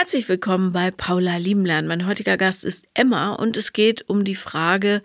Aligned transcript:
Herzlich 0.00 0.30
willkommen 0.30 0.72
bei 0.72 0.90
Paula 0.90 1.36
Liebenlern. 1.36 1.86
Mein 1.86 2.06
heutiger 2.06 2.38
Gast 2.38 2.64
ist 2.64 2.86
Emma 2.94 3.34
und 3.34 3.58
es 3.58 3.74
geht 3.74 4.08
um 4.08 4.24
die 4.24 4.34
Frage, 4.34 5.02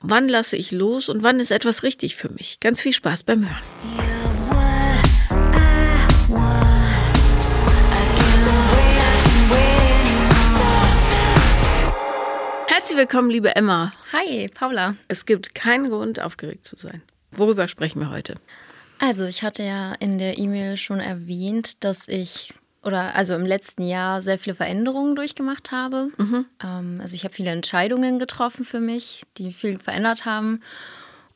wann 0.00 0.28
lasse 0.28 0.56
ich 0.56 0.70
los 0.70 1.08
und 1.08 1.24
wann 1.24 1.40
ist 1.40 1.50
etwas 1.50 1.82
richtig 1.82 2.14
für 2.14 2.32
mich. 2.32 2.60
Ganz 2.60 2.80
viel 2.80 2.92
Spaß 2.92 3.24
beim 3.24 3.40
Hören. 3.40 3.62
Herzlich 12.68 12.96
willkommen, 12.96 13.30
liebe 13.30 13.56
Emma. 13.56 13.92
Hi, 14.12 14.46
Paula. 14.54 14.94
Es 15.08 15.26
gibt 15.26 15.56
keinen 15.56 15.90
Grund, 15.90 16.20
aufgeregt 16.20 16.64
zu 16.64 16.76
sein. 16.78 17.02
Worüber 17.32 17.66
sprechen 17.66 17.98
wir 17.98 18.10
heute? 18.10 18.36
Also, 19.00 19.24
ich 19.24 19.42
hatte 19.42 19.64
ja 19.64 19.94
in 19.94 20.18
der 20.18 20.38
E-Mail 20.38 20.76
schon 20.76 21.00
erwähnt, 21.00 21.82
dass 21.82 22.06
ich 22.06 22.54
oder 22.82 23.14
also 23.14 23.34
im 23.34 23.44
letzten 23.44 23.82
Jahr 23.82 24.22
sehr 24.22 24.38
viele 24.38 24.56
Veränderungen 24.56 25.16
durchgemacht 25.16 25.72
habe. 25.72 26.10
Mhm. 26.16 26.46
Ähm, 26.62 26.98
also 27.00 27.14
ich 27.14 27.24
habe 27.24 27.34
viele 27.34 27.50
Entscheidungen 27.50 28.18
getroffen 28.18 28.64
für 28.64 28.80
mich, 28.80 29.22
die 29.36 29.52
viel 29.52 29.78
verändert 29.78 30.24
haben. 30.24 30.62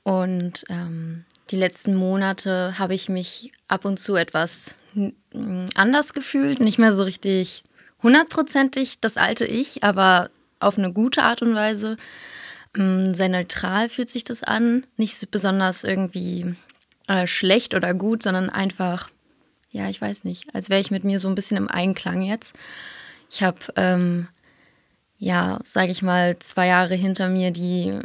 Und 0.04 0.64
ähm, 0.68 1.24
die 1.50 1.56
letzten 1.56 1.94
Monate 1.94 2.78
habe 2.78 2.94
ich 2.94 3.08
mich 3.08 3.52
ab 3.68 3.84
und 3.84 3.98
zu 3.98 4.16
etwas 4.16 4.76
anders 5.74 6.12
gefühlt, 6.12 6.60
nicht 6.60 6.78
mehr 6.78 6.92
so 6.92 7.02
richtig 7.02 7.62
hundertprozentig 8.02 9.00
das 9.00 9.16
alte 9.16 9.46
Ich, 9.46 9.84
aber 9.84 10.30
auf 10.60 10.78
eine 10.78 10.92
gute 10.92 11.22
Art 11.22 11.42
und 11.42 11.54
Weise. 11.54 11.96
Ähm, 12.76 13.14
sehr 13.14 13.28
neutral 13.28 13.88
fühlt 13.88 14.10
sich 14.10 14.24
das 14.24 14.42
an, 14.42 14.86
nicht 14.96 15.30
besonders 15.30 15.84
irgendwie 15.84 16.56
äh, 17.06 17.26
schlecht 17.26 17.74
oder 17.74 17.94
gut, 17.94 18.22
sondern 18.22 18.50
einfach 18.50 19.10
ja, 19.72 19.88
ich 19.88 20.00
weiß 20.00 20.24
nicht, 20.24 20.54
als 20.54 20.68
wäre 20.68 20.80
ich 20.80 20.90
mit 20.90 21.02
mir 21.02 21.18
so 21.18 21.28
ein 21.28 21.34
bisschen 21.34 21.56
im 21.56 21.68
Einklang 21.68 22.22
jetzt. 22.22 22.54
Ich 23.30 23.42
habe, 23.42 23.58
ähm, 23.76 24.28
ja, 25.18 25.58
sage 25.64 25.90
ich 25.90 26.02
mal, 26.02 26.38
zwei 26.38 26.66
Jahre 26.66 26.94
hinter 26.94 27.28
mir, 27.28 27.50
die, 27.50 27.98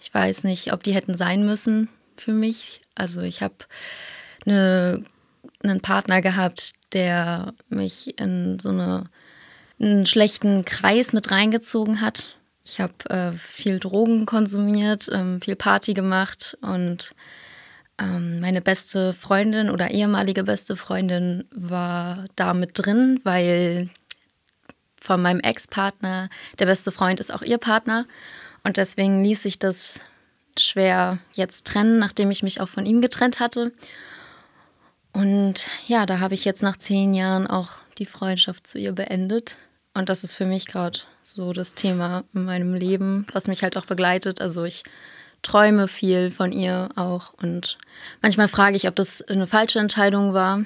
ich 0.00 0.12
weiß 0.12 0.44
nicht, 0.44 0.72
ob 0.72 0.82
die 0.82 0.94
hätten 0.94 1.16
sein 1.16 1.44
müssen 1.44 1.90
für 2.16 2.32
mich. 2.32 2.80
Also 2.94 3.20
ich 3.20 3.42
habe 3.42 3.54
eine, 4.46 5.04
einen 5.62 5.80
Partner 5.80 6.22
gehabt, 6.22 6.72
der 6.94 7.52
mich 7.68 8.18
in 8.18 8.58
so 8.58 8.70
eine, 8.70 9.04
einen 9.78 10.06
schlechten 10.06 10.64
Kreis 10.64 11.12
mit 11.12 11.30
reingezogen 11.30 12.00
hat. 12.00 12.36
Ich 12.64 12.80
habe 12.80 13.10
äh, 13.10 13.32
viel 13.32 13.78
Drogen 13.78 14.24
konsumiert, 14.24 15.10
ähm, 15.12 15.42
viel 15.42 15.56
Party 15.56 15.92
gemacht 15.92 16.56
und 16.62 17.14
ähm, 17.98 18.40
meine 18.40 18.60
beste 18.60 19.12
Freundin 19.12 19.70
oder 19.70 19.90
ehemalige 19.90 20.44
beste 20.44 20.76
Freundin 20.76 21.44
war 21.54 22.26
da 22.36 22.54
mit 22.54 22.70
drin, 22.74 23.20
weil 23.24 23.90
von 25.00 25.20
meinem 25.20 25.40
Ex-Partner 25.40 26.28
der 26.58 26.66
beste 26.66 26.90
Freund 26.90 27.20
ist 27.20 27.32
auch 27.32 27.42
ihr 27.42 27.58
Partner. 27.58 28.06
Und 28.64 28.78
deswegen 28.78 29.22
ließ 29.22 29.42
sich 29.42 29.58
das 29.58 30.00
schwer 30.58 31.18
jetzt 31.34 31.66
trennen, 31.66 31.98
nachdem 31.98 32.30
ich 32.30 32.42
mich 32.42 32.60
auch 32.60 32.68
von 32.68 32.86
ihm 32.86 33.02
getrennt 33.02 33.38
hatte. 33.38 33.72
Und 35.12 35.68
ja, 35.86 36.06
da 36.06 36.20
habe 36.20 36.34
ich 36.34 36.44
jetzt 36.44 36.62
nach 36.62 36.76
zehn 36.76 37.14
Jahren 37.14 37.46
auch 37.46 37.68
die 37.98 38.06
Freundschaft 38.06 38.66
zu 38.66 38.78
ihr 38.78 38.92
beendet. 38.92 39.56
Und 39.92 40.08
das 40.08 40.24
ist 40.24 40.34
für 40.34 40.46
mich 40.46 40.66
gerade 40.66 41.00
so 41.22 41.52
das 41.52 41.74
Thema 41.74 42.24
in 42.34 42.44
meinem 42.44 42.74
Leben, 42.74 43.26
was 43.32 43.46
mich 43.46 43.62
halt 43.62 43.76
auch 43.76 43.86
begleitet. 43.86 44.40
Also 44.40 44.64
ich 44.64 44.82
träume 45.44 45.86
viel 45.86 46.32
von 46.32 46.50
ihr 46.50 46.88
auch. 46.96 47.32
Und 47.34 47.78
manchmal 48.20 48.48
frage 48.48 48.76
ich, 48.76 48.88
ob 48.88 48.96
das 48.96 49.22
eine 49.22 49.46
falsche 49.46 49.78
Entscheidung 49.78 50.34
war. 50.34 50.64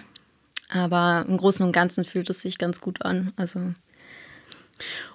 Aber 0.71 1.25
im 1.29 1.37
Großen 1.37 1.65
und 1.65 1.73
Ganzen 1.73 2.05
fühlt 2.05 2.31
es 2.31 2.41
sich 2.41 2.59
ganz 2.59 2.81
gut 2.81 3.03
an. 3.03 3.33
Also. 3.37 3.73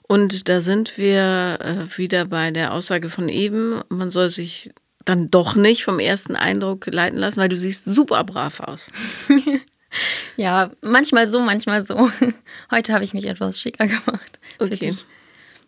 Und 0.03 0.49
da 0.49 0.61
sind 0.61 0.97
wir 0.97 1.59
äh, 1.61 1.97
wieder 1.97 2.25
bei 2.25 2.51
der 2.51 2.73
Aussage 2.73 3.09
von 3.09 3.29
eben, 3.29 3.81
man 3.89 4.11
soll 4.11 4.29
sich 4.29 4.71
dann 5.05 5.29
doch 5.31 5.55
nicht 5.55 5.83
vom 5.83 5.99
ersten 5.99 6.35
Eindruck 6.35 6.87
leiten 6.87 7.19
lassen, 7.19 7.39
weil 7.39 7.49
du 7.49 7.57
siehst 7.57 7.85
super 7.85 8.23
brav 8.23 8.59
aus. 8.61 8.89
ja, 10.37 10.71
manchmal 10.81 11.27
so, 11.27 11.39
manchmal 11.39 11.85
so. 11.85 12.09
Heute 12.71 12.93
habe 12.93 13.03
ich 13.03 13.13
mich 13.13 13.25
etwas 13.25 13.59
schicker 13.59 13.87
gemacht. 13.87 14.39
Okay. 14.59 14.95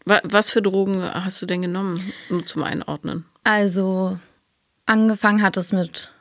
Was 0.05 0.51
für 0.51 0.61
Drogen 0.61 1.01
hast 1.03 1.41
du 1.41 1.47
denn 1.47 1.63
genommen, 1.63 2.13
nur 2.29 2.45
zum 2.45 2.63
Einordnen? 2.63 3.25
Also 3.45 4.19
angefangen 4.87 5.43
hat 5.43 5.55
es 5.55 5.71
mit 5.71 6.11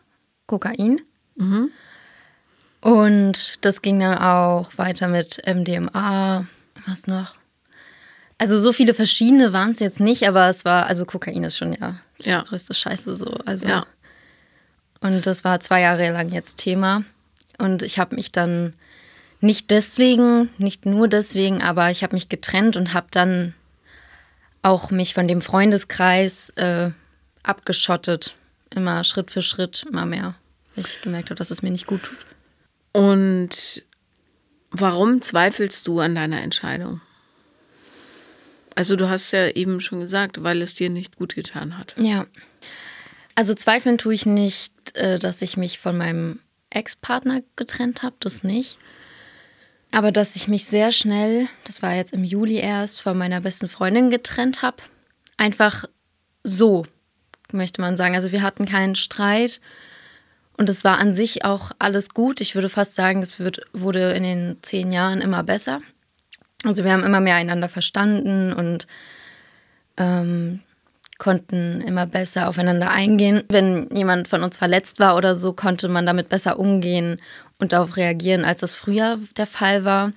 Kokain. 0.47 1.01
Mhm. 1.37 1.71
Und 2.83 3.65
das 3.65 3.81
ging 3.81 3.99
dann 3.99 4.19
auch 4.19 4.71
weiter 4.77 5.09
mit 5.09 5.43
MDMA. 5.47 6.47
Was 6.87 7.07
noch? 7.07 7.35
Also 8.37 8.59
so 8.59 8.75
viele 8.75 8.93
verschiedene 8.93 9.55
waren 9.55 9.71
es 9.71 9.81
jetzt 9.81 10.01
nicht, 10.01 10.29
aber 10.29 10.51
es 10.51 10.67
war, 10.67 10.85
also 10.87 11.07
Kokain 11.07 11.45
ist 11.45 11.57
schon 11.57 11.73
ja 11.73 11.95
die 12.23 12.29
ja. 12.29 12.43
größte 12.43 12.75
Scheiße 12.75 13.17
so. 13.17 13.33
Also. 13.47 13.67
Ja. 13.67 13.87
Und 15.01 15.25
das 15.25 15.45
war 15.45 15.61
zwei 15.61 15.81
Jahre 15.81 16.13
lang 16.13 16.31
jetzt 16.31 16.59
Thema. 16.59 17.05
Und 17.57 17.83
ich 17.83 17.99
habe 17.99 18.17
mich 18.17 18.33
dann 18.33 18.75
nicht 19.41 19.71
deswegen, 19.71 20.51
nicht 20.59 20.85
nur 20.85 21.09
deswegen, 21.09 21.63
aber 21.63 21.91
ich 21.91 22.03
habe 22.03 22.15
mich 22.15 22.29
getrennt 22.29 22.77
und 22.77 22.93
habe 22.93 23.07
dann 23.11 23.55
auch 24.61 24.91
mich 24.91 25.15
von 25.15 25.27
dem 25.27 25.41
Freundeskreis 25.41 26.51
äh, 26.51 26.91
abgeschottet. 27.45 28.35
Immer 28.71 29.05
Schritt 29.05 29.31
für 29.31 29.43
Schritt, 29.43 29.85
immer 29.89 30.07
mehr. 30.07 30.35
Ich 30.75 31.01
gemerkt 31.03 31.31
habe, 31.31 31.39
dass 31.39 31.53
es 31.53 31.63
mir 31.63 31.71
nicht 31.71 31.87
gut 31.87 32.03
tut. 32.03 32.19
Und 32.93 33.85
warum 34.71 35.23
zweifelst 35.23 35.87
du 35.87 36.01
an 36.01 36.15
deiner 36.15 36.41
Entscheidung? 36.43 37.01
Also 38.75 38.97
du 38.97 39.09
hast 39.09 39.31
ja 39.31 39.49
eben 39.49 39.81
schon 39.81 40.01
gesagt, 40.01 40.43
weil 40.43 40.61
es 40.61 40.75
dir 40.75 40.91
nicht 40.91 41.17
gut 41.17 41.37
getan 41.37 41.79
hat. 41.79 41.95
Ja. 41.97 42.27
Also 43.37 43.55
zweifeln 43.55 43.99
tue 43.99 44.15
ich 44.15 44.27
nicht, 44.27 44.97
äh, 44.97 45.19
dass 45.19 45.43
ich 45.43 45.57
mich 45.57 45.79
von 45.79 45.97
meinem 45.97 46.41
Ex-Partner 46.71 47.43
getrennt 47.57 48.03
habe, 48.03 48.17
das 48.19 48.43
nicht. 48.43 48.79
Aber 49.93 50.11
dass 50.11 50.35
ich 50.35 50.49
mich 50.49 50.65
sehr 50.65 50.91
schnell, 50.91 51.49
das 51.65 51.83
war 51.83 51.95
jetzt 51.95 52.13
im 52.13 52.25
Juli 52.25 52.57
erst, 52.57 53.01
von 53.01 53.17
meiner 53.17 53.41
besten 53.41 53.69
Freundin 53.69 54.11
getrennt 54.11 54.63
habe. 54.63 54.79
Einfach 55.37 55.85
so, 56.43 56.85
möchte 57.55 57.81
man 57.81 57.97
sagen. 57.97 58.15
Also 58.15 58.33
wir 58.33 58.43
hatten 58.43 58.67
keinen 58.67 58.95
Streit 58.95 59.61
und 60.57 60.69
es 60.69 60.85
war 60.85 60.99
an 60.99 61.15
sich 61.15 61.45
auch 61.45 61.73
alles 61.79 62.11
gut. 62.11 62.41
Ich 62.41 62.55
würde 62.55 62.69
fast 62.69 62.95
sagen, 62.95 63.23
es 63.23 63.41
wird, 63.41 63.63
wurde 63.73 64.13
in 64.13 64.23
den 64.23 64.57
zehn 64.63 64.93
Jahren 64.93 65.21
immer 65.21 65.43
besser. 65.43 65.81
Also 66.65 66.85
wir 66.85 66.93
haben 66.93 67.05
immer 67.05 67.21
mehr 67.21 67.37
einander 67.37 67.69
verstanden 67.69 68.53
und 68.53 68.87
ähm, 69.97 70.61
konnten 71.19 71.81
immer 71.81 72.07
besser 72.07 72.49
aufeinander 72.49 72.91
eingehen. 72.91 73.45
Wenn 73.49 73.89
jemand 73.93 74.29
von 74.29 74.43
uns 74.43 74.57
verletzt 74.57 74.99
war 75.01 75.17
oder 75.17 75.37
so, 75.37 75.53
konnte 75.53 75.89
man 75.89 76.07
damit 76.07 76.29
besser 76.29 76.59
umgehen 76.59 77.21
und 77.59 77.73
darauf 77.73 77.97
reagieren, 77.97 78.45
als 78.45 78.61
das 78.61 78.75
früher 78.75 79.19
der 79.37 79.47
Fall 79.47 79.85
war. 79.85 80.13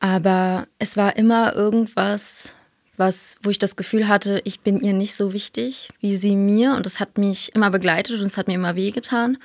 Aber 0.00 0.66
es 0.78 0.96
war 0.96 1.16
immer 1.16 1.54
irgendwas, 1.54 2.54
was, 3.02 3.36
wo 3.42 3.50
ich 3.50 3.58
das 3.58 3.74
Gefühl 3.74 4.06
hatte, 4.06 4.40
ich 4.44 4.60
bin 4.60 4.78
ihr 4.78 4.92
nicht 4.92 5.14
so 5.14 5.32
wichtig 5.32 5.88
wie 6.00 6.16
sie 6.16 6.36
mir. 6.36 6.74
Und 6.76 6.86
das 6.86 7.00
hat 7.00 7.18
mich 7.18 7.52
immer 7.54 7.70
begleitet 7.70 8.20
und 8.20 8.26
es 8.26 8.36
hat 8.36 8.46
mir 8.46 8.54
immer 8.54 8.76
wehgetan. 8.76 9.38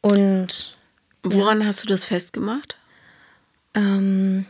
Und 0.00 0.76
woran 1.22 1.60
ja. 1.60 1.66
hast 1.66 1.82
du 1.82 1.86
das 1.86 2.04
festgemacht? 2.04 2.76
Ähm, 3.74 4.46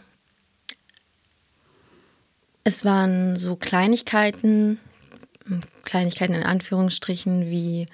es 2.62 2.84
waren 2.84 3.36
so 3.36 3.56
Kleinigkeiten, 3.56 4.78
Kleinigkeiten 5.84 6.34
in 6.34 6.44
Anführungsstrichen, 6.44 7.50
wie 7.50 7.86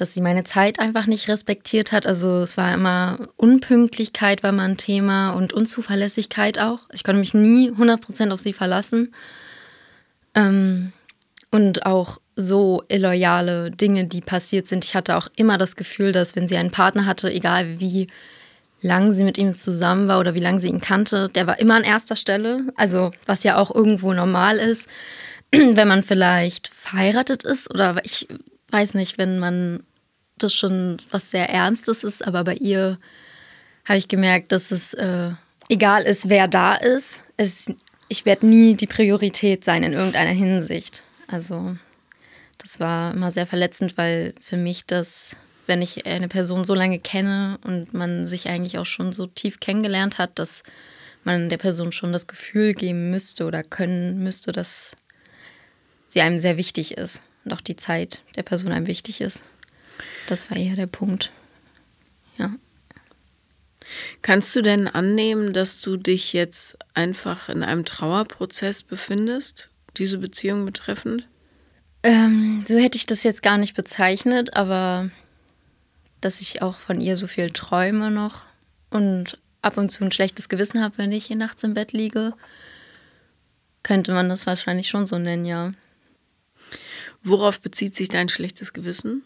dass 0.00 0.14
sie 0.14 0.20
meine 0.20 0.44
Zeit 0.44 0.78
einfach 0.78 1.06
nicht 1.06 1.28
respektiert 1.28 1.92
hat. 1.92 2.06
Also 2.06 2.40
es 2.40 2.56
war 2.56 2.72
immer 2.72 3.28
Unpünktlichkeit 3.36 4.42
war 4.42 4.52
mal 4.52 4.68
ein 4.68 4.76
Thema 4.76 5.32
und 5.32 5.52
Unzuverlässigkeit 5.52 6.58
auch. 6.58 6.80
Ich 6.92 7.04
konnte 7.04 7.20
mich 7.20 7.34
nie 7.34 7.70
100% 7.70 8.30
auf 8.30 8.40
sie 8.40 8.52
verlassen. 8.52 9.14
Ähm, 10.34 10.92
und 11.50 11.84
auch 11.84 12.18
so 12.36 12.82
illoyale 12.88 13.70
Dinge, 13.70 14.04
die 14.04 14.20
passiert 14.20 14.66
sind. 14.66 14.84
Ich 14.84 14.94
hatte 14.94 15.16
auch 15.16 15.28
immer 15.36 15.58
das 15.58 15.76
Gefühl, 15.76 16.12
dass 16.12 16.36
wenn 16.36 16.48
sie 16.48 16.56
einen 16.56 16.70
Partner 16.70 17.06
hatte, 17.06 17.30
egal 17.30 17.80
wie 17.80 18.06
lang 18.80 19.12
sie 19.12 19.24
mit 19.24 19.36
ihm 19.36 19.54
zusammen 19.54 20.08
war 20.08 20.20
oder 20.20 20.34
wie 20.34 20.40
lange 20.40 20.60
sie 20.60 20.68
ihn 20.68 20.80
kannte, 20.80 21.28
der 21.28 21.46
war 21.46 21.58
immer 21.58 21.74
an 21.74 21.84
erster 21.84 22.16
Stelle. 22.16 22.72
Also 22.76 23.10
was 23.26 23.42
ja 23.42 23.58
auch 23.58 23.74
irgendwo 23.74 24.12
normal 24.14 24.56
ist, 24.56 24.88
wenn 25.52 25.88
man 25.88 26.02
vielleicht 26.02 26.68
verheiratet 26.68 27.44
ist 27.44 27.70
oder 27.70 27.96
ich 28.04 28.28
weiß 28.70 28.94
nicht, 28.94 29.18
wenn 29.18 29.38
man 29.38 29.82
das 30.42 30.54
schon 30.54 30.98
was 31.10 31.30
sehr 31.30 31.48
Ernstes 31.48 32.04
ist, 32.04 32.26
aber 32.26 32.44
bei 32.44 32.54
ihr 32.54 32.98
habe 33.84 33.98
ich 33.98 34.08
gemerkt, 34.08 34.52
dass 34.52 34.70
es 34.70 34.94
äh, 34.94 35.30
egal 35.68 36.02
ist, 36.04 36.28
wer 36.28 36.48
da 36.48 36.74
ist. 36.74 37.20
Es, 37.36 37.72
ich 38.08 38.26
werde 38.26 38.46
nie 38.46 38.74
die 38.74 38.86
Priorität 38.86 39.64
sein 39.64 39.82
in 39.82 39.92
irgendeiner 39.92 40.30
Hinsicht. 40.30 41.04
Also 41.26 41.76
das 42.58 42.80
war 42.80 43.14
immer 43.14 43.30
sehr 43.30 43.46
verletzend, 43.46 43.96
weil 43.96 44.34
für 44.40 44.56
mich 44.56 44.84
das 44.86 45.36
wenn 45.70 45.82
ich 45.82 46.04
eine 46.04 46.26
Person 46.26 46.64
so 46.64 46.74
lange 46.74 46.98
kenne 46.98 47.56
und 47.62 47.94
man 47.94 48.26
sich 48.26 48.48
eigentlich 48.48 48.76
auch 48.78 48.86
schon 48.86 49.12
so 49.12 49.28
tief 49.28 49.60
kennengelernt 49.60 50.18
hat, 50.18 50.40
dass 50.40 50.64
man 51.22 51.48
der 51.48 51.58
Person 51.58 51.92
schon 51.92 52.12
das 52.12 52.26
Gefühl 52.26 52.74
geben 52.74 53.12
müsste 53.12 53.46
oder 53.46 53.62
können 53.62 54.18
müsste, 54.18 54.50
dass 54.50 54.96
sie 56.08 56.22
einem 56.22 56.40
sehr 56.40 56.56
wichtig 56.56 56.98
ist 56.98 57.22
und 57.44 57.52
auch 57.52 57.60
die 57.60 57.76
Zeit 57.76 58.20
der 58.34 58.42
Person 58.42 58.72
einem 58.72 58.88
wichtig 58.88 59.20
ist. 59.20 59.44
Das 60.30 60.48
war 60.48 60.56
eher 60.56 60.76
der 60.76 60.86
Punkt. 60.86 61.32
Ja. 62.38 62.54
Kannst 64.22 64.54
du 64.54 64.62
denn 64.62 64.86
annehmen, 64.86 65.52
dass 65.52 65.80
du 65.80 65.96
dich 65.96 66.32
jetzt 66.32 66.78
einfach 66.94 67.48
in 67.48 67.64
einem 67.64 67.84
Trauerprozess 67.84 68.84
befindest, 68.84 69.70
diese 69.96 70.18
Beziehung 70.18 70.64
betreffend? 70.64 71.26
Ähm, 72.04 72.64
so 72.68 72.78
hätte 72.78 72.96
ich 72.96 73.06
das 73.06 73.24
jetzt 73.24 73.42
gar 73.42 73.58
nicht 73.58 73.74
bezeichnet, 73.74 74.54
aber 74.54 75.10
dass 76.20 76.40
ich 76.40 76.62
auch 76.62 76.78
von 76.78 77.00
ihr 77.00 77.16
so 77.16 77.26
viel 77.26 77.50
träume 77.50 78.12
noch 78.12 78.44
und 78.90 79.36
ab 79.62 79.78
und 79.78 79.90
zu 79.90 80.04
ein 80.04 80.12
schlechtes 80.12 80.48
Gewissen 80.48 80.80
habe, 80.80 80.98
wenn 80.98 81.10
ich 81.10 81.26
hier 81.26 81.36
nachts 81.36 81.64
im 81.64 81.74
Bett 81.74 81.90
liege, 81.92 82.34
könnte 83.82 84.12
man 84.12 84.28
das 84.28 84.46
wahrscheinlich 84.46 84.88
schon 84.90 85.08
so 85.08 85.18
nennen, 85.18 85.44
ja. 85.44 85.72
Worauf 87.24 87.60
bezieht 87.60 87.96
sich 87.96 88.08
dein 88.08 88.28
schlechtes 88.28 88.72
Gewissen? 88.72 89.24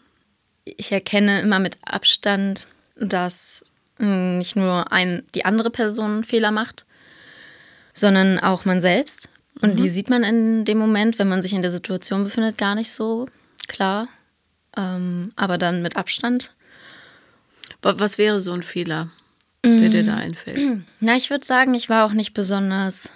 Ich 0.65 0.91
erkenne 0.91 1.41
immer 1.41 1.59
mit 1.59 1.77
Abstand, 1.83 2.67
dass 2.97 3.63
hm, 3.97 4.37
nicht 4.37 4.55
nur 4.55 4.91
ein, 4.91 5.23
die 5.35 5.45
andere 5.45 5.69
Person 5.69 6.23
Fehler 6.23 6.51
macht, 6.51 6.85
sondern 7.93 8.39
auch 8.39 8.65
man 8.65 8.81
selbst. 8.81 9.29
Und 9.61 9.73
mhm. 9.73 9.77
die 9.77 9.89
sieht 9.89 10.09
man 10.09 10.23
in 10.23 10.65
dem 10.65 10.77
Moment, 10.77 11.17
wenn 11.17 11.29
man 11.29 11.41
sich 11.41 11.53
in 11.53 11.61
der 11.61 11.71
Situation 11.71 12.23
befindet, 12.23 12.57
gar 12.57 12.75
nicht 12.75 12.91
so 12.91 13.27
klar. 13.67 14.07
Ähm, 14.75 15.31
aber 15.35 15.57
dann 15.57 15.81
mit 15.81 15.95
Abstand. 15.95 16.55
Was 17.81 18.17
wäre 18.17 18.41
so 18.41 18.51
ein 18.51 18.63
Fehler, 18.63 19.11
der 19.63 19.89
dir 19.89 20.03
da 20.03 20.15
einfällt? 20.15 20.83
Na, 20.99 21.15
ich 21.15 21.29
würde 21.29 21.45
sagen, 21.45 21.73
ich 21.75 21.87
war 21.87 22.05
auch 22.05 22.13
nicht 22.13 22.33
besonders 22.33 23.11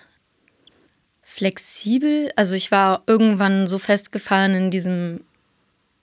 flexibel. 1.23 2.31
Also 2.35 2.55
ich 2.55 2.71
war 2.71 3.03
irgendwann 3.07 3.67
so 3.67 3.79
festgefahren 3.79 4.53
in 4.53 4.71
diesem, 4.71 5.21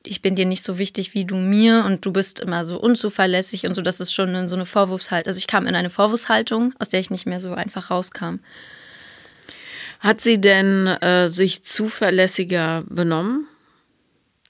ich 0.07 0.23
bin 0.23 0.37
dir 0.37 0.47
nicht 0.47 0.63
so 0.63 0.79
wichtig 0.79 1.15
wie 1.15 1.25
du 1.25 1.37
mir 1.37 1.85
und 1.85 2.05
du 2.05 2.13
bist 2.13 2.41
immer 2.41 2.65
so 2.65 2.81
unzuverlässig 2.81 3.67
und 3.67 3.75
so, 3.75 3.83
dass 3.83 4.01
es 4.01 4.13
schon 4.13 4.35
in 4.35 4.49
so 4.49 4.55
eine 4.55 4.67
Vorwurfshaltung, 4.67 5.29
also 5.29 5.39
ich 5.39 5.47
kam 5.47 5.67
in 5.67 5.75
eine 5.75 5.91
Vorwurfshaltung, 5.91 6.75
aus 6.79 6.89
der 6.89 7.01
ich 7.01 7.11
nicht 7.11 7.27
mehr 7.27 7.41
so 7.41 7.53
einfach 7.53 7.91
rauskam. 7.91 8.37
Hat 10.01 10.21
sie 10.21 10.41
denn 10.41 10.87
äh, 10.87 11.29
sich 11.29 11.65
zuverlässiger 11.65 12.85
benommen? 12.89 13.47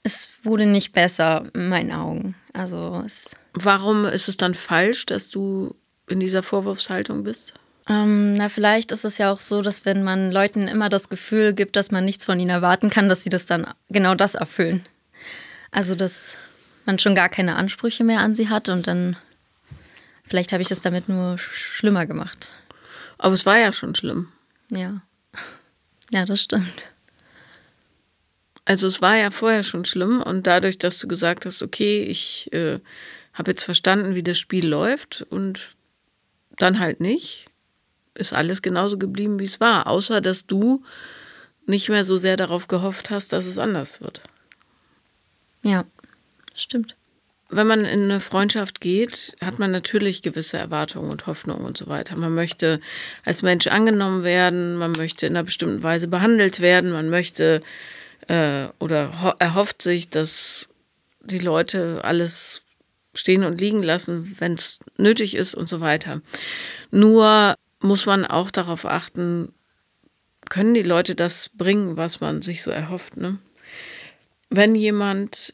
Es 0.03 0.31
wurde 0.43 0.65
nicht 0.65 0.93
besser, 0.93 1.45
in 1.53 1.69
meinen 1.69 1.91
Augen. 1.91 2.35
Also 2.53 3.01
es 3.05 3.31
Warum 3.53 4.05
ist 4.05 4.29
es 4.29 4.37
dann 4.37 4.53
falsch, 4.53 5.05
dass 5.07 5.29
du 5.29 5.75
in 6.07 6.19
dieser 6.19 6.43
Vorwurfshaltung 6.43 7.23
bist? 7.23 7.53
Ähm, 7.89 8.33
na, 8.33 8.49
vielleicht 8.49 8.91
ist 8.91 9.05
es 9.05 9.17
ja 9.17 9.31
auch 9.31 9.39
so, 9.39 9.61
dass 9.61 9.85
wenn 9.85 10.03
man 10.03 10.31
Leuten 10.31 10.67
immer 10.67 10.89
das 10.89 11.09
Gefühl 11.09 11.53
gibt, 11.53 11.75
dass 11.75 11.91
man 11.91 12.05
nichts 12.05 12.25
von 12.25 12.39
ihnen 12.39 12.49
erwarten 12.49 12.89
kann, 12.89 13.09
dass 13.09 13.23
sie 13.23 13.29
das 13.29 13.45
dann 13.45 13.67
genau 13.89 14.13
das 14.13 14.35
erfüllen. 14.35 14.85
Also, 15.71 15.95
dass 15.95 16.37
man 16.85 16.99
schon 16.99 17.15
gar 17.15 17.29
keine 17.29 17.55
Ansprüche 17.55 18.03
mehr 18.03 18.19
an 18.19 18.35
sie 18.35 18.49
hat 18.49 18.69
und 18.69 18.87
dann 18.87 19.17
vielleicht 20.23 20.53
habe 20.53 20.61
ich 20.61 20.71
es 20.71 20.81
damit 20.81 21.09
nur 21.09 21.37
schlimmer 21.37 22.05
gemacht. 22.05 22.51
Aber 23.17 23.33
es 23.33 23.45
war 23.45 23.57
ja 23.57 23.73
schon 23.73 23.95
schlimm. 23.95 24.29
Ja. 24.69 25.01
Ja, 26.11 26.25
das 26.25 26.41
stimmt. 26.43 26.83
Also 28.65 28.87
es 28.87 29.01
war 29.01 29.15
ja 29.15 29.31
vorher 29.31 29.63
schon 29.63 29.85
schlimm 29.85 30.21
und 30.21 30.45
dadurch, 30.45 30.77
dass 30.77 30.99
du 30.99 31.07
gesagt 31.07 31.45
hast, 31.45 31.61
okay, 31.61 32.03
ich 32.03 32.51
äh, 32.51 32.79
habe 33.33 33.51
jetzt 33.51 33.63
verstanden, 33.63 34.15
wie 34.15 34.23
das 34.23 34.37
Spiel 34.37 34.67
läuft 34.67 35.25
und 35.29 35.75
dann 36.57 36.79
halt 36.79 36.99
nicht, 36.99 37.45
ist 38.15 38.33
alles 38.33 38.61
genauso 38.61 38.97
geblieben, 38.97 39.39
wie 39.39 39.45
es 39.45 39.59
war, 39.59 39.87
außer 39.87 40.19
dass 40.21 40.47
du 40.47 40.83
nicht 41.65 41.87
mehr 41.89 42.03
so 42.03 42.17
sehr 42.17 42.35
darauf 42.35 42.67
gehofft 42.67 43.09
hast, 43.09 43.31
dass 43.31 43.45
es 43.45 43.57
anders 43.57 44.01
wird. 44.01 44.21
Ja, 45.67 45.83
stimmt. 46.55 46.95
Wenn 47.49 47.67
man 47.67 47.83
in 47.83 48.03
eine 48.03 48.21
Freundschaft 48.21 48.79
geht, 48.79 49.35
hat 49.41 49.59
man 49.59 49.69
natürlich 49.69 50.21
gewisse 50.21 50.57
Erwartungen 50.57 51.09
und 51.11 51.27
Hoffnungen 51.27 51.65
und 51.65 51.77
so 51.77 51.87
weiter. 51.87 52.15
Man 52.15 52.33
möchte 52.33 52.79
als 53.25 53.41
Mensch 53.41 53.67
angenommen 53.67 54.23
werden, 54.23 54.77
man 54.77 54.93
möchte 54.93 55.25
in 55.27 55.35
einer 55.35 55.43
bestimmten 55.43 55.83
Weise 55.83 56.07
behandelt 56.07 56.61
werden, 56.61 56.91
man 56.91 57.09
möchte 57.09 57.61
äh, 58.29 58.67
oder 58.79 59.35
erhofft 59.39 59.81
sich, 59.81 60.09
dass 60.09 60.69
die 61.21 61.39
Leute 61.39 61.99
alles 62.05 62.61
stehen 63.13 63.43
und 63.43 63.59
liegen 63.59 63.83
lassen, 63.83 64.37
wenn 64.39 64.53
es 64.53 64.79
nötig 64.97 65.35
ist 65.35 65.53
und 65.53 65.67
so 65.67 65.81
weiter. 65.81 66.21
Nur 66.91 67.55
muss 67.81 68.05
man 68.05 68.25
auch 68.25 68.51
darauf 68.51 68.85
achten, 68.85 69.53
können 70.49 70.73
die 70.73 70.83
Leute 70.83 71.13
das 71.13 71.49
bringen, 71.53 71.97
was 71.97 72.21
man 72.21 72.41
sich 72.41 72.63
so 72.63 72.71
erhofft. 72.71 73.17
Ne? 73.17 73.37
Wenn 74.49 74.75
jemand 74.75 75.53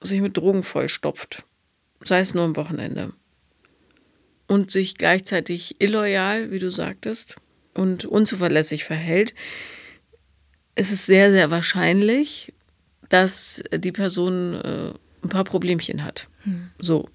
sich 0.00 0.20
mit 0.20 0.36
Drogen 0.36 0.62
vollstopft, 0.62 1.44
sei 2.04 2.20
es 2.20 2.34
nur 2.34 2.44
am 2.44 2.56
Wochenende, 2.56 3.12
und 4.46 4.70
sich 4.70 4.96
gleichzeitig 4.96 5.80
illoyal, 5.80 6.50
wie 6.50 6.58
du 6.58 6.70
sagtest, 6.70 7.36
und 7.74 8.04
unzuverlässig 8.04 8.84
verhält, 8.84 9.34
ist 10.74 10.90
es 10.90 11.06
sehr, 11.06 11.30
sehr 11.30 11.50
wahrscheinlich, 11.50 12.52
dass 13.08 13.62
die 13.72 13.92
Person 13.92 14.54
äh, 14.54 14.92
ein 15.22 15.28
paar 15.28 15.44
Problemchen 15.44 16.04
hat. 16.04 16.28
Hm. 16.44 16.70
So. 16.78 17.08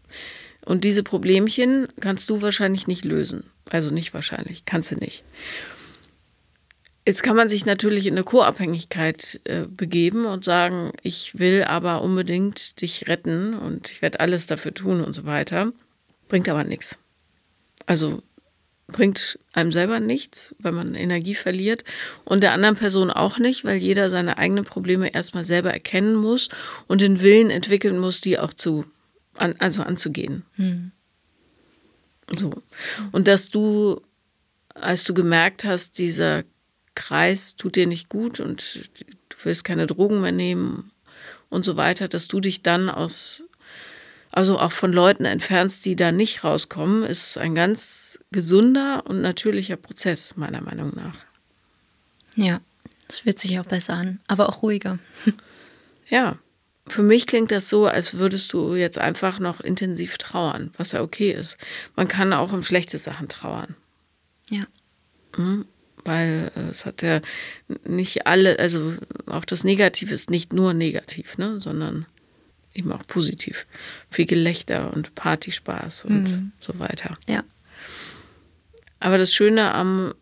Und 0.64 0.84
diese 0.84 1.04
Problemchen 1.04 1.88
kannst 2.00 2.30
du 2.30 2.42
wahrscheinlich 2.42 2.88
nicht 2.88 3.06
lösen. 3.06 3.50
Also 3.70 3.90
nicht 3.90 4.14
wahrscheinlich, 4.14 4.66
kannst 4.66 4.92
du 4.92 4.96
nicht. 4.96 5.24
Jetzt 7.06 7.22
kann 7.22 7.36
man 7.36 7.50
sich 7.50 7.68
natürlich 7.68 8.08
in 8.08 8.16
eine 8.16 8.24
Co-Abhängigkeit 8.24 9.40
äh, 9.44 9.66
begeben 9.68 10.26
und 10.26 10.44
sagen, 10.44 10.92
ich 11.04 11.38
will 11.38 11.64
aber 11.64 12.02
unbedingt 12.02 12.82
dich 12.82 13.08
retten 13.08 13.54
und 13.54 13.92
ich 13.92 14.02
werde 14.02 14.20
alles 14.20 14.48
dafür 14.48 14.74
tun 14.74 15.02
und 15.02 15.14
so 15.14 15.26
weiter. 15.26 15.72
Bringt 16.28 16.50
aber 16.50 16.64
nichts. 16.64 16.98
Also 17.86 18.24
bringt 18.88 19.38
einem 19.54 19.72
selber 19.72 20.00
nichts, 20.00 20.56
weil 20.58 20.72
man 20.72 20.96
Energie 20.96 21.36
verliert 21.36 21.84
und 22.24 22.42
der 22.42 22.54
anderen 22.54 22.76
Person 22.76 23.12
auch 23.12 23.38
nicht, 23.38 23.66
weil 23.66 23.78
jeder 23.78 24.10
seine 24.10 24.40
eigenen 24.40 24.66
Probleme 24.66 25.14
erstmal 25.14 25.44
selber 25.44 25.72
erkennen 25.72 26.16
muss 26.16 26.50
und 26.88 27.02
den 27.02 27.22
Willen 27.22 27.52
entwickeln 27.52 28.00
muss, 28.00 28.22
die 28.22 28.40
auch 28.40 28.54
zu, 28.54 28.86
an, 29.36 29.56
also 29.60 29.84
anzugehen. 29.84 30.44
Hm. 30.56 30.92
So. 32.36 32.64
Und 33.12 33.28
dass 33.28 33.50
du, 33.50 34.02
als 34.74 35.04
du 35.04 35.14
gemerkt 35.14 35.66
hast, 35.66 36.00
dieser 36.00 36.44
Kreis 36.96 37.56
tut 37.56 37.76
dir 37.76 37.88
nicht 37.88 38.10
gut 38.10 38.40
und 38.40 38.90
du 39.30 39.36
willst 39.44 39.64
keine 39.64 39.88
Drogen 39.88 40.22
mehr 40.22 40.32
nehmen 40.32 40.92
und 41.50 41.66
so 41.66 41.78
weiter, 41.78 42.08
dass 42.08 42.28
du 42.28 42.40
dich 42.40 42.64
dann 42.64 42.90
aus 42.90 43.44
also 44.36 44.60
auch 44.60 44.74
von 44.74 44.92
Leuten 44.92 45.24
entfernst, 45.24 45.86
die 45.86 45.96
da 45.96 46.12
nicht 46.12 46.44
rauskommen, 46.44 47.04
ist 47.04 47.38
ein 47.38 47.56
ganz 47.56 48.20
gesunder 48.32 49.04
und 49.06 49.22
natürlicher 49.22 49.78
Prozess, 49.78 50.36
meiner 50.36 50.60
Meinung 50.60 50.92
nach. 50.94 51.16
Ja, 52.36 52.60
das 53.08 53.20
fühlt 53.20 53.40
sich 53.40 53.58
auch 53.60 53.66
besser 53.66 53.94
an, 53.94 54.20
aber 54.28 54.50
auch 54.50 54.62
ruhiger. 54.62 55.00
Ja, 56.08 56.38
für 56.86 57.02
mich 57.02 57.26
klingt 57.26 57.52
das 57.52 57.68
so, 57.68 57.88
als 57.88 58.14
würdest 58.14 58.54
du 58.54 58.76
jetzt 58.76 59.00
einfach 59.00 59.40
noch 59.40 59.60
intensiv 59.60 60.20
trauern, 60.20 60.70
was 60.78 60.92
ja 60.92 61.02
okay 61.02 61.32
ist. 61.32 61.58
Man 61.96 62.08
kann 62.08 62.32
auch 62.32 62.54
um 62.54 62.62
schlechte 62.62 63.00
Sachen 63.00 63.28
trauern. 63.28 63.76
Ja. 64.48 64.68
Mhm, 65.36 65.66
weil 66.06 66.52
es 66.70 66.86
hat 66.86 67.02
ja 67.02 67.22
nicht 67.86 68.28
alle, 68.28 68.60
also 68.60 68.94
auch 69.26 69.46
das 69.46 69.64
Negative 69.64 70.14
ist 70.14 70.30
nicht 70.30 70.54
nur 70.54 70.74
negativ, 70.74 71.38
ne, 71.38 71.60
sondern 71.60 72.06
eben 72.74 72.92
auch 72.92 73.06
positiv. 73.08 73.66
Viel 74.10 74.26
Gelächter 74.26 74.94
und 74.94 75.16
Partyspaß 75.16 76.06
und 76.06 76.24
mhm. 76.24 76.52
so 76.60 76.78
weiter. 76.80 77.18
Ja. 77.28 77.44
Aber 79.00 79.18
das 79.18 79.34
Schöne 79.34 79.74
am 79.74 80.14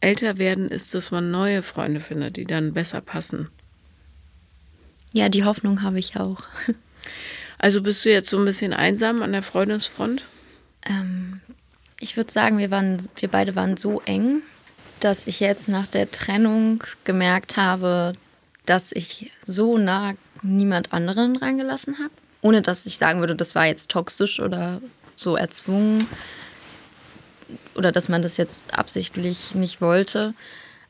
Älterwerden 0.00 0.68
ist, 0.68 0.94
dass 0.94 1.10
man 1.10 1.30
neue 1.30 1.62
Freunde 1.62 2.00
findet, 2.00 2.36
die 2.36 2.44
dann 2.44 2.72
besser 2.72 3.00
passen. 3.00 3.48
Ja, 5.12 5.28
die 5.28 5.44
Hoffnung 5.44 5.82
habe 5.82 5.98
ich 5.98 6.16
auch. 6.16 6.44
Also 7.62 7.82
bist 7.82 8.06
du 8.06 8.10
jetzt 8.10 8.30
so 8.30 8.38
ein 8.38 8.46
bisschen 8.46 8.72
einsam 8.72 9.22
an 9.22 9.32
der 9.32 9.42
Freundesfront? 9.42 10.24
Ähm, 10.82 11.42
ich 11.98 12.16
würde 12.16 12.32
sagen, 12.32 12.56
wir, 12.56 12.70
waren, 12.70 12.96
wir 13.16 13.28
beide 13.28 13.54
waren 13.54 13.76
so 13.76 14.00
eng, 14.06 14.40
dass 15.00 15.26
ich 15.26 15.40
jetzt 15.40 15.68
nach 15.68 15.86
der 15.86 16.10
Trennung 16.10 16.84
gemerkt 17.04 17.56
habe, 17.56 18.14
dass 18.66 18.92
ich 18.92 19.32
so 19.44 19.78
nah 19.78 20.14
niemand 20.42 20.92
anderen 20.92 21.36
reingelassen 21.36 21.98
habe. 21.98 22.10
Ohne 22.42 22.62
dass 22.62 22.86
ich 22.86 22.96
sagen 22.96 23.20
würde, 23.20 23.36
das 23.36 23.54
war 23.54 23.66
jetzt 23.66 23.90
toxisch 23.90 24.40
oder 24.40 24.80
so 25.14 25.36
erzwungen 25.36 26.06
oder 27.74 27.92
dass 27.92 28.08
man 28.08 28.22
das 28.22 28.36
jetzt 28.36 28.78
absichtlich 28.78 29.54
nicht 29.54 29.80
wollte. 29.80 30.34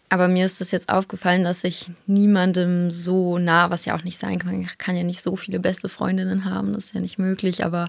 Aber 0.08 0.26
mir 0.26 0.44
ist 0.44 0.60
es 0.60 0.72
jetzt 0.72 0.88
aufgefallen, 0.88 1.44
dass 1.44 1.62
ich 1.62 1.88
niemandem 2.06 2.90
so 2.90 3.38
nah, 3.38 3.70
was 3.70 3.84
ja 3.84 3.96
auch 3.96 4.02
nicht 4.02 4.18
sein 4.18 4.40
kann, 4.40 4.60
ich 4.60 4.78
kann 4.78 4.96
ja 4.96 5.04
nicht 5.04 5.22
so 5.22 5.36
viele 5.36 5.60
beste 5.60 5.88
Freundinnen 5.88 6.44
haben, 6.44 6.72
das 6.72 6.86
ist 6.86 6.94
ja 6.94 7.00
nicht 7.00 7.18
möglich, 7.18 7.64
aber 7.64 7.88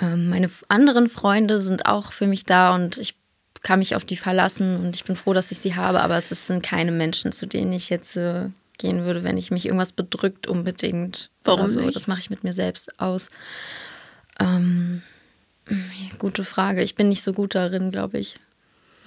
ähm, 0.00 0.28
meine 0.28 0.50
anderen 0.68 1.08
Freunde 1.08 1.60
sind 1.60 1.86
auch 1.86 2.10
für 2.10 2.26
mich 2.26 2.44
da 2.44 2.74
und 2.74 2.98
ich 2.98 3.14
kann 3.62 3.78
mich 3.78 3.94
auf 3.94 4.04
die 4.04 4.16
verlassen 4.16 4.76
und 4.76 4.96
ich 4.96 5.04
bin 5.04 5.16
froh, 5.16 5.32
dass 5.32 5.50
ich 5.50 5.58
sie 5.58 5.74
habe, 5.74 6.00
aber 6.00 6.16
es 6.16 6.28
sind 6.28 6.62
keine 6.62 6.92
Menschen, 6.92 7.32
zu 7.32 7.46
denen 7.46 7.72
ich 7.72 7.88
jetzt 7.88 8.16
äh, 8.16 8.50
gehen 8.78 9.04
würde, 9.04 9.24
wenn 9.24 9.38
ich 9.38 9.50
mich 9.50 9.66
irgendwas 9.66 9.92
bedrückt 9.92 10.46
unbedingt. 10.46 11.30
Warum 11.44 11.68
so. 11.68 11.90
Das 11.90 12.06
mache 12.06 12.20
ich 12.20 12.30
mit 12.30 12.44
mir 12.44 12.52
selbst 12.52 13.00
aus. 13.00 13.30
Ähm, 14.38 15.02
gute 16.18 16.44
Frage. 16.44 16.82
Ich 16.82 16.94
bin 16.94 17.08
nicht 17.08 17.22
so 17.22 17.32
gut 17.32 17.54
darin, 17.54 17.90
glaube 17.90 18.18
ich, 18.18 18.36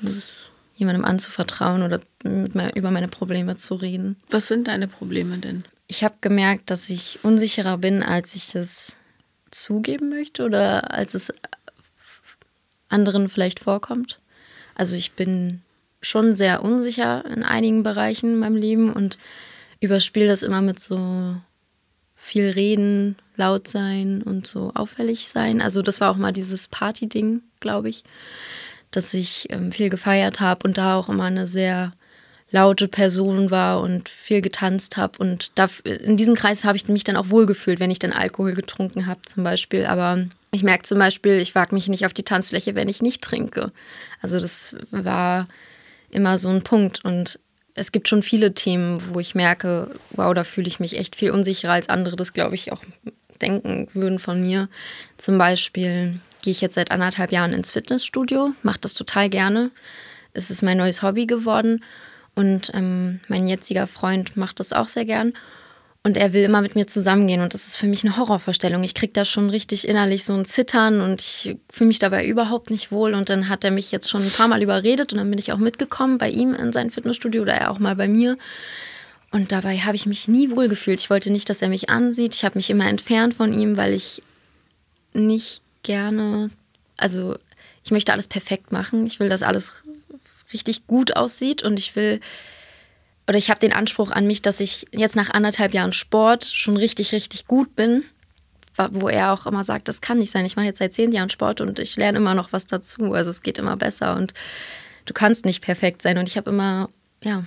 mich 0.01 0.49
jemandem 0.75 1.05
anzuvertrauen 1.05 1.83
oder 1.83 1.99
mir, 2.23 2.71
über 2.75 2.89
meine 2.89 3.09
Probleme 3.09 3.57
zu 3.57 3.75
reden. 3.75 4.15
Was 4.29 4.47
sind 4.47 4.67
deine 4.67 4.87
Probleme 4.87 5.37
denn? 5.37 5.63
Ich 5.87 6.03
habe 6.03 6.15
gemerkt, 6.21 6.71
dass 6.71 6.89
ich 6.89 7.19
unsicherer 7.23 7.77
bin, 7.77 8.01
als 8.01 8.35
ich 8.35 8.51
das 8.51 8.95
zugeben 9.51 10.09
möchte 10.09 10.45
oder 10.45 10.91
als 10.91 11.15
es 11.15 11.33
anderen 12.87 13.29
vielleicht 13.29 13.59
vorkommt. 13.59 14.19
Also 14.79 14.95
ich 14.95 15.11
bin 15.11 15.61
schon 16.01 16.37
sehr 16.37 16.63
unsicher 16.63 17.25
in 17.25 17.43
einigen 17.43 17.83
Bereichen 17.83 18.31
in 18.31 18.39
meinem 18.39 18.55
Leben 18.55 18.93
und 18.93 19.17
überspiele 19.81 20.27
das 20.27 20.41
immer 20.41 20.61
mit 20.61 20.79
so 20.79 21.35
viel 22.15 22.49
reden, 22.49 23.17
laut 23.35 23.67
sein 23.67 24.21
und 24.21 24.47
so 24.47 24.71
auffällig 24.75 25.27
sein. 25.27 25.59
Also 25.59 25.81
das 25.81 25.99
war 25.99 26.09
auch 26.09 26.15
mal 26.15 26.31
dieses 26.31 26.69
Party-Ding, 26.69 27.41
glaube 27.59 27.89
ich, 27.89 28.05
dass 28.91 29.13
ich 29.13 29.47
ähm, 29.49 29.73
viel 29.73 29.89
gefeiert 29.89 30.39
habe 30.39 30.65
und 30.65 30.77
da 30.77 30.95
auch 30.95 31.09
immer 31.09 31.25
eine 31.25 31.45
sehr 31.45 31.91
laute 32.51 32.87
Person 32.87 33.51
war 33.51 33.81
und 33.81 34.07
viel 34.07 34.41
getanzt 34.41 34.95
habe. 34.95 35.19
Und 35.19 35.57
da, 35.59 35.67
in 35.83 36.17
diesem 36.17 36.35
Kreis 36.35 36.63
habe 36.63 36.77
ich 36.77 36.87
mich 36.87 37.03
dann 37.03 37.17
auch 37.17 37.29
wohlgefühlt, 37.29 37.79
wenn 37.79 37.91
ich 37.91 37.99
dann 37.99 38.13
Alkohol 38.13 38.53
getrunken 38.53 39.07
habe 39.07 39.21
zum 39.25 39.43
Beispiel. 39.43 39.85
Aber 39.85 40.25
ich 40.51 40.63
merke 40.63 40.83
zum 40.83 40.97
Beispiel, 40.97 41.33
ich 41.39 41.53
wage 41.53 41.75
mich 41.75 41.87
nicht 41.89 42.05
auf 42.05 42.13
die 42.13 42.23
Tanzfläche, 42.23 42.75
wenn 42.75 42.89
ich 42.89 43.01
nicht 43.01 43.21
trinke. 43.21 43.71
Also 44.21 44.39
das 44.39 44.75
war 44.91 45.47
immer 46.09 46.37
so 46.37 46.49
ein 46.49 46.63
Punkt. 46.63 47.03
Und 47.03 47.39
es 47.75 47.91
gibt 47.91 48.07
schon 48.07 48.23
viele 48.23 48.53
Themen, 48.53 48.97
wo 49.13 49.19
ich 49.19 49.35
merke, 49.35 49.95
wow, 50.11 50.33
da 50.33 50.43
fühle 50.43 50.67
ich 50.67 50.79
mich 50.79 50.97
echt 50.97 51.15
viel 51.15 51.31
unsicherer 51.31 51.73
als 51.73 51.89
andere 51.89 52.15
das, 52.15 52.33
glaube 52.33 52.55
ich, 52.55 52.71
auch 52.71 52.81
denken 53.41 53.87
würden 53.93 54.19
von 54.19 54.41
mir. 54.41 54.69
Zum 55.17 55.37
Beispiel 55.37 56.19
gehe 56.41 56.51
ich 56.51 56.61
jetzt 56.61 56.75
seit 56.75 56.91
anderthalb 56.91 57.31
Jahren 57.31 57.53
ins 57.53 57.71
Fitnessstudio, 57.71 58.53
mache 58.63 58.79
das 58.81 58.93
total 58.93 59.29
gerne. 59.29 59.71
Es 60.33 60.49
ist 60.49 60.61
mein 60.61 60.77
neues 60.77 61.01
Hobby 61.01 61.25
geworden 61.25 61.83
und 62.35 62.71
ähm, 62.73 63.19
mein 63.27 63.47
jetziger 63.47 63.87
Freund 63.87 64.37
macht 64.37 64.59
das 64.59 64.73
auch 64.73 64.89
sehr 64.89 65.05
gern. 65.05 65.33
Und 66.03 66.15
er 66.15 66.31
will 66.31 66.43
immer 66.43 66.61
mit 66.61 66.75
mir 66.75 66.87
zusammengehen. 66.87 67.41
Und 67.41 67.53
das 67.53 67.67
ist 67.67 67.75
für 67.75 67.87
mich 67.87 68.05
eine 68.05 68.15
Horrorvorstellung. 68.15 68.83
Ich 68.83 68.95
kriege 68.95 69.11
da 69.11 69.25
schon 69.25 69.49
richtig 69.49 69.87
innerlich 69.87 70.23
so 70.23 70.33
ein 70.33 70.45
Zittern 70.45 71.01
und 71.01 71.21
ich 71.21 71.57
fühle 71.69 71.89
mich 71.89 71.99
dabei 71.99 72.25
überhaupt 72.25 72.69
nicht 72.69 72.91
wohl. 72.91 73.13
Und 73.13 73.29
dann 73.29 73.49
hat 73.49 73.65
er 73.65 73.71
mich 73.71 73.91
jetzt 73.91 74.09
schon 74.09 74.23
ein 74.23 74.31
paar 74.31 74.47
Mal 74.47 74.63
überredet 74.63 75.11
und 75.11 75.19
dann 75.19 75.29
bin 75.29 75.39
ich 75.39 75.51
auch 75.51 75.57
mitgekommen 75.57 76.17
bei 76.17 76.29
ihm 76.29 76.53
in 76.53 76.71
sein 76.71 76.89
Fitnessstudio 76.89 77.41
oder 77.41 77.53
er 77.53 77.69
auch 77.69 77.79
mal 77.79 77.97
bei 77.97 78.07
mir. 78.07 78.37
Und 79.31 79.51
dabei 79.51 79.77
habe 79.79 79.97
ich 79.97 80.05
mich 80.05 80.27
nie 80.27 80.51
wohl 80.51 80.69
gefühlt. 80.69 81.01
Ich 81.01 81.09
wollte 81.09 81.31
nicht, 81.31 81.49
dass 81.49 81.61
er 81.61 81.69
mich 81.69 81.89
ansieht. 81.89 82.33
Ich 82.33 82.45
habe 82.45 82.57
mich 82.57 82.69
immer 82.69 82.87
entfernt 82.87 83.33
von 83.33 83.53
ihm, 83.53 83.75
weil 83.75 83.93
ich 83.93 84.23
nicht 85.13 85.61
gerne, 85.83 86.49
also 86.97 87.37
ich 87.83 87.91
möchte 87.91 88.13
alles 88.13 88.27
perfekt 88.27 88.71
machen. 88.71 89.05
Ich 89.05 89.19
will, 89.19 89.29
dass 89.29 89.43
alles 89.43 89.83
richtig 90.53 90.87
gut 90.87 91.15
aussieht 91.15 91.61
und 91.61 91.77
ich 91.77 91.95
will 91.95 92.21
oder 93.29 93.37
ich 93.37 93.51
habe 93.51 93.59
den 93.59 93.73
Anspruch 93.73 94.09
an 94.09 94.25
mich, 94.25 94.41
dass 94.41 94.59
ich 94.59 94.87
jetzt 94.91 95.15
nach 95.15 95.29
anderthalb 95.29 95.75
Jahren 95.75 95.93
Sport 95.93 96.45
schon 96.45 96.75
richtig, 96.77 97.11
richtig 97.11 97.45
gut 97.45 97.75
bin, 97.75 98.03
wo 98.89 99.07
er 99.07 99.31
auch 99.31 99.45
immer 99.45 99.63
sagt, 99.63 99.87
das 99.87 100.01
kann 100.01 100.17
nicht 100.17 100.31
sein. 100.31 100.45
Ich 100.45 100.55
mache 100.55 100.65
jetzt 100.65 100.79
seit 100.79 100.93
zehn 100.93 101.11
Jahren 101.11 101.29
Sport 101.29 101.61
und 101.61 101.77
ich 101.77 101.95
lerne 101.95 102.17
immer 102.17 102.33
noch 102.33 102.53
was 102.53 102.65
dazu. 102.65 103.13
Also 103.13 103.29
es 103.29 103.43
geht 103.43 103.59
immer 103.59 103.77
besser 103.77 104.15
und 104.15 104.33
du 105.05 105.13
kannst 105.13 105.45
nicht 105.45 105.61
perfekt 105.61 106.01
sein. 106.01 106.17
Und 106.17 106.27
ich 106.27 106.37
habe 106.37 106.49
immer, 106.49 106.89
ja, 107.23 107.43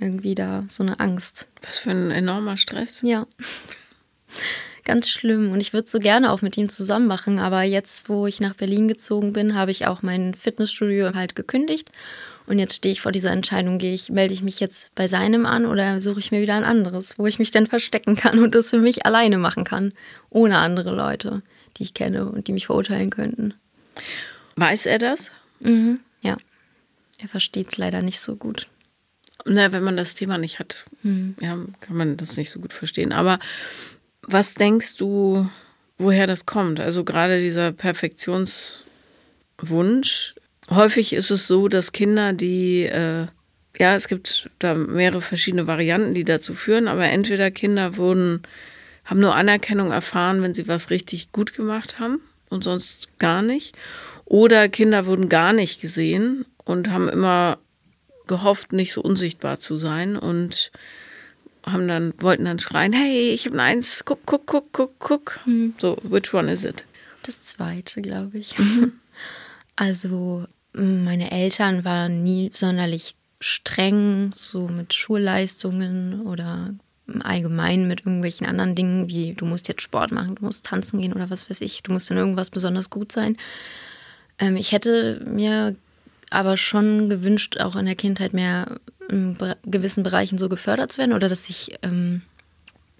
irgendwie 0.00 0.34
da 0.34 0.64
so 0.68 0.82
eine 0.82 0.98
Angst. 0.98 1.46
Was 1.64 1.78
für 1.78 1.92
ein 1.92 2.10
enormer 2.10 2.56
Stress. 2.56 3.00
Ja. 3.02 3.28
Ganz 4.84 5.08
schlimm. 5.08 5.52
Und 5.52 5.60
ich 5.60 5.72
würde 5.72 5.88
so 5.88 6.00
gerne 6.00 6.32
auch 6.32 6.42
mit 6.42 6.56
ihm 6.56 6.68
zusammen 6.68 7.06
machen. 7.06 7.38
Aber 7.38 7.62
jetzt, 7.62 8.08
wo 8.08 8.26
ich 8.26 8.40
nach 8.40 8.54
Berlin 8.54 8.88
gezogen 8.88 9.32
bin, 9.32 9.54
habe 9.54 9.70
ich 9.70 9.86
auch 9.86 10.02
mein 10.02 10.34
Fitnessstudio 10.34 11.14
halt 11.14 11.36
gekündigt 11.36 11.92
und 12.50 12.58
jetzt 12.58 12.74
stehe 12.74 12.90
ich 12.90 13.00
vor 13.00 13.12
dieser 13.12 13.30
Entscheidung, 13.30 13.78
gehe 13.78 13.94
ich, 13.94 14.10
melde 14.10 14.34
ich 14.34 14.42
mich 14.42 14.58
jetzt 14.58 14.92
bei 14.96 15.06
seinem 15.06 15.46
an 15.46 15.66
oder 15.66 16.02
suche 16.02 16.18
ich 16.18 16.32
mir 16.32 16.42
wieder 16.42 16.56
ein 16.56 16.64
anderes, 16.64 17.16
wo 17.16 17.28
ich 17.28 17.38
mich 17.38 17.52
dann 17.52 17.68
verstecken 17.68 18.16
kann 18.16 18.40
und 18.40 18.56
das 18.56 18.70
für 18.70 18.80
mich 18.80 19.06
alleine 19.06 19.38
machen 19.38 19.62
kann, 19.62 19.92
ohne 20.30 20.58
andere 20.58 20.90
Leute, 20.90 21.42
die 21.76 21.84
ich 21.84 21.94
kenne 21.94 22.28
und 22.28 22.48
die 22.48 22.52
mich 22.52 22.66
verurteilen 22.66 23.10
könnten. 23.10 23.54
Weiß 24.56 24.86
er 24.86 24.98
das? 24.98 25.30
Mhm, 25.60 26.00
ja. 26.22 26.38
Er 27.18 27.28
versteht 27.28 27.68
es 27.70 27.78
leider 27.78 28.02
nicht 28.02 28.18
so 28.18 28.34
gut. 28.34 28.66
Na, 29.44 29.70
wenn 29.70 29.84
man 29.84 29.96
das 29.96 30.16
Thema 30.16 30.36
nicht 30.36 30.58
hat, 30.58 30.86
mhm. 31.04 31.36
ja, 31.40 31.56
kann 31.80 31.96
man 31.96 32.16
das 32.16 32.36
nicht 32.36 32.50
so 32.50 32.58
gut 32.58 32.72
verstehen. 32.72 33.12
Aber 33.12 33.38
was 34.22 34.54
denkst 34.54 34.96
du, 34.96 35.48
woher 35.98 36.26
das 36.26 36.46
kommt? 36.46 36.80
Also 36.80 37.04
gerade 37.04 37.38
dieser 37.38 37.70
Perfektionswunsch, 37.70 40.34
häufig 40.70 41.12
ist 41.12 41.30
es 41.30 41.46
so, 41.46 41.68
dass 41.68 41.92
Kinder, 41.92 42.32
die, 42.32 42.84
äh, 42.84 43.26
ja, 43.78 43.94
es 43.94 44.08
gibt 44.08 44.50
da 44.58 44.74
mehrere 44.74 45.20
verschiedene 45.20 45.66
Varianten, 45.66 46.14
die 46.14 46.24
dazu 46.24 46.54
führen, 46.54 46.88
aber 46.88 47.04
entweder 47.04 47.50
Kinder 47.50 47.96
wurden, 47.96 48.42
haben 49.04 49.20
nur 49.20 49.34
Anerkennung 49.34 49.90
erfahren, 49.90 50.42
wenn 50.42 50.54
sie 50.54 50.68
was 50.68 50.90
richtig 50.90 51.32
gut 51.32 51.54
gemacht 51.54 51.98
haben 51.98 52.20
und 52.48 52.64
sonst 52.64 53.08
gar 53.18 53.42
nicht. 53.42 53.76
Oder 54.24 54.68
Kinder 54.68 55.06
wurden 55.06 55.28
gar 55.28 55.52
nicht 55.52 55.80
gesehen 55.80 56.46
und 56.64 56.90
haben 56.90 57.08
immer 57.08 57.58
gehofft, 58.26 58.72
nicht 58.72 58.92
so 58.92 59.02
unsichtbar 59.02 59.58
zu 59.58 59.76
sein 59.76 60.16
und 60.16 60.70
haben 61.66 61.88
dann, 61.88 62.14
wollten 62.18 62.44
dann 62.44 62.58
schreien, 62.58 62.92
hey, 62.92 63.30
ich 63.30 63.46
habe 63.46 63.56
ein 63.56 63.60
Eins, 63.60 64.04
guck, 64.04 64.20
guck, 64.24 64.46
guck, 64.46 64.72
guck, 64.72 64.98
guck. 64.98 65.40
Mhm. 65.46 65.74
So, 65.78 65.96
which 66.02 66.32
one 66.32 66.50
is 66.50 66.64
it? 66.64 66.84
Das 67.24 67.42
zweite, 67.42 68.00
glaube 68.00 68.38
ich. 68.38 68.58
Mhm. 68.58 68.92
Also 69.76 70.46
meine 70.72 71.30
Eltern 71.30 71.84
waren 71.84 72.22
nie 72.22 72.50
sonderlich 72.52 73.14
streng, 73.40 74.32
so 74.36 74.68
mit 74.68 74.94
Schulleistungen 74.94 76.22
oder 76.22 76.74
allgemein 77.22 77.88
mit 77.88 78.00
irgendwelchen 78.00 78.46
anderen 78.46 78.74
Dingen, 78.74 79.08
wie 79.08 79.34
du 79.34 79.44
musst 79.44 79.66
jetzt 79.68 79.82
Sport 79.82 80.12
machen, 80.12 80.36
du 80.36 80.44
musst 80.44 80.66
tanzen 80.66 81.00
gehen 81.00 81.12
oder 81.12 81.30
was 81.30 81.50
weiß 81.50 81.60
ich, 81.62 81.82
du 81.82 81.92
musst 81.92 82.10
in 82.10 82.16
irgendwas 82.16 82.50
besonders 82.50 82.90
gut 82.90 83.10
sein. 83.10 83.36
Ähm, 84.38 84.56
ich 84.56 84.72
hätte 84.72 85.20
mir 85.26 85.74
aber 86.30 86.56
schon 86.56 87.08
gewünscht, 87.08 87.58
auch 87.58 87.74
in 87.74 87.86
der 87.86 87.96
Kindheit 87.96 88.32
mehr 88.32 88.78
in 89.08 89.36
gewissen 89.64 90.04
Bereichen 90.04 90.38
so 90.38 90.48
gefördert 90.48 90.92
zu 90.92 90.98
werden 90.98 91.12
oder 91.12 91.28
dass 91.28 91.48
ich, 91.48 91.78
ähm, 91.82 92.22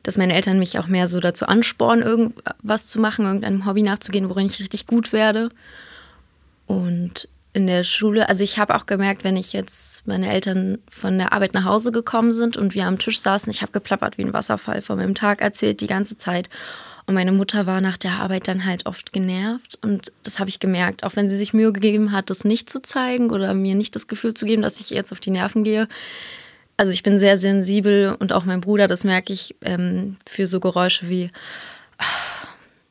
dass 0.03 0.17
meine 0.17 0.35
Eltern 0.35 0.59
mich 0.59 0.79
auch 0.79 0.89
mehr 0.89 1.07
so 1.07 1.21
dazu 1.21 1.47
anspornen, 1.47 2.05
irgendwas 2.05 2.89
zu 2.89 2.99
machen, 2.99 3.27
irgendeinem 3.27 3.65
Hobby 3.65 3.83
nachzugehen, 3.83 4.29
worin 4.29 4.47
ich 4.47 4.59
richtig 4.59 4.89
gut 4.89 5.13
werde. 5.13 5.51
Und 6.67 7.29
in 7.53 7.67
der 7.67 7.83
Schule, 7.83 8.29
also 8.29 8.45
ich 8.45 8.59
habe 8.59 8.75
auch 8.77 8.87
gemerkt, 8.87 9.25
wenn 9.25 9.37
ich 9.37 9.53
jetzt 9.53 10.07
meine 10.07 10.31
Eltern 10.31 10.79
von 10.89 11.19
der 11.19 11.33
Arbeit 11.33 11.53
nach 11.53 11.65
Hause 11.65 11.91
gekommen 11.91 12.33
sind 12.33 12.57
und 12.57 12.75
wir 12.75 12.87
am 12.87 12.99
Tisch 12.99 13.21
saßen, 13.21 13.51
ich 13.51 13.63
habe 13.63 13.73
geplappert 13.73 14.19
wie 14.19 14.23
ein 14.23 14.33
Wasserfall 14.33 14.83
von 14.83 14.99
meinem 14.99 15.15
Tag 15.17 15.41
erzählt 15.41 15.81
die 15.81 15.89
ganze 15.89 16.17
Zeit. 16.17 16.49
Und 17.07 17.15
meine 17.15 17.33
Mutter 17.33 17.67
war 17.67 17.81
nach 17.81 17.97
der 17.97 18.13
Arbeit 18.13 18.47
dann 18.47 18.65
halt 18.65 18.87
oft 18.87 19.13
genervt 19.13 19.79
und 19.83 20.13
das 20.23 20.39
habe 20.39 20.49
ich 20.49 20.61
gemerkt, 20.61 21.03
auch 21.03 21.17
wenn 21.17 21.29
sie 21.29 21.37
sich 21.37 21.53
Mühe 21.53 21.73
gegeben 21.73 22.13
hat, 22.13 22.31
das 22.31 22.45
nicht 22.45 22.71
zu 22.71 22.81
zeigen 22.81 23.31
oder 23.31 23.53
mir 23.53 23.75
nicht 23.75 23.97
das 23.97 24.07
Gefühl 24.07 24.35
zu 24.35 24.47
geben, 24.47 24.63
dass 24.63 24.79
ich 24.79 24.91
jetzt 24.91 25.11
auf 25.11 25.19
die 25.19 25.31
Nerven 25.31 25.65
gehe. 25.65 25.89
Also 26.77 26.93
ich 26.93 27.03
bin 27.03 27.19
sehr 27.19 27.37
sensibel 27.37 28.17
und 28.21 28.33
auch 28.33 28.45
mein 28.45 28.61
Bruder, 28.61 28.87
das 28.87 29.03
merke 29.03 29.33
ich 29.33 29.57
ähm, 29.63 30.19
für 30.25 30.47
so 30.47 30.61
Geräusche 30.61 31.09
wie 31.09 31.31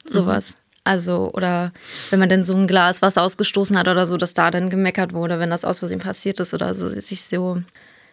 sowas. 0.05 0.51
Mhm. 0.51 0.68
Also, 0.89 1.31
oder 1.33 1.71
wenn 2.09 2.17
man 2.17 2.29
dann 2.29 2.43
so 2.43 2.55
ein 2.55 2.65
Glas 2.65 3.03
Wasser 3.03 3.21
ausgestoßen 3.21 3.77
hat 3.77 3.87
oder 3.87 4.07
so, 4.07 4.17
dass 4.17 4.33
da 4.33 4.49
dann 4.49 4.71
gemeckert 4.71 5.13
wurde, 5.13 5.37
wenn 5.37 5.51
das 5.51 5.63
aus 5.63 5.77
Versehen 5.77 5.99
passiert 5.99 6.39
ist 6.39 6.51
oder 6.55 6.73
so, 6.73 6.89
sich 6.89 7.25
so 7.25 7.61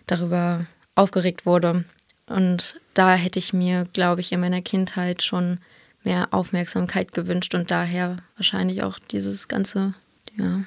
darüber 0.06 0.66
aufgeregt 0.94 1.46
wurde. 1.46 1.86
Und 2.26 2.78
da 2.92 3.14
hätte 3.14 3.38
ich 3.38 3.54
mir, 3.54 3.86
glaube 3.94 4.20
ich, 4.20 4.30
in 4.30 4.40
meiner 4.40 4.60
Kindheit 4.60 5.22
schon 5.22 5.60
mehr 6.04 6.34
Aufmerksamkeit 6.34 7.12
gewünscht 7.12 7.54
und 7.54 7.70
daher 7.70 8.18
wahrscheinlich 8.36 8.82
auch 8.82 8.98
dieses 8.98 9.48
ganze, 9.48 9.94
ja. 10.36 10.64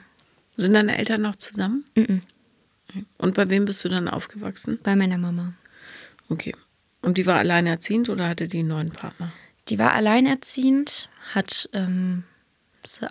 Sind 0.55 0.73
deine 0.73 0.97
Eltern 0.97 1.21
noch 1.21 1.35
zusammen? 1.35 1.85
Mhm. 1.95 2.23
Und 3.19 3.35
bei 3.35 3.51
wem 3.51 3.65
bist 3.65 3.85
du 3.85 3.89
dann 3.89 4.07
aufgewachsen? 4.07 4.79
Bei 4.81 4.95
meiner 4.95 5.19
Mama. 5.19 5.53
Okay. 6.27 6.55
Und 7.03 7.19
die 7.19 7.27
war 7.27 7.37
alleinerziehend 7.37 8.09
oder 8.09 8.27
hatte 8.27 8.47
die 8.47 8.59
einen 8.59 8.69
neuen 8.69 8.89
Partner? 8.89 9.31
Die 9.69 9.79
war 9.79 9.93
alleinerziehend, 9.93 11.09
hat 11.33 11.69
ähm, 11.73 12.23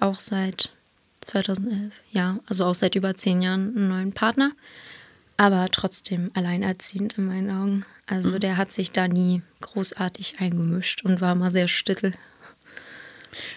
auch 0.01 0.21
seit 0.21 0.73
2011, 1.21 1.93
ja, 2.13 2.39
also 2.47 2.65
auch 2.65 2.75
seit 2.75 2.95
über 2.95 3.15
zehn 3.15 3.43
Jahren 3.43 3.77
einen 3.77 3.89
neuen 3.89 4.13
Partner. 4.13 4.53
aber 5.37 5.69
trotzdem 5.71 6.33
alleinerziehend 6.35 7.17
in 7.17 7.27
meinen 7.27 7.51
Augen. 7.51 7.85
Also 8.07 8.37
mhm. 8.37 8.41
der 8.41 8.57
hat 8.57 8.73
sich 8.73 8.91
da 8.91 9.07
nie 9.07 9.43
großartig 9.61 10.41
eingemischt 10.41 11.05
und 11.05 11.21
war 11.21 11.35
mal 11.37 11.53
sehr 11.53 11.69
still. 11.69 12.13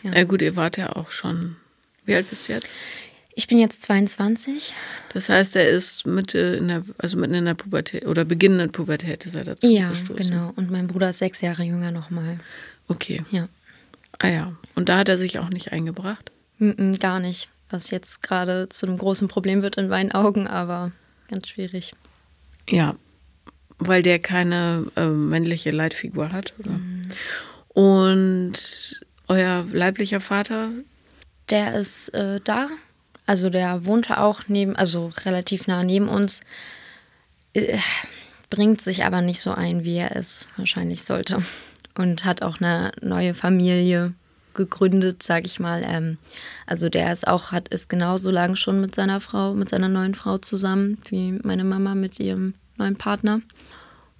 Ja. 0.03 0.11
Na 0.13 0.23
gut, 0.25 0.41
ihr 0.43 0.55
wart 0.55 0.77
ja 0.77 0.95
auch 0.95 1.09
schon. 1.11 1.55
Wie 2.05 2.13
alt 2.13 2.29
bist 2.29 2.47
du 2.47 2.53
jetzt? 2.53 2.75
Ich 3.33 3.47
bin 3.47 3.57
jetzt 3.57 3.83
22. 3.83 4.73
Das 5.13 5.29
heißt, 5.29 5.55
er 5.55 5.69
ist 5.69 6.05
Mitte 6.05 6.37
in 6.37 6.67
der, 6.67 6.83
also 6.97 7.17
mitten 7.17 7.33
in 7.33 7.45
der 7.45 7.53
Pubertät 7.55 8.05
oder 8.05 8.25
beginnenden 8.25 8.71
Pubertät 8.71 9.25
ist 9.25 9.35
er 9.35 9.45
dazu 9.45 9.65
Ja, 9.67 9.89
gestoßen. 9.89 10.17
genau. 10.17 10.51
Und 10.57 10.69
mein 10.69 10.87
Bruder 10.87 11.09
ist 11.09 11.19
sechs 11.19 11.39
Jahre 11.41 11.63
jünger 11.63 11.91
nochmal. 11.91 12.37
Okay. 12.91 13.23
Ja. 13.31 13.47
Ah 14.19 14.27
ja. 14.27 14.55
Und 14.75 14.89
da 14.89 14.97
hat 14.97 15.09
er 15.09 15.17
sich 15.17 15.39
auch 15.39 15.49
nicht 15.49 15.71
eingebracht? 15.71 16.31
Mm 16.57 16.71
-mm, 16.71 16.99
gar 16.99 17.19
nicht. 17.19 17.49
Was 17.69 17.89
jetzt 17.89 18.21
gerade 18.21 18.67
zu 18.69 18.85
einem 18.85 18.97
großen 18.97 19.27
Problem 19.27 19.61
wird 19.61 19.77
in 19.77 19.87
meinen 19.87 20.11
Augen, 20.11 20.47
aber 20.47 20.91
ganz 21.29 21.47
schwierig. 21.47 21.93
Ja, 22.69 22.95
weil 23.79 24.03
der 24.03 24.19
keine 24.19 24.85
äh, 24.95 25.07
männliche 25.07 25.71
Leitfigur 25.71 26.31
hat, 26.31 26.53
oder? 26.59 26.71
Mhm. 26.71 27.01
Und 27.69 29.05
euer 29.27 29.65
leiblicher 29.71 30.19
Vater? 30.19 30.71
Der 31.49 31.75
ist 31.75 32.09
äh, 32.09 32.41
da. 32.43 32.67
Also 33.25 33.49
der 33.49 33.85
wohnte 33.85 34.19
auch 34.19 34.41
neben, 34.47 34.75
also 34.75 35.11
relativ 35.25 35.67
nah 35.67 35.83
neben 35.83 36.09
uns. 36.09 36.41
Äh, 37.53 37.77
bringt 38.49 38.81
sich 38.81 39.05
aber 39.05 39.21
nicht 39.21 39.39
so 39.39 39.51
ein, 39.51 39.85
wie 39.85 39.95
er 39.95 40.15
es 40.15 40.47
wahrscheinlich 40.57 41.03
sollte. 41.03 41.41
Und 41.95 42.23
hat 42.25 42.41
auch 42.41 42.61
eine 42.61 42.91
neue 43.01 43.33
Familie 43.33 44.13
gegründet, 44.53 45.23
sag 45.23 45.45
ich 45.45 45.59
mal. 45.59 45.83
Ähm, 45.85 46.17
also 46.65 46.89
der 46.89 47.11
ist 47.11 47.27
auch, 47.27 47.51
hat 47.51 47.67
ist 47.69 47.89
genauso 47.89 48.31
lang 48.31 48.55
schon 48.55 48.81
mit 48.81 48.95
seiner 48.95 49.19
Frau, 49.19 49.53
mit 49.53 49.69
seiner 49.69 49.89
neuen 49.89 50.15
Frau 50.15 50.37
zusammen, 50.37 50.97
wie 51.09 51.39
meine 51.43 51.63
Mama 51.63 51.95
mit 51.95 52.19
ihrem 52.19 52.53
neuen 52.77 52.95
Partner. 52.95 53.41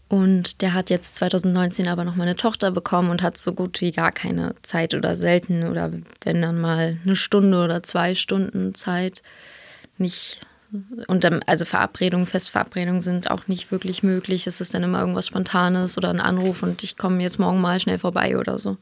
Und 0.07 0.61
der 0.61 0.73
hat 0.73 0.89
jetzt 0.89 1.15
2019 1.15 1.87
aber 1.87 2.03
noch 2.03 2.17
mal 2.17 2.23
eine 2.23 2.35
Tochter 2.35 2.71
bekommen 2.71 3.09
und 3.09 3.21
hat 3.21 3.37
so 3.37 3.53
gut 3.53 3.79
wie 3.79 3.91
gar 3.91 4.11
keine 4.11 4.55
Zeit 4.61 4.93
oder 4.93 5.15
selten 5.15 5.63
oder 5.63 5.89
wenn 6.25 6.41
dann 6.41 6.59
mal 6.59 6.97
eine 7.05 7.15
Stunde 7.15 7.63
oder 7.63 7.81
zwei 7.81 8.13
Stunden 8.13 8.75
Zeit. 8.75 9.23
Nicht 9.97 10.41
und 11.07 11.23
dann, 11.23 11.43
also 11.43 11.65
Verabredungen, 11.65 12.27
Festverabredungen 12.27 13.01
sind 13.01 13.29
auch 13.29 13.47
nicht 13.47 13.71
wirklich 13.71 14.03
möglich. 14.03 14.47
Es 14.47 14.61
ist 14.61 14.73
dann 14.73 14.83
immer 14.83 14.99
irgendwas 14.99 15.27
Spontanes 15.27 15.97
oder 15.97 16.09
ein 16.09 16.21
Anruf 16.21 16.63
und 16.63 16.83
ich 16.83 16.97
komme 16.97 17.21
jetzt 17.21 17.39
morgen 17.39 17.59
mal 17.59 17.79
schnell 17.79 17.99
vorbei 17.99 18.37
oder 18.37 18.59
so 18.59 18.77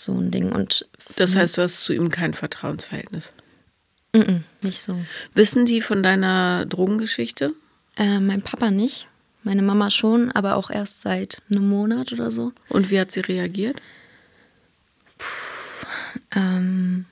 so 0.00 0.12
ein 0.12 0.30
Ding. 0.30 0.50
Und 0.52 0.86
das 1.16 1.36
heißt, 1.36 1.58
du 1.58 1.62
hast 1.62 1.82
zu 1.82 1.92
ihm 1.92 2.10
kein 2.10 2.34
Vertrauensverhältnis? 2.34 3.32
Mm 4.12 4.18
-mm, 4.18 4.40
nicht 4.62 4.80
so. 4.80 4.98
Wissen 5.34 5.66
die 5.66 5.82
von 5.82 6.02
deiner 6.02 6.66
Drogengeschichte? 6.66 7.52
Äh, 7.96 8.18
mein 8.18 8.42
Papa 8.42 8.70
nicht. 8.70 9.06
Meine 9.42 9.62
Mama 9.62 9.90
schon, 9.90 10.32
aber 10.32 10.56
auch 10.56 10.70
erst 10.70 11.02
seit 11.02 11.42
einem 11.50 11.68
Monat 11.68 12.12
oder 12.12 12.30
so. 12.30 12.52
Und 12.68 12.90
wie 12.90 13.00
hat 13.00 13.10
sie 13.10 13.20
reagiert? 13.20 13.80
Puh, 15.18 15.86
ähm, 16.32 17.06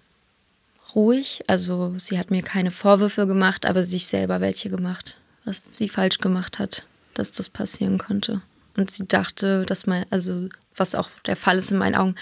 ruhig. 0.94 1.44
Also 1.46 1.94
sie 1.98 2.18
hat 2.18 2.30
mir 2.30 2.42
keine 2.42 2.70
Vorwürfe 2.70 3.26
gemacht, 3.26 3.66
aber 3.66 3.84
sich 3.84 4.06
selber 4.06 4.40
welche 4.40 4.70
gemacht, 4.70 5.18
was 5.44 5.62
sie 5.62 5.88
falsch 5.88 6.18
gemacht 6.18 6.58
hat, 6.58 6.84
dass 7.14 7.32
das 7.32 7.48
passieren 7.48 7.98
konnte. 7.98 8.42
Und 8.76 8.90
sie 8.90 9.06
dachte, 9.06 9.64
dass 9.66 9.86
mein, 9.86 10.06
also 10.10 10.48
was 10.76 10.94
auch 10.94 11.10
der 11.26 11.36
Fall 11.36 11.58
ist 11.58 11.70
in 11.70 11.78
meinen 11.78 11.96
Augen, 11.96 12.14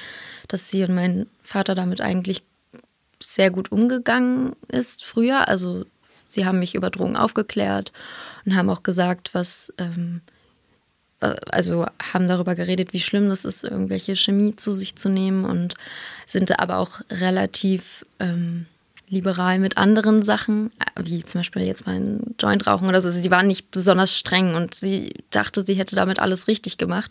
dass 0.49 0.71
sie 0.71 0.85
und 0.85 0.95
mein 0.95 1.27
Vater 1.43 1.75
damit 1.75 2.01
eigentlich 2.01 2.43
sehr 3.23 3.51
gut 3.51 3.71
umgegangen 3.73 4.55
ist 4.69 5.05
früher. 5.05 5.49
Also 5.49 5.85
sie 6.27 6.47
haben 6.47 6.59
mich 6.59 6.75
über 6.75 6.91
Drogen 6.91 7.17
aufgeklärt 7.17 7.93
und 8.45 8.57
haben 8.57 8.71
auch 8.71 8.83
gesagt, 8.83 9.35
was, 9.35 9.73
ähm, 9.79 10.23
also 11.21 11.87
haben 12.13 12.27
darüber 12.27 12.55
geredet, 12.55 12.93
wie 12.93 13.01
schlimm 13.01 13.29
das 13.29 13.45
ist, 13.45 13.65
irgendwelche 13.65 14.17
Chemie 14.17 14.55
zu 14.57 14.73
sich 14.73 14.97
zu 14.97 15.09
nehmen 15.09 15.45
und 15.45 15.75
sind 16.27 16.59
aber 16.61 16.79
auch 16.79 17.01
relativ 17.11 18.05
ähm, 18.21 18.67
liberal 19.09 19.59
mit 19.59 19.79
anderen 19.79 20.23
Sachen, 20.23 20.73
wie 21.01 21.23
zum 21.23 21.41
Beispiel 21.41 21.63
jetzt 21.63 21.87
mal 21.87 21.97
ein 21.97 22.35
Joint 22.39 22.67
rauchen 22.67 22.89
oder 22.89 23.01
so. 23.01 23.11
Sie 23.11 23.31
waren 23.31 23.47
nicht 23.47 23.71
besonders 23.71 24.17
streng 24.17 24.55
und 24.55 24.75
sie 24.75 25.15
dachte, 25.31 25.65
sie 25.65 25.75
hätte 25.75 25.97
damit 25.97 26.19
alles 26.19 26.49
richtig 26.49 26.77
gemacht 26.77 27.11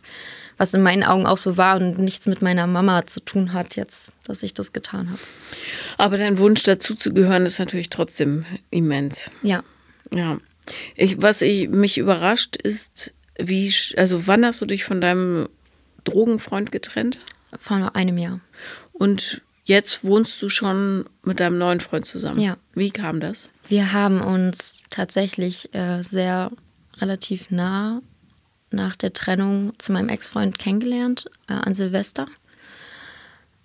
was 0.57 0.73
in 0.73 0.83
meinen 0.83 1.03
Augen 1.03 1.25
auch 1.25 1.37
so 1.37 1.57
war 1.57 1.77
und 1.77 1.97
nichts 1.97 2.27
mit 2.27 2.41
meiner 2.41 2.67
Mama 2.67 3.05
zu 3.05 3.19
tun 3.19 3.53
hat 3.53 3.75
jetzt, 3.75 4.13
dass 4.23 4.43
ich 4.43 4.53
das 4.53 4.73
getan 4.73 5.09
habe. 5.09 5.19
Aber 5.97 6.17
dein 6.17 6.37
Wunsch 6.37 6.63
dazu 6.63 6.95
zu 6.95 7.13
gehören 7.13 7.45
ist 7.45 7.59
natürlich 7.59 7.89
trotzdem 7.89 8.45
immens. 8.69 9.31
Ja. 9.41 9.63
Ja. 10.13 10.37
Ich, 10.95 11.21
was 11.21 11.41
ich, 11.41 11.69
mich 11.69 11.97
überrascht 11.97 12.55
ist, 12.55 13.13
wie, 13.37 13.73
also 13.97 14.27
wann 14.27 14.45
hast 14.45 14.61
du 14.61 14.65
dich 14.65 14.85
von 14.85 15.01
deinem 15.01 15.49
Drogenfreund 16.03 16.71
getrennt? 16.71 17.19
Vor 17.59 17.95
einem 17.95 18.17
Jahr. 18.17 18.39
Und 18.93 19.41
jetzt 19.63 20.03
wohnst 20.03 20.41
du 20.41 20.49
schon 20.49 21.05
mit 21.23 21.39
deinem 21.39 21.57
neuen 21.57 21.79
Freund 21.79 22.05
zusammen. 22.05 22.39
Ja. 22.39 22.57
Wie 22.73 22.91
kam 22.91 23.19
das? 23.19 23.49
Wir 23.67 23.93
haben 23.93 24.21
uns 24.21 24.83
tatsächlich 24.89 25.73
äh, 25.73 26.01
sehr 26.01 26.51
relativ 26.97 27.49
nah 27.49 28.01
nach 28.71 28.95
der 28.95 29.13
Trennung 29.13 29.73
zu 29.77 29.91
meinem 29.91 30.09
Ex-Freund 30.09 30.59
kennengelernt, 30.59 31.25
äh, 31.47 31.53
an 31.53 31.73
Silvester, 31.73 32.27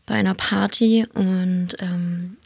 bei 0.07 0.15
einer 0.15 0.35
Party. 0.35 1.07
Und 1.15 1.77
ähm, 1.79 2.37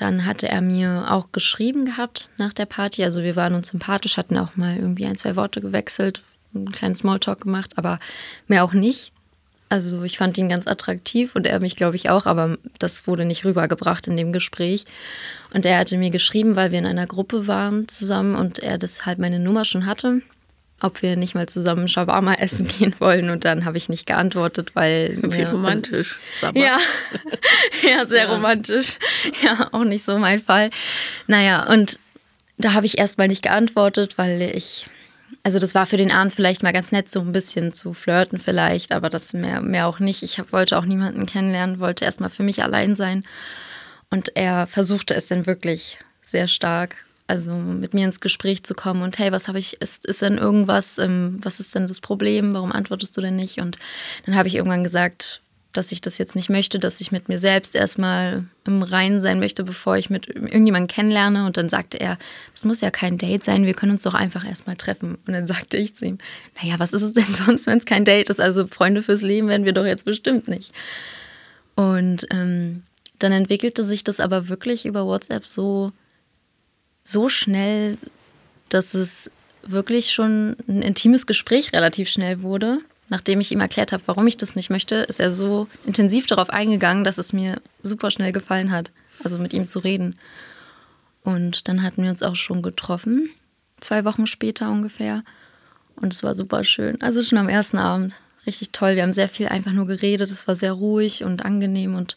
dann 0.00 0.24
hatte 0.24 0.48
er 0.48 0.60
mir 0.60 1.06
auch 1.10 1.32
geschrieben 1.32 1.86
gehabt 1.86 2.30
nach 2.38 2.52
der 2.52 2.66
Party. 2.66 3.04
Also 3.04 3.22
wir 3.22 3.36
waren 3.36 3.54
uns 3.54 3.68
sympathisch, 3.68 4.16
hatten 4.16 4.38
auch 4.38 4.56
mal 4.56 4.76
irgendwie 4.76 5.06
ein, 5.06 5.16
zwei 5.16 5.36
Worte 5.36 5.60
gewechselt, 5.60 6.22
einen 6.54 6.72
kleinen 6.72 6.94
Smalltalk 6.94 7.40
gemacht, 7.42 7.72
aber 7.76 7.98
mehr 8.46 8.64
auch 8.64 8.72
nicht. 8.72 9.12
Also 9.68 10.04
ich 10.04 10.16
fand 10.16 10.38
ihn 10.38 10.48
ganz 10.48 10.68
attraktiv 10.68 11.34
und 11.34 11.44
er 11.46 11.58
mich, 11.58 11.74
glaube 11.74 11.96
ich, 11.96 12.08
auch, 12.08 12.26
aber 12.26 12.56
das 12.78 13.08
wurde 13.08 13.24
nicht 13.24 13.44
rübergebracht 13.44 14.06
in 14.06 14.16
dem 14.16 14.32
Gespräch. 14.32 14.84
Und 15.52 15.66
er 15.66 15.78
hatte 15.78 15.98
mir 15.98 16.10
geschrieben, 16.10 16.54
weil 16.54 16.70
wir 16.70 16.78
in 16.78 16.86
einer 16.86 17.06
Gruppe 17.06 17.48
waren 17.48 17.88
zusammen 17.88 18.36
und 18.36 18.60
er 18.60 18.78
deshalb 18.78 19.18
meine 19.18 19.40
Nummer 19.40 19.64
schon 19.64 19.86
hatte 19.86 20.22
ob 20.80 21.00
wir 21.02 21.16
nicht 21.16 21.34
mal 21.34 21.48
zusammen 21.48 21.88
Shawarma 21.88 22.34
essen 22.34 22.68
gehen 22.78 22.94
wollen. 22.98 23.30
Und 23.30 23.44
dann 23.44 23.64
habe 23.64 23.76
ich 23.76 23.88
nicht 23.88 24.06
geantwortet, 24.06 24.72
weil. 24.74 25.18
Wie 25.22 25.42
romantisch. 25.42 26.18
Also, 26.42 26.58
ja, 26.58 26.78
ja, 27.82 28.06
sehr 28.06 28.24
ja. 28.24 28.32
romantisch. 28.32 28.98
Ja, 29.42 29.68
auch 29.72 29.84
nicht 29.84 30.04
so 30.04 30.18
mein 30.18 30.42
Fall. 30.42 30.70
Naja, 31.26 31.66
und 31.70 31.98
da 32.58 32.72
habe 32.72 32.86
ich 32.86 32.98
erstmal 32.98 33.28
nicht 33.28 33.42
geantwortet, 33.42 34.18
weil 34.18 34.42
ich. 34.42 34.86
Also 35.42 35.60
das 35.60 35.76
war 35.76 35.86
für 35.86 35.96
den 35.96 36.10
Abend 36.10 36.32
vielleicht 36.32 36.64
mal 36.64 36.72
ganz 36.72 36.90
nett, 36.90 37.08
so 37.08 37.20
ein 37.20 37.30
bisschen 37.30 37.72
zu 37.72 37.94
flirten 37.94 38.40
vielleicht, 38.40 38.90
aber 38.90 39.10
das 39.10 39.32
mehr, 39.32 39.60
mehr 39.60 39.86
auch 39.86 40.00
nicht. 40.00 40.24
Ich 40.24 40.40
wollte 40.50 40.76
auch 40.76 40.84
niemanden 40.84 41.24
kennenlernen, 41.24 41.78
wollte 41.78 42.04
erstmal 42.04 42.30
für 42.30 42.42
mich 42.42 42.64
allein 42.64 42.96
sein. 42.96 43.24
Und 44.10 44.32
er 44.34 44.66
versuchte 44.66 45.14
es 45.14 45.28
dann 45.28 45.46
wirklich 45.46 45.98
sehr 46.22 46.48
stark 46.48 47.05
also 47.26 47.52
mit 47.54 47.94
mir 47.94 48.04
ins 48.04 48.20
Gespräch 48.20 48.62
zu 48.62 48.74
kommen 48.74 49.02
und 49.02 49.18
hey, 49.18 49.32
was 49.32 49.48
habe 49.48 49.58
ich, 49.58 49.80
ist, 49.80 50.06
ist 50.06 50.22
denn 50.22 50.38
irgendwas, 50.38 50.98
ähm, 50.98 51.38
was 51.42 51.60
ist 51.60 51.74
denn 51.74 51.88
das 51.88 52.00
Problem, 52.00 52.52
warum 52.52 52.72
antwortest 52.72 53.16
du 53.16 53.20
denn 53.20 53.36
nicht? 53.36 53.58
Und 53.58 53.78
dann 54.24 54.36
habe 54.36 54.48
ich 54.48 54.54
irgendwann 54.54 54.84
gesagt, 54.84 55.40
dass 55.76 55.92
ich 55.92 56.00
das 56.00 56.18
jetzt 56.18 56.36
nicht 56.36 56.48
möchte, 56.48 56.78
dass 56.78 57.00
ich 57.00 57.12
mit 57.12 57.28
mir 57.28 57.38
selbst 57.38 57.74
erstmal 57.74 58.44
im 58.64 58.82
Reinen 58.82 59.20
sein 59.20 59.38
möchte, 59.38 59.62
bevor 59.64 59.96
ich 59.96 60.10
mit 60.10 60.28
irgendjemandem 60.28 60.88
kennenlerne. 60.88 61.46
Und 61.46 61.56
dann 61.56 61.68
sagte 61.68 62.00
er, 62.00 62.18
es 62.54 62.64
muss 62.64 62.80
ja 62.80 62.90
kein 62.90 63.18
Date 63.18 63.44
sein, 63.44 63.66
wir 63.66 63.74
können 63.74 63.92
uns 63.92 64.02
doch 64.02 64.14
einfach 64.14 64.46
erstmal 64.46 64.76
treffen. 64.76 65.18
Und 65.26 65.32
dann 65.32 65.46
sagte 65.46 65.76
ich 65.76 65.94
zu 65.94 66.06
ihm, 66.06 66.18
naja, 66.60 66.78
was 66.78 66.92
ist 66.92 67.02
es 67.02 67.12
denn 67.12 67.26
sonst, 67.32 67.66
wenn 67.66 67.78
es 67.78 67.84
kein 67.84 68.04
Date 68.04 68.30
ist? 68.30 68.40
Also 68.40 68.66
Freunde 68.66 69.02
fürs 69.02 69.22
Leben 69.22 69.48
werden 69.48 69.66
wir 69.66 69.72
doch 69.72 69.84
jetzt 69.84 70.04
bestimmt 70.04 70.48
nicht. 70.48 70.72
Und 71.74 72.26
ähm, 72.30 72.82
dann 73.18 73.32
entwickelte 73.32 73.82
sich 73.82 74.04
das 74.04 74.20
aber 74.20 74.48
wirklich 74.48 74.86
über 74.86 75.04
WhatsApp 75.04 75.46
so, 75.46 75.92
so 77.06 77.28
schnell, 77.28 77.96
dass 78.68 78.94
es 78.94 79.30
wirklich 79.62 80.12
schon 80.12 80.56
ein 80.68 80.82
intimes 80.82 81.26
Gespräch 81.26 81.72
relativ 81.72 82.08
schnell 82.08 82.42
wurde. 82.42 82.78
Nachdem 83.08 83.40
ich 83.40 83.52
ihm 83.52 83.60
erklärt 83.60 83.92
habe, 83.92 84.02
warum 84.06 84.26
ich 84.26 84.36
das 84.36 84.56
nicht 84.56 84.68
möchte, 84.68 84.96
ist 84.96 85.20
er 85.20 85.30
so 85.30 85.68
intensiv 85.84 86.26
darauf 86.26 86.50
eingegangen, 86.50 87.04
dass 87.04 87.18
es 87.18 87.32
mir 87.32 87.60
super 87.82 88.10
schnell 88.10 88.32
gefallen 88.32 88.72
hat, 88.72 88.90
also 89.22 89.38
mit 89.38 89.52
ihm 89.52 89.68
zu 89.68 89.78
reden. 89.78 90.18
Und 91.22 91.68
dann 91.68 91.82
hatten 91.82 92.02
wir 92.02 92.10
uns 92.10 92.24
auch 92.24 92.34
schon 92.34 92.62
getroffen, 92.62 93.30
zwei 93.80 94.04
Wochen 94.04 94.26
später 94.26 94.70
ungefähr. 94.70 95.22
Und 95.94 96.12
es 96.12 96.24
war 96.24 96.34
super 96.34 96.64
schön. 96.64 97.00
Also 97.00 97.22
schon 97.22 97.38
am 97.38 97.48
ersten 97.48 97.78
Abend. 97.78 98.16
Richtig 98.46 98.70
toll. 98.70 98.96
Wir 98.96 99.02
haben 99.02 99.12
sehr 99.12 99.28
viel 99.28 99.48
einfach 99.48 99.72
nur 99.72 99.86
geredet. 99.86 100.30
Es 100.30 100.46
war 100.46 100.56
sehr 100.56 100.72
ruhig 100.72 101.24
und 101.24 101.44
angenehm 101.44 101.94
und 101.94 102.16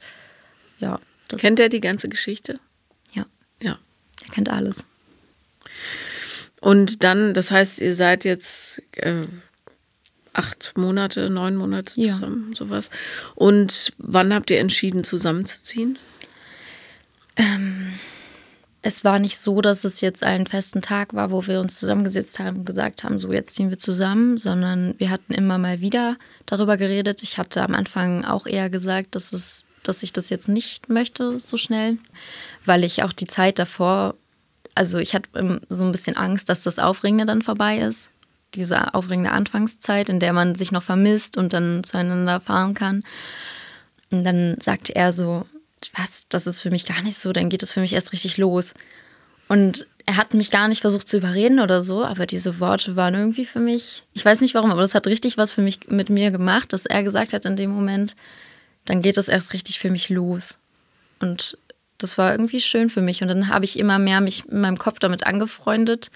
ja. 0.80 1.00
Kennt 1.38 1.60
er 1.60 1.70
die 1.70 1.82
ganze 1.82 2.10
Geschichte? 2.10 2.60
Ja. 3.14 3.26
Ja. 3.62 3.78
Er 4.30 4.36
kennt 4.36 4.50
alles. 4.50 4.86
Und 6.62 7.04
dann, 7.04 7.34
das 7.34 7.52
heißt, 7.52 7.80
ihr 7.80 7.96
seid 7.96 8.26
jetzt 8.26 8.82
äh, 8.94 9.26
acht 10.34 10.74
Monate, 10.78 11.30
neun 11.30 11.56
Monate 11.56 11.94
zusammen, 11.94 12.48
ja. 12.50 12.56
sowas. 12.56 12.90
Und 13.36 13.94
wann 13.98 14.34
habt 14.34 14.52
ihr 14.52 14.60
entschieden, 14.60 15.04
zusammenzuziehen? 15.04 15.98
Ähm, 17.36 17.94
es 18.82 19.04
war 19.04 19.20
nicht 19.20 19.38
so, 19.38 19.62
dass 19.62 19.84
es 19.84 20.02
jetzt 20.02 20.24
einen 20.24 20.48
festen 20.48 20.82
Tag 20.82 21.14
war, 21.14 21.32
wo 21.32 21.46
wir 21.48 21.60
uns 21.60 21.78
zusammengesetzt 21.78 22.40
haben 22.40 22.60
und 22.60 22.66
gesagt 22.66 23.04
haben, 23.04 23.20
so 23.20 23.34
jetzt 23.34 23.56
ziehen 23.56 23.70
wir 23.70 23.78
zusammen, 23.78 24.38
sondern 24.38 24.96
wir 24.98 25.10
hatten 25.10 25.34
immer 25.34 25.58
mal 25.58 25.82
wieder 25.82 26.18
darüber 26.46 26.78
geredet. 26.78 27.22
Ich 27.22 27.38
hatte 27.38 27.62
am 27.62 27.76
Anfang 27.76 28.24
auch 28.24 28.46
eher 28.46 28.70
gesagt, 28.70 29.16
dass, 29.16 29.34
es, 29.34 29.66
dass 29.84 30.04
ich 30.04 30.14
das 30.14 30.30
jetzt 30.30 30.48
nicht 30.48 30.90
möchte 30.90 31.40
so 31.40 31.58
schnell, 31.58 31.98
weil 32.66 32.86
ich 32.86 33.04
auch 33.04 33.12
die 33.12 33.28
Zeit 33.28 33.60
davor, 33.60 34.16
also 34.80 34.98
ich 34.98 35.14
hatte 35.14 35.60
so 35.68 35.84
ein 35.84 35.92
bisschen 35.92 36.16
Angst, 36.16 36.48
dass 36.48 36.64
das 36.64 36.80
Aufregende 36.80 37.26
dann 37.26 37.42
vorbei 37.42 37.80
ist. 37.80 38.12
Diese 38.56 38.94
aufregende 38.94 39.32
Anfangszeit, 39.32 40.08
in 40.08 40.22
der 40.22 40.32
man 40.32 40.56
sich 40.56 40.72
noch 40.72 40.84
vermisst 40.84 41.38
und 41.38 41.52
dann 41.52 41.84
zueinander 41.84 42.40
fahren 42.40 42.76
kann. 42.76 43.04
Und 44.10 44.24
dann 44.24 44.56
sagte 44.62 44.96
er 44.96 45.12
so, 45.12 45.46
was, 45.96 46.30
das 46.30 46.48
ist 46.48 46.62
für 46.62 46.72
mich 46.72 46.86
gar 46.86 47.02
nicht 47.02 47.18
so, 47.18 47.34
dann 47.34 47.50
geht 47.50 47.62
es 47.62 47.74
für 47.74 47.82
mich 47.82 47.92
erst 47.92 48.14
richtig 48.14 48.38
los. 48.38 48.74
Und 49.50 49.86
er 50.06 50.16
hat 50.16 50.34
mich 50.34 50.50
gar 50.50 50.70
nicht 50.70 50.80
versucht 50.80 51.10
zu 51.10 51.18
überreden 51.18 51.60
oder 51.60 51.84
so, 51.84 52.06
aber 52.06 52.26
diese 52.26 52.62
Worte 52.62 52.96
waren 52.96 53.16
irgendwie 53.16 53.46
für 53.46 53.60
mich, 53.60 54.04
ich 54.14 54.24
weiß 54.24 54.40
nicht 54.40 54.54
warum, 54.54 54.72
aber 54.72 54.82
das 54.82 54.96
hat 54.96 55.08
richtig 55.08 55.36
was 55.36 55.52
für 55.52 55.62
mich 55.62 55.90
mit 55.90 56.10
mir 56.10 56.32
gemacht, 56.32 56.72
dass 56.72 56.86
er 56.86 57.04
gesagt 57.04 57.34
hat 57.34 57.46
in 57.46 57.58
dem 57.58 57.72
Moment, 57.72 58.16
dann 58.86 59.02
geht 59.02 59.18
es 59.18 59.28
erst 59.28 59.52
richtig 59.52 59.78
für 59.78 59.92
mich 59.92 60.08
los. 60.08 60.58
Und 61.20 61.58
das 62.00 62.18
war 62.18 62.32
irgendwie 62.32 62.60
schön 62.60 62.90
für 62.90 63.02
mich. 63.02 63.22
Und 63.22 63.28
dann 63.28 63.50
habe 63.50 63.66
ich 63.66 63.78
immer 63.78 64.00
mehr 64.00 64.22
mich 64.22 64.48
in 64.50 64.62
meinem 64.62 64.78
Kopf 64.78 65.00
damit 65.00 65.26
angefreundet, 65.26 66.12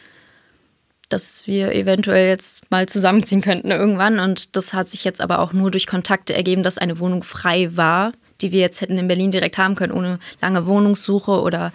dass 1.10 1.46
wir 1.46 1.74
eventuell 1.74 2.28
jetzt 2.28 2.72
mal 2.72 2.88
zusammenziehen 2.88 3.42
könnten 3.42 3.70
irgendwann. 3.70 4.20
Und 4.20 4.56
das 4.56 4.74
hat 4.74 4.90
sich 4.90 5.04
jetzt 5.04 5.22
aber 5.22 5.40
auch 5.40 5.54
nur 5.54 5.70
durch 5.70 5.86
Kontakte 5.86 6.34
ergeben, 6.34 6.64
dass 6.64 6.78
eine 6.78 7.00
Wohnung 7.00 7.24
frei 7.24 7.76
war 7.76 8.14
die 8.44 8.52
wir 8.52 8.60
jetzt 8.60 8.82
hätten 8.82 8.98
in 8.98 9.08
Berlin 9.08 9.32
direkt 9.32 9.58
haben 9.58 9.76
können, 9.76 9.94
ohne 9.94 10.20
lange 10.42 10.68
Wohnungssuche 10.68 11.42
oder 11.42 11.74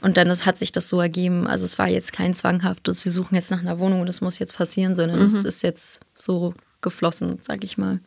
und 0.00 0.16
dann 0.16 0.28
hat 0.30 0.58
sich 0.58 0.72
das 0.72 0.88
so 0.88 1.00
ergeben. 1.00 1.46
Also 1.46 1.64
es 1.64 1.78
war 1.78 1.86
jetzt 1.86 2.12
kein 2.12 2.34
zwanghaftes, 2.34 3.04
wir 3.04 3.12
suchen 3.12 3.36
jetzt 3.36 3.52
nach 3.52 3.60
einer 3.60 3.78
Wohnung 3.78 4.00
und 4.00 4.08
es 4.08 4.20
muss 4.20 4.40
jetzt 4.40 4.56
passieren, 4.56 4.96
sondern 4.96 5.20
mhm. 5.20 5.26
es 5.26 5.44
ist 5.44 5.62
jetzt 5.62 6.00
so 6.16 6.54
geflossen, 6.80 7.38
sag 7.40 7.62
ich 7.62 7.78
mal. 7.78 8.00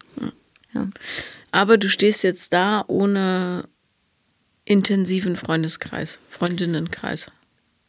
Ja. 0.74 0.90
Aber 1.52 1.78
du 1.78 1.88
stehst 1.88 2.22
jetzt 2.24 2.52
da 2.52 2.84
ohne 2.88 3.64
intensiven 4.65 5.36
Freundeskreis, 5.36 6.19
Freundinnenkreis. 6.28 7.28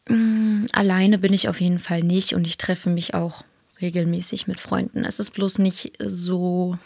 Mm, 0.07 0.65
alleine 0.71 1.17
bin 1.17 1.33
ich 1.33 1.49
auf 1.49 1.59
jeden 1.59 1.79
Fall 1.79 2.03
nicht 2.03 2.33
und 2.33 2.45
ich 2.47 2.57
treffe 2.57 2.89
mich 2.89 3.13
auch 3.13 3.43
regelmäßig 3.81 4.47
mit 4.47 4.59
Freunden. 4.59 5.03
Es 5.03 5.19
ist 5.19 5.31
bloß 5.31 5.59
nicht 5.59 5.93
so 5.99 6.77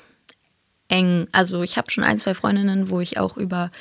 eng. 0.87 1.27
Also 1.31 1.61
ich 1.61 1.77
habe 1.77 1.91
schon 1.91 2.03
ein, 2.03 2.17
zwei 2.17 2.33
Freundinnen, 2.33 2.89
wo 2.89 2.99
ich 2.99 3.17
auch 3.17 3.37
über 3.37 3.71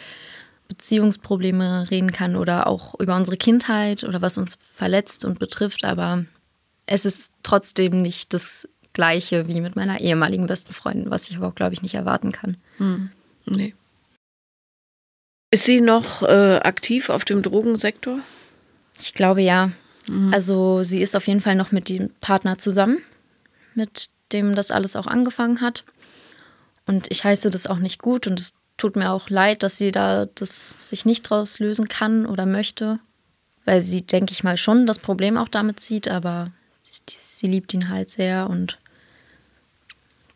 Beziehungsprobleme 0.68 1.90
reden 1.90 2.12
kann 2.12 2.36
oder 2.36 2.66
auch 2.66 2.98
über 3.00 3.16
unsere 3.16 3.36
Kindheit 3.36 4.04
oder 4.04 4.22
was 4.22 4.38
uns 4.38 4.58
verletzt 4.72 5.24
und 5.24 5.38
betrifft, 5.38 5.84
aber 5.84 6.24
es 6.86 7.04
ist 7.04 7.32
trotzdem 7.42 8.02
nicht 8.02 8.32
das 8.32 8.68
gleiche 8.92 9.46
wie 9.48 9.60
mit 9.60 9.76
meiner 9.76 10.00
ehemaligen 10.00 10.46
besten 10.46 10.72
Freundin, 10.72 11.10
was 11.10 11.28
ich 11.28 11.36
aber 11.36 11.48
auch, 11.48 11.54
glaube 11.54 11.74
ich, 11.74 11.82
nicht 11.82 11.94
erwarten 11.94 12.32
kann. 12.32 12.56
Hm. 12.78 13.10
Nee. 13.46 13.74
Ist 15.50 15.64
sie 15.64 15.80
noch 15.80 16.22
äh, 16.22 16.60
aktiv 16.62 17.10
auf 17.10 17.24
dem 17.24 17.42
Drogensektor? 17.42 18.20
Ich 18.98 19.14
glaube 19.14 19.42
ja. 19.42 19.72
Mhm. 20.08 20.32
Also 20.32 20.82
sie 20.82 21.02
ist 21.02 21.16
auf 21.16 21.26
jeden 21.26 21.40
Fall 21.40 21.56
noch 21.56 21.72
mit 21.72 21.88
dem 21.88 22.10
Partner 22.20 22.58
zusammen, 22.58 22.98
mit 23.74 24.10
dem 24.32 24.54
das 24.54 24.70
alles 24.70 24.96
auch 24.96 25.06
angefangen 25.06 25.60
hat. 25.60 25.84
Und 26.86 27.10
ich 27.10 27.24
heiße 27.24 27.50
das 27.50 27.66
auch 27.66 27.78
nicht 27.78 28.00
gut 28.00 28.26
und 28.26 28.38
es 28.38 28.54
tut 28.76 28.96
mir 28.96 29.10
auch 29.12 29.28
leid, 29.28 29.62
dass 29.62 29.76
sie 29.76 29.92
da 29.92 30.26
das 30.26 30.74
sich 30.82 31.04
nicht 31.04 31.22
draus 31.22 31.58
lösen 31.58 31.88
kann 31.88 32.26
oder 32.26 32.46
möchte, 32.46 32.98
weil 33.64 33.82
sie, 33.82 34.02
denke 34.02 34.32
ich 34.32 34.42
mal, 34.42 34.56
schon 34.56 34.86
das 34.86 34.98
Problem 34.98 35.36
auch 35.36 35.48
damit 35.48 35.80
sieht, 35.80 36.08
aber 36.08 36.50
sie, 36.82 37.02
sie 37.06 37.46
liebt 37.46 37.74
ihn 37.74 37.88
halt 37.88 38.10
sehr 38.10 38.48
und 38.48 38.78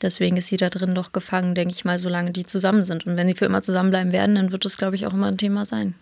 deswegen 0.02 0.36
ist 0.36 0.48
sie 0.48 0.56
da 0.56 0.70
drin 0.70 0.94
doch 0.94 1.12
gefangen, 1.12 1.54
denke 1.54 1.74
ich 1.74 1.84
mal, 1.84 1.98
solange 1.98 2.32
die 2.32 2.46
zusammen 2.46 2.84
sind. 2.84 3.06
Und 3.06 3.16
wenn 3.16 3.26
sie 3.26 3.34
für 3.34 3.44
immer 3.44 3.62
zusammenbleiben 3.62 4.12
werden, 4.12 4.34
dann 4.34 4.52
wird 4.52 4.64
das, 4.64 4.78
glaube 4.78 4.96
ich, 4.96 5.06
auch 5.06 5.12
immer 5.12 5.26
ein 5.26 5.38
Thema 5.38 5.64
sein. 5.64 5.94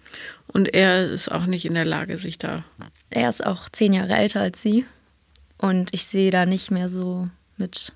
Und 0.48 0.72
er 0.72 1.05
ist 1.05 1.31
auch 1.31 1.46
nicht 1.46 1.64
in 1.64 1.74
der 1.74 1.85
Lage, 1.85 2.18
sich 2.18 2.38
da. 2.38 2.64
Er 3.11 3.28
ist 3.28 3.44
auch 3.44 3.68
zehn 3.68 3.92
Jahre 3.92 4.14
älter 4.14 4.40
als 4.40 4.62
sie. 4.62 4.85
Und 5.59 5.94
ich 5.94 6.07
sehe 6.07 6.31
da 6.31 6.46
nicht 6.46 6.70
mehr 6.70 6.88
so 6.88 7.28
mit 7.57 7.92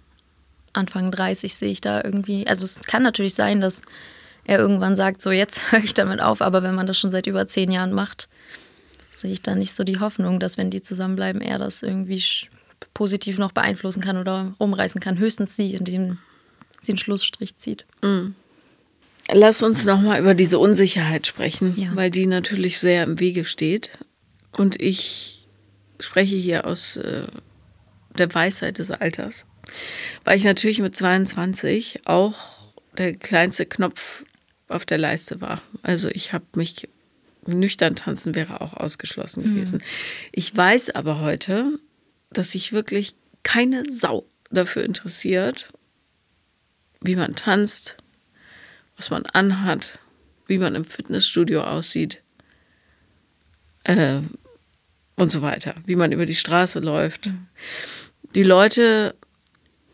Anfang 0.76 1.10
30 1.10 1.54
sehe 1.54 1.70
ich 1.70 1.80
da 1.80 2.02
irgendwie, 2.04 2.46
also 2.46 2.64
es 2.64 2.80
kann 2.80 3.02
natürlich 3.02 3.34
sein, 3.34 3.60
dass 3.60 3.82
er 4.44 4.58
irgendwann 4.58 4.94
sagt, 4.94 5.22
so 5.22 5.30
jetzt 5.30 5.60
höre 5.72 5.82
ich 5.82 5.94
damit 5.94 6.20
auf, 6.20 6.42
aber 6.42 6.62
wenn 6.62 6.74
man 6.74 6.86
das 6.86 6.98
schon 6.98 7.10
seit 7.10 7.26
über 7.26 7.46
zehn 7.46 7.70
Jahren 7.70 7.92
macht, 7.92 8.28
sehe 9.12 9.32
ich 9.32 9.42
da 9.42 9.54
nicht 9.54 9.74
so 9.74 9.84
die 9.84 9.98
Hoffnung, 9.98 10.38
dass 10.38 10.58
wenn 10.58 10.70
die 10.70 10.82
zusammenbleiben, 10.82 11.40
er 11.40 11.58
das 11.58 11.82
irgendwie 11.82 12.22
positiv 12.94 13.38
noch 13.38 13.52
beeinflussen 13.52 14.00
kann 14.00 14.16
oder 14.16 14.54
rumreißen 14.60 15.00
kann. 15.00 15.18
Höchstens 15.18 15.56
sie, 15.56 15.74
indem 15.74 16.18
sie 16.82 16.92
einen 16.92 16.98
Schlussstrich 16.98 17.56
zieht. 17.56 17.86
Mhm. 18.02 18.34
Lass 19.32 19.62
uns 19.62 19.84
nochmal 19.84 20.20
über 20.20 20.34
diese 20.34 20.58
Unsicherheit 20.58 21.26
sprechen, 21.26 21.74
ja. 21.76 21.88
weil 21.94 22.10
die 22.10 22.26
natürlich 22.26 22.78
sehr 22.78 23.02
im 23.02 23.18
Wege 23.18 23.44
steht. 23.44 23.90
Und 24.52 24.80
ich 24.80 25.48
spreche 25.98 26.36
hier 26.36 26.66
aus 26.66 26.96
äh, 26.96 27.26
der 28.16 28.32
Weisheit 28.32 28.78
des 28.78 28.90
Alters 28.90 29.46
weil 30.24 30.36
ich 30.36 30.44
natürlich 30.44 30.80
mit 30.80 30.96
22 30.96 32.00
auch 32.04 32.34
der 32.96 33.14
kleinste 33.14 33.66
Knopf 33.66 34.24
auf 34.68 34.86
der 34.86 34.98
Leiste 34.98 35.40
war. 35.40 35.60
Also 35.82 36.08
ich 36.08 36.32
habe 36.32 36.44
mich 36.56 36.88
nüchtern 37.46 37.94
tanzen 37.94 38.34
wäre 38.34 38.60
auch 38.60 38.74
ausgeschlossen 38.74 39.44
mhm. 39.44 39.54
gewesen. 39.54 39.76
Mhm. 39.78 39.84
Ich 40.32 40.56
weiß 40.56 40.90
aber 40.90 41.20
heute, 41.20 41.78
dass 42.30 42.52
sich 42.52 42.72
wirklich 42.72 43.16
keine 43.42 43.84
Sau 43.88 44.26
dafür 44.50 44.84
interessiert, 44.84 45.68
wie 47.00 47.16
man 47.16 47.34
tanzt, 47.34 47.96
was 48.96 49.10
man 49.10 49.24
anhat, 49.26 49.98
wie 50.46 50.58
man 50.58 50.74
im 50.74 50.84
Fitnessstudio 50.84 51.62
aussieht 51.62 52.22
äh, 53.84 54.20
und 55.16 55.30
so 55.30 55.42
weiter, 55.42 55.74
wie 55.86 55.96
man 55.96 56.12
über 56.12 56.26
die 56.26 56.34
Straße 56.34 56.80
läuft. 56.80 57.26
Mhm. 57.26 57.46
Die 58.34 58.42
Leute 58.42 59.14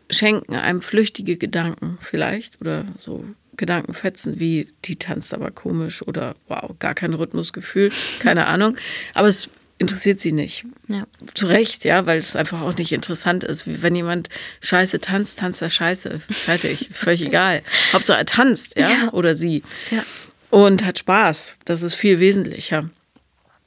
schenken 0.09 0.55
einem 0.55 0.81
flüchtige 0.81 1.37
Gedanken 1.37 1.97
vielleicht 2.01 2.61
oder 2.61 2.85
so 2.99 3.25
Gedankenfetzen 3.55 4.39
wie 4.39 4.73
die 4.85 4.97
tanzt 4.97 5.33
aber 5.33 5.51
komisch 5.51 6.01
oder 6.01 6.35
wow, 6.47 6.75
gar 6.79 6.95
kein 6.95 7.13
Rhythmusgefühl, 7.13 7.91
keine 8.19 8.47
Ahnung. 8.47 8.77
Aber 9.13 9.27
es 9.27 9.49
interessiert 9.83 10.19
sie 10.19 10.31
nicht. 10.31 10.65
Ja. 10.87 11.05
Zu 11.33 11.47
Recht, 11.47 11.85
ja, 11.85 12.05
weil 12.05 12.19
es 12.19 12.35
einfach 12.35 12.61
auch 12.61 12.75
nicht 12.77 12.91
interessant 12.91 13.43
ist. 13.43 13.67
Wie 13.67 13.81
wenn 13.81 13.95
jemand 13.95 14.29
scheiße 14.61 14.99
tanzt, 14.99 15.39
tanzt 15.39 15.61
er 15.61 15.69
scheiße. 15.69 16.19
Fertig. 16.19 16.89
Völlig 16.91 17.21
egal. 17.21 17.61
Hauptsache 17.93 18.17
er 18.17 18.25
tanzt, 18.25 18.77
ja, 18.77 18.89
ja. 18.89 19.13
oder 19.13 19.35
sie. 19.35 19.63
Ja. 19.91 20.03
Und 20.49 20.83
hat 20.85 20.99
Spaß. 20.99 21.57
Das 21.65 21.83
ist 21.83 21.93
viel 21.93 22.19
wesentlicher. 22.19 22.89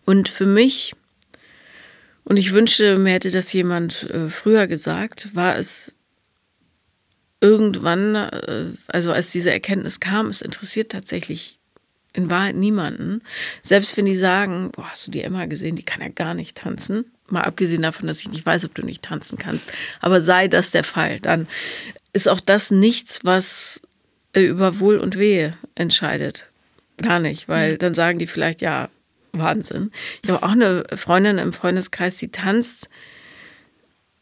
Und 0.04 0.28
für 0.28 0.46
mich, 0.46 0.94
und 2.24 2.36
ich 2.36 2.52
wünschte, 2.52 2.96
mir 2.98 3.12
hätte 3.12 3.30
das 3.30 3.52
jemand 3.52 4.04
äh, 4.10 4.28
früher 4.28 4.66
gesagt, 4.66 5.34
war 5.34 5.56
es 5.56 5.94
irgendwann, 7.40 8.14
äh, 8.14 8.66
also 8.86 9.12
als 9.12 9.30
diese 9.32 9.50
Erkenntnis 9.50 10.00
kam, 10.00 10.28
es 10.28 10.42
interessiert 10.42 10.92
tatsächlich 10.92 11.58
in 12.16 12.30
Wahrheit 12.30 12.56
niemanden. 12.56 13.22
Selbst 13.62 13.96
wenn 13.96 14.06
die 14.06 14.16
sagen, 14.16 14.70
boah, 14.72 14.90
hast 14.90 15.06
du 15.06 15.10
die 15.10 15.22
Emma 15.22 15.46
gesehen, 15.46 15.76
die 15.76 15.82
kann 15.82 16.00
ja 16.00 16.08
gar 16.08 16.34
nicht 16.34 16.56
tanzen. 16.56 17.04
Mal 17.28 17.42
abgesehen 17.42 17.82
davon, 17.82 18.06
dass 18.06 18.20
ich 18.20 18.30
nicht 18.30 18.46
weiß, 18.46 18.64
ob 18.64 18.74
du 18.74 18.82
nicht 18.82 19.02
tanzen 19.02 19.38
kannst. 19.38 19.72
Aber 20.00 20.20
sei 20.20 20.48
das 20.48 20.70
der 20.70 20.84
Fall, 20.84 21.20
dann 21.20 21.46
ist 22.12 22.28
auch 22.28 22.40
das 22.40 22.70
nichts, 22.70 23.20
was 23.24 23.82
über 24.32 24.80
Wohl 24.80 24.98
und 24.98 25.18
Wehe 25.18 25.56
entscheidet. 25.74 26.46
Gar 27.02 27.20
nicht, 27.20 27.48
weil 27.48 27.78
dann 27.78 27.94
sagen 27.94 28.18
die 28.18 28.26
vielleicht, 28.26 28.60
ja, 28.60 28.88
Wahnsinn. 29.32 29.90
Ich 30.22 30.30
habe 30.30 30.42
auch 30.42 30.52
eine 30.52 30.84
Freundin 30.94 31.38
im 31.38 31.52
Freundeskreis, 31.52 32.16
die 32.16 32.30
tanzt 32.30 32.88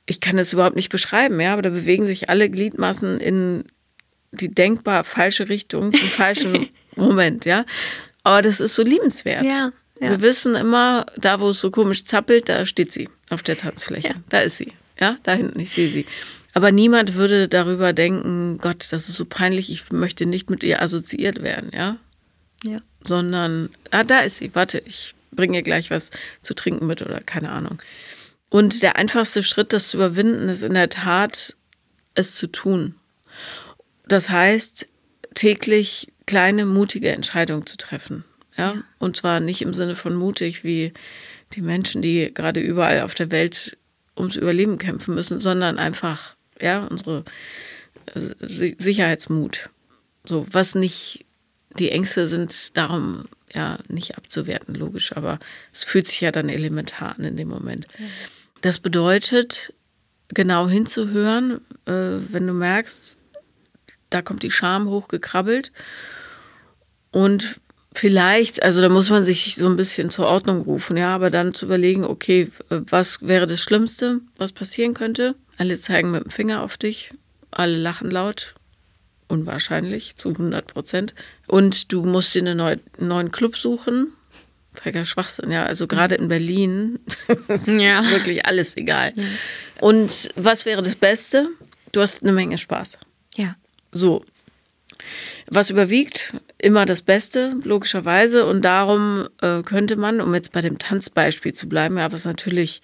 ich 0.06 0.20
kann 0.20 0.36
das 0.36 0.52
überhaupt 0.52 0.76
nicht 0.76 0.90
beschreiben, 0.90 1.40
ja, 1.40 1.52
aber 1.52 1.62
da 1.62 1.70
bewegen 1.70 2.06
sich 2.06 2.28
alle 2.28 2.50
Gliedmaßen 2.50 3.20
in 3.20 3.64
die 4.32 4.52
denkbar 4.52 5.04
falsche 5.04 5.48
Richtung, 5.48 5.92
zum 5.92 6.08
falschen 6.08 6.68
Moment, 6.96 7.44
ja. 7.44 7.64
Aber 8.22 8.42
das 8.42 8.60
ist 8.60 8.74
so 8.74 8.82
liebenswert. 8.82 9.44
Ja, 9.44 9.72
ja. 10.00 10.10
Wir 10.10 10.22
wissen 10.22 10.54
immer, 10.54 11.06
da 11.16 11.40
wo 11.40 11.50
es 11.50 11.60
so 11.60 11.70
komisch 11.70 12.04
zappelt, 12.04 12.48
da 12.48 12.66
steht 12.66 12.92
sie 12.92 13.08
auf 13.30 13.42
der 13.42 13.56
Tanzfläche. 13.56 14.08
Ja. 14.08 14.14
Da 14.28 14.40
ist 14.40 14.56
sie. 14.56 14.72
Ja, 15.00 15.18
da 15.22 15.34
hinten, 15.34 15.58
ich 15.60 15.72
sehe 15.72 15.88
sie. 15.88 16.06
Aber 16.52 16.70
niemand 16.70 17.14
würde 17.14 17.48
darüber 17.48 17.92
denken, 17.92 18.58
Gott, 18.58 18.86
das 18.90 19.08
ist 19.08 19.16
so 19.16 19.24
peinlich, 19.24 19.70
ich 19.70 19.90
möchte 19.90 20.24
nicht 20.24 20.50
mit 20.50 20.62
ihr 20.62 20.80
assoziiert 20.80 21.42
werden, 21.42 21.70
ja? 21.74 21.96
Ja. 22.62 22.78
Sondern, 23.04 23.70
ah, 23.90 24.04
da 24.04 24.20
ist 24.20 24.38
sie, 24.38 24.54
warte, 24.54 24.80
ich 24.86 25.14
bringe 25.32 25.58
ihr 25.58 25.62
gleich 25.62 25.90
was 25.90 26.10
zu 26.42 26.54
trinken 26.54 26.86
mit 26.86 27.02
oder 27.02 27.20
keine 27.20 27.50
Ahnung. 27.50 27.82
Und 28.50 28.82
der 28.82 28.94
einfachste 28.96 29.42
Schritt, 29.42 29.72
das 29.72 29.88
zu 29.88 29.96
überwinden, 29.96 30.48
ist 30.48 30.62
in 30.62 30.74
der 30.74 30.88
Tat, 30.88 31.56
es 32.14 32.36
zu 32.36 32.46
tun. 32.46 32.94
Das 34.06 34.30
heißt, 34.30 34.88
täglich 35.34 36.12
kleine, 36.26 36.66
mutige 36.66 37.10
Entscheidungen 37.10 37.66
zu 37.66 37.76
treffen. 37.76 38.24
Ja? 38.56 38.74
ja. 38.74 38.84
Und 38.98 39.16
zwar 39.16 39.40
nicht 39.40 39.62
im 39.62 39.74
Sinne 39.74 39.94
von 39.94 40.14
mutig 40.14 40.64
wie 40.64 40.92
die 41.52 41.62
Menschen, 41.62 42.02
die 42.02 42.32
gerade 42.32 42.60
überall 42.60 43.00
auf 43.00 43.14
der 43.14 43.30
Welt 43.30 43.76
ums 44.16 44.36
Überleben 44.36 44.78
kämpfen 44.78 45.14
müssen, 45.14 45.40
sondern 45.40 45.78
einfach, 45.78 46.36
ja, 46.60 46.84
unsere 46.86 47.24
äh, 48.14 48.74
Sicherheitsmut. 48.78 49.70
So, 50.24 50.46
was 50.50 50.74
nicht, 50.74 51.24
die 51.78 51.90
Ängste 51.90 52.26
sind 52.26 52.76
darum 52.76 53.24
ja 53.52 53.78
nicht 53.88 54.16
abzuwerten, 54.16 54.74
logisch, 54.74 55.16
aber 55.16 55.38
es 55.72 55.84
fühlt 55.84 56.08
sich 56.08 56.20
ja 56.20 56.30
dann 56.30 56.48
elementar 56.48 57.16
an 57.16 57.24
in 57.24 57.36
dem 57.36 57.48
Moment. 57.48 57.86
Das 58.62 58.78
bedeutet, 58.78 59.74
genau 60.28 60.68
hinzuhören, 60.68 61.60
äh, 61.86 62.18
wenn 62.30 62.46
du 62.46 62.52
merkst, 62.52 63.16
da 64.14 64.22
kommt 64.22 64.42
die 64.42 64.50
Scham 64.50 64.88
hochgekrabbelt 64.88 65.72
und 67.10 67.60
vielleicht, 67.92 68.62
also 68.62 68.80
da 68.80 68.88
muss 68.88 69.10
man 69.10 69.24
sich 69.24 69.54
so 69.54 69.66
ein 69.66 69.76
bisschen 69.76 70.10
zur 70.10 70.26
Ordnung 70.26 70.60
rufen, 70.62 70.96
ja, 70.96 71.14
aber 71.14 71.30
dann 71.30 71.54
zu 71.54 71.66
überlegen, 71.66 72.04
okay, 72.04 72.50
was 72.68 73.22
wäre 73.22 73.46
das 73.46 73.60
Schlimmste, 73.60 74.20
was 74.36 74.52
passieren 74.52 74.94
könnte? 74.94 75.34
Alle 75.58 75.78
zeigen 75.78 76.10
mit 76.10 76.24
dem 76.24 76.30
Finger 76.30 76.62
auf 76.62 76.76
dich, 76.76 77.10
alle 77.50 77.76
lachen 77.76 78.10
laut, 78.10 78.54
unwahrscheinlich, 79.28 80.16
zu 80.16 80.30
100 80.30 80.66
Prozent. 80.66 81.14
Und 81.46 81.92
du 81.92 82.04
musst 82.04 82.34
dir 82.34 82.40
einen 82.40 82.58
neu, 82.58 82.76
neuen 82.98 83.30
Club 83.30 83.56
suchen. 83.56 84.12
Völliger 84.72 85.04
Schwachsinn, 85.04 85.52
ja. 85.52 85.64
Also 85.64 85.86
gerade 85.86 86.16
in 86.16 86.26
Berlin 86.26 86.98
ist 87.48 87.68
ja. 87.68 88.04
wirklich 88.10 88.44
alles 88.44 88.76
egal. 88.76 89.12
Ja. 89.14 89.22
Und 89.80 90.30
was 90.34 90.66
wäre 90.66 90.82
das 90.82 90.96
Beste? 90.96 91.48
Du 91.92 92.00
hast 92.00 92.22
eine 92.22 92.32
Menge 92.32 92.58
Spaß. 92.58 92.98
Ja. 93.36 93.54
So. 93.94 94.24
Was 95.46 95.70
überwiegt? 95.70 96.36
Immer 96.58 96.86
das 96.86 97.02
Beste, 97.02 97.56
logischerweise. 97.64 98.46
Und 98.46 98.62
darum 98.62 99.28
äh, 99.40 99.62
könnte 99.62 99.96
man, 99.96 100.20
um 100.20 100.34
jetzt 100.34 100.52
bei 100.52 100.60
dem 100.60 100.78
Tanzbeispiel 100.78 101.54
zu 101.54 101.68
bleiben, 101.68 101.96
ja, 101.98 102.12
was 102.12 102.24
natürlich 102.24 102.82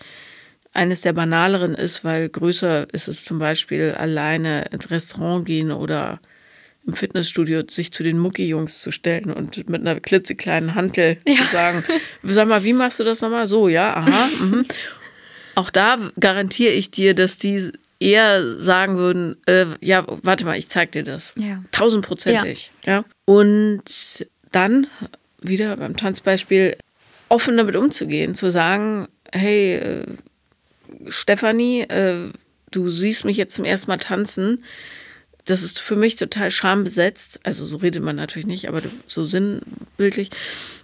eines 0.72 1.00
der 1.02 1.12
banaleren 1.12 1.74
ist, 1.74 2.04
weil 2.04 2.28
größer 2.28 2.92
ist 2.92 3.08
es 3.08 3.24
zum 3.24 3.38
Beispiel 3.38 3.92
alleine 3.92 4.66
ins 4.70 4.90
Restaurant 4.90 5.44
gehen 5.44 5.72
oder 5.72 6.20
im 6.86 6.94
Fitnessstudio 6.94 7.62
sich 7.68 7.92
zu 7.92 8.02
den 8.02 8.18
Mucki-Jungs 8.18 8.80
zu 8.80 8.90
stellen 8.90 9.32
und 9.32 9.68
mit 9.68 9.80
einer 9.80 10.00
klitzekleinen 10.00 10.74
Hantel 10.74 11.18
ja. 11.26 11.34
zu 11.34 11.44
sagen, 11.52 11.84
sag 12.22 12.48
mal, 12.48 12.64
wie 12.64 12.72
machst 12.72 13.00
du 13.00 13.04
das 13.04 13.20
nochmal? 13.20 13.46
So, 13.46 13.68
ja, 13.68 13.94
aha. 13.96 14.28
Mhm. 14.40 14.64
Auch 15.56 15.70
da 15.70 15.98
garantiere 16.18 16.72
ich 16.72 16.90
dir, 16.90 17.14
dass 17.14 17.36
die 17.36 17.72
eher 18.00 18.58
sagen 18.58 18.96
würden, 18.96 19.36
äh, 19.46 19.66
ja, 19.80 20.04
warte 20.22 20.44
mal, 20.44 20.58
ich 20.58 20.68
zeig 20.68 20.92
dir 20.92 21.04
das. 21.04 21.32
Ja. 21.36 21.62
Tausendprozentig. 21.70 22.72
Ja. 22.84 22.92
ja. 22.92 23.04
Und 23.26 24.26
dann 24.50 24.86
wieder 25.40 25.76
beim 25.76 25.96
Tanzbeispiel 25.96 26.76
offen 27.28 27.56
damit 27.56 27.76
umzugehen, 27.76 28.34
zu 28.34 28.50
sagen, 28.50 29.06
hey, 29.32 29.76
äh, 29.76 30.06
Stefanie, 31.08 31.82
äh, 31.82 32.32
du 32.72 32.88
siehst 32.88 33.24
mich 33.24 33.36
jetzt 33.36 33.54
zum 33.54 33.64
ersten 33.64 33.90
Mal 33.90 33.98
tanzen 33.98 34.64
das 35.50 35.62
ist 35.62 35.80
für 35.80 35.96
mich 35.96 36.16
total 36.16 36.50
schambesetzt. 36.50 37.40
Also 37.42 37.64
so 37.64 37.78
redet 37.78 38.02
man 38.02 38.16
natürlich 38.16 38.46
nicht, 38.46 38.68
aber 38.68 38.82
so 39.06 39.24
sinnbildlich, 39.24 40.30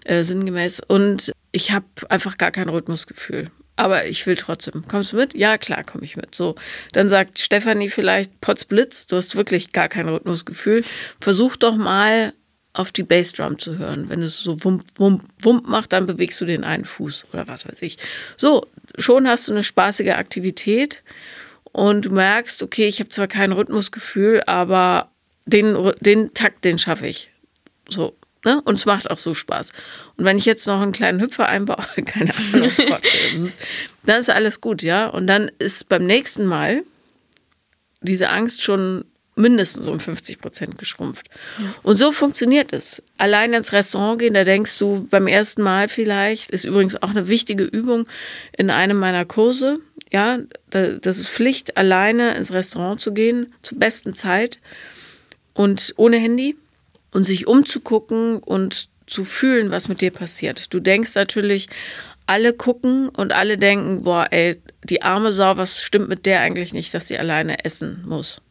äh, 0.05 0.25
sinngemäß. 0.25 0.81
Und 0.81 1.33
ich 1.53 1.71
habe 1.71 1.87
einfach 2.09 2.39
gar 2.39 2.51
kein 2.51 2.69
Rhythmusgefühl. 2.69 3.47
Aber 3.77 4.07
ich 4.07 4.27
will 4.27 4.37
trotzdem. 4.37 4.89
Kommst 4.89 5.13
du 5.13 5.17
mit? 5.17 5.35
Ja, 5.35 5.59
klar, 5.59 5.85
komme 5.85 6.05
ich 6.05 6.17
mit. 6.17 6.35
So, 6.35 6.57
dann 6.93 7.09
sagt 7.09 7.39
Stefanie 7.39 7.91
vielleicht, 7.91 8.41
Potzblitz, 8.41 9.07
du 9.07 9.17
hast 9.17 9.37
wirklich 9.37 9.73
gar 9.73 9.89
kein 9.89 10.09
Rhythmusgefühl. 10.09 10.83
Versuch 11.21 11.57
doch 11.57 11.77
mal 11.77 12.33
auf 12.73 12.93
die 12.93 13.03
Bassdrum 13.03 13.59
zu 13.59 13.79
hören. 13.79 14.09
Wenn 14.09 14.23
es 14.23 14.39
so 14.39 14.63
wump, 14.65 14.85
wump, 14.97 15.25
wump 15.41 15.69
macht, 15.69 15.93
dann 15.93 16.07
bewegst 16.07 16.41
du 16.41 16.45
den 16.45 16.65
einen 16.65 16.85
Fuß 16.85 17.27
oder 17.33 17.49
was 17.49 17.67
weiß 17.67 17.83
ich. 17.83 17.99
So, 18.37 18.67
schon 18.99 19.29
hast 19.29 19.49
du 19.49 19.53
eine 19.53 19.65
spaßige 19.65 20.11
Aktivität 20.11 21.03
und 21.73 22.07
du 22.07 22.11
merkst, 22.11 22.63
okay, 22.63 22.87
ich 22.87 23.01
habe 23.01 23.11
zwar 23.11 23.29
kein 23.29 23.53
Rhythmusgefühl, 23.53 24.43
aber 24.47 25.11
den, 25.47 25.77
den 26.01 26.35
Takt, 26.35 26.65
den 26.65 26.79
schaffe 26.79 27.07
ich. 27.07 27.31
So. 27.89 28.15
Ne? 28.47 28.63
Und 28.65 28.77
es 28.77 28.87
macht 28.87 29.11
auch 29.11 29.19
so 29.19 29.35
Spaß. 29.35 29.73
Und 30.17 30.25
wenn 30.25 30.39
ich 30.39 30.45
jetzt 30.45 30.69
noch 30.69 30.81
einen 30.81 30.93
kleinen 30.93 31.21
Hüpfer 31.21 31.49
einbaue, 31.49 31.85
keine 32.07 32.33
Ahnung, 32.33 32.71
dann 34.05 34.21
ist 34.21 34.31
alles 34.31 34.61
gut, 34.61 34.85
ja. 34.85 35.09
Und 35.09 35.27
dann 35.27 35.51
ist 35.59 35.89
beim 35.89 36.07
nächsten 36.07 36.47
Mal 36.47 36.85
diese 38.03 38.31
Angst 38.31 38.63
schon 38.63 39.05
mindestens 39.35 39.89
um 39.89 39.99
50 39.99 40.41
Prozent 40.41 40.79
geschrumpft. 40.79 41.29
Und 41.83 41.97
so 41.97 42.13
funktioniert 42.13 42.73
es. 42.73 43.03
Allein 43.19 43.53
ins 43.53 43.73
Restaurant 43.73 44.21
gehen, 44.21 44.35
da 44.35 44.45
denkst 44.45 44.79
du 44.79 45.09
beim 45.11 45.27
ersten 45.27 45.63
Mal 45.63 45.89
vielleicht, 45.89 46.53
ist 46.53 46.65
übrigens 46.65 47.03
auch 47.03 47.11
eine 47.11 47.27
wichtige 47.27 47.65
Übung 47.65 48.07
in 48.57 48.71
einem 48.71 48.97
meiner 48.97 49.25
Kurse, 49.25 49.81
ja, 50.13 50.39
das 50.71 51.19
ist 51.19 51.29
Pflicht, 51.29 51.77
alleine 51.77 52.37
ins 52.37 52.53
Restaurant 52.53 53.01
zu 53.01 53.13
gehen, 53.13 53.53
zur 53.63 53.81
besten 53.81 54.15
Zeit 54.15 54.61
und 55.53 55.95
ohne 55.97 56.19
Handy 56.19 56.57
und 57.17 57.25
sich 57.25 57.47
umzugucken 57.47 58.41
und 58.41 58.91
zu 59.07 59.25
fühlen, 59.25 59.71
was 59.71 59.89
mit 59.89 60.03
dir 60.03 60.11
passiert. 60.11 60.75
Du 60.75 60.81
denkst 60.81 61.15
natürlich, 61.15 61.67
alle 62.27 62.53
gucken 62.53 63.09
und 63.09 63.33
alle 63.33 63.57
denken, 63.57 64.03
boah, 64.03 64.29
ey, 64.31 64.61
die 64.85 65.01
arme 65.01 65.33
Sau, 65.33 65.57
was 65.57 65.81
stimmt 65.81 66.11
mit 66.11 66.27
der 66.27 66.41
eigentlich 66.41 66.75
nicht, 66.75 66.93
dass 66.93 67.09
sie 67.09 67.19
alleine 67.19 67.65
essen 67.65 68.05
muss. 68.07 68.43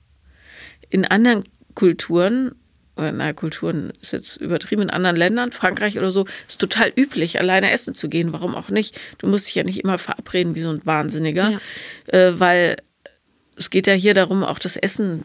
In 0.90 1.06
anderen 1.06 1.44
Kulturen 1.76 2.56
na, 2.96 3.34
Kulturen 3.34 3.94
ist 4.02 4.14
jetzt 4.14 4.38
übertrieben, 4.38 4.84
in 4.84 4.90
anderen 4.90 5.18
Ländern, 5.18 5.52
Frankreich 5.52 6.00
oder 6.00 6.10
so, 6.10 6.26
ist 6.48 6.60
total 6.60 6.92
üblich, 6.96 7.40
alleine 7.40 7.70
essen 7.70 7.94
zu 7.94 8.10
gehen. 8.10 8.34
Warum 8.34 8.56
auch 8.56 8.70
nicht? 8.70 8.98
Du 9.20 9.28
musst 9.28 9.48
dich 9.48 9.56
ja 9.56 9.64
nicht 9.64 9.84
immer 9.84 9.98
verabreden 10.00 10.56
wie 10.56 10.62
so 10.62 10.70
ein 10.70 10.84
Wahnsinniger, 10.86 11.52
ja. 11.52 11.60
äh, 12.18 12.40
weil 12.40 12.78
es 13.58 13.70
geht 13.70 13.86
ja 13.86 13.94
hier 13.94 14.16
darum, 14.16 14.44
auch 14.44 14.60
das 14.60 14.76
Essen 14.76 15.24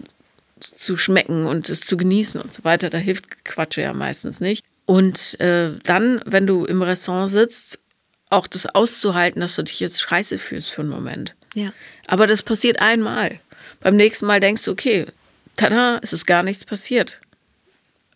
zu 0.61 0.97
schmecken 0.97 1.47
und 1.47 1.69
es 1.69 1.81
zu 1.81 1.97
genießen 1.97 2.41
und 2.41 2.55
so 2.55 2.65
weiter. 2.65 2.91
Da 2.91 2.99
hilft 2.99 3.45
Quatsche 3.45 3.83
ja 3.83 3.93
meistens 3.93 4.41
nicht. 4.41 4.65
Und 4.87 5.39
äh, 5.41 5.73
dann, 5.85 6.21
wenn 6.27 6.47
du 6.47 6.65
im 6.65 6.83
Restaurant 6.83 7.31
sitzt, 7.31 7.79
auch 8.29 8.47
das 8.47 8.67
auszuhalten, 8.67 9.41
dass 9.41 9.57
du 9.57 9.63
dich 9.63 9.81
jetzt 9.81 10.01
scheiße 10.01 10.39
fühlst 10.39 10.71
für 10.71 10.83
einen 10.83 10.91
Moment. 10.91 11.35
Ja. 11.55 11.73
Aber 12.07 12.27
das 12.27 12.43
passiert 12.43 12.81
einmal. 12.81 13.41
Beim 13.81 13.97
nächsten 13.97 14.27
Mal 14.27 14.41
denkst 14.41 14.65
du, 14.65 14.73
okay, 14.73 15.07
tada, 15.57 15.99
es 16.03 16.13
ist 16.13 16.27
gar 16.27 16.43
nichts 16.43 16.65
passiert 16.65 17.21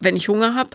wenn 0.04 0.16
ich 0.16 0.28
Hunger 0.28 0.54
habe 0.54 0.70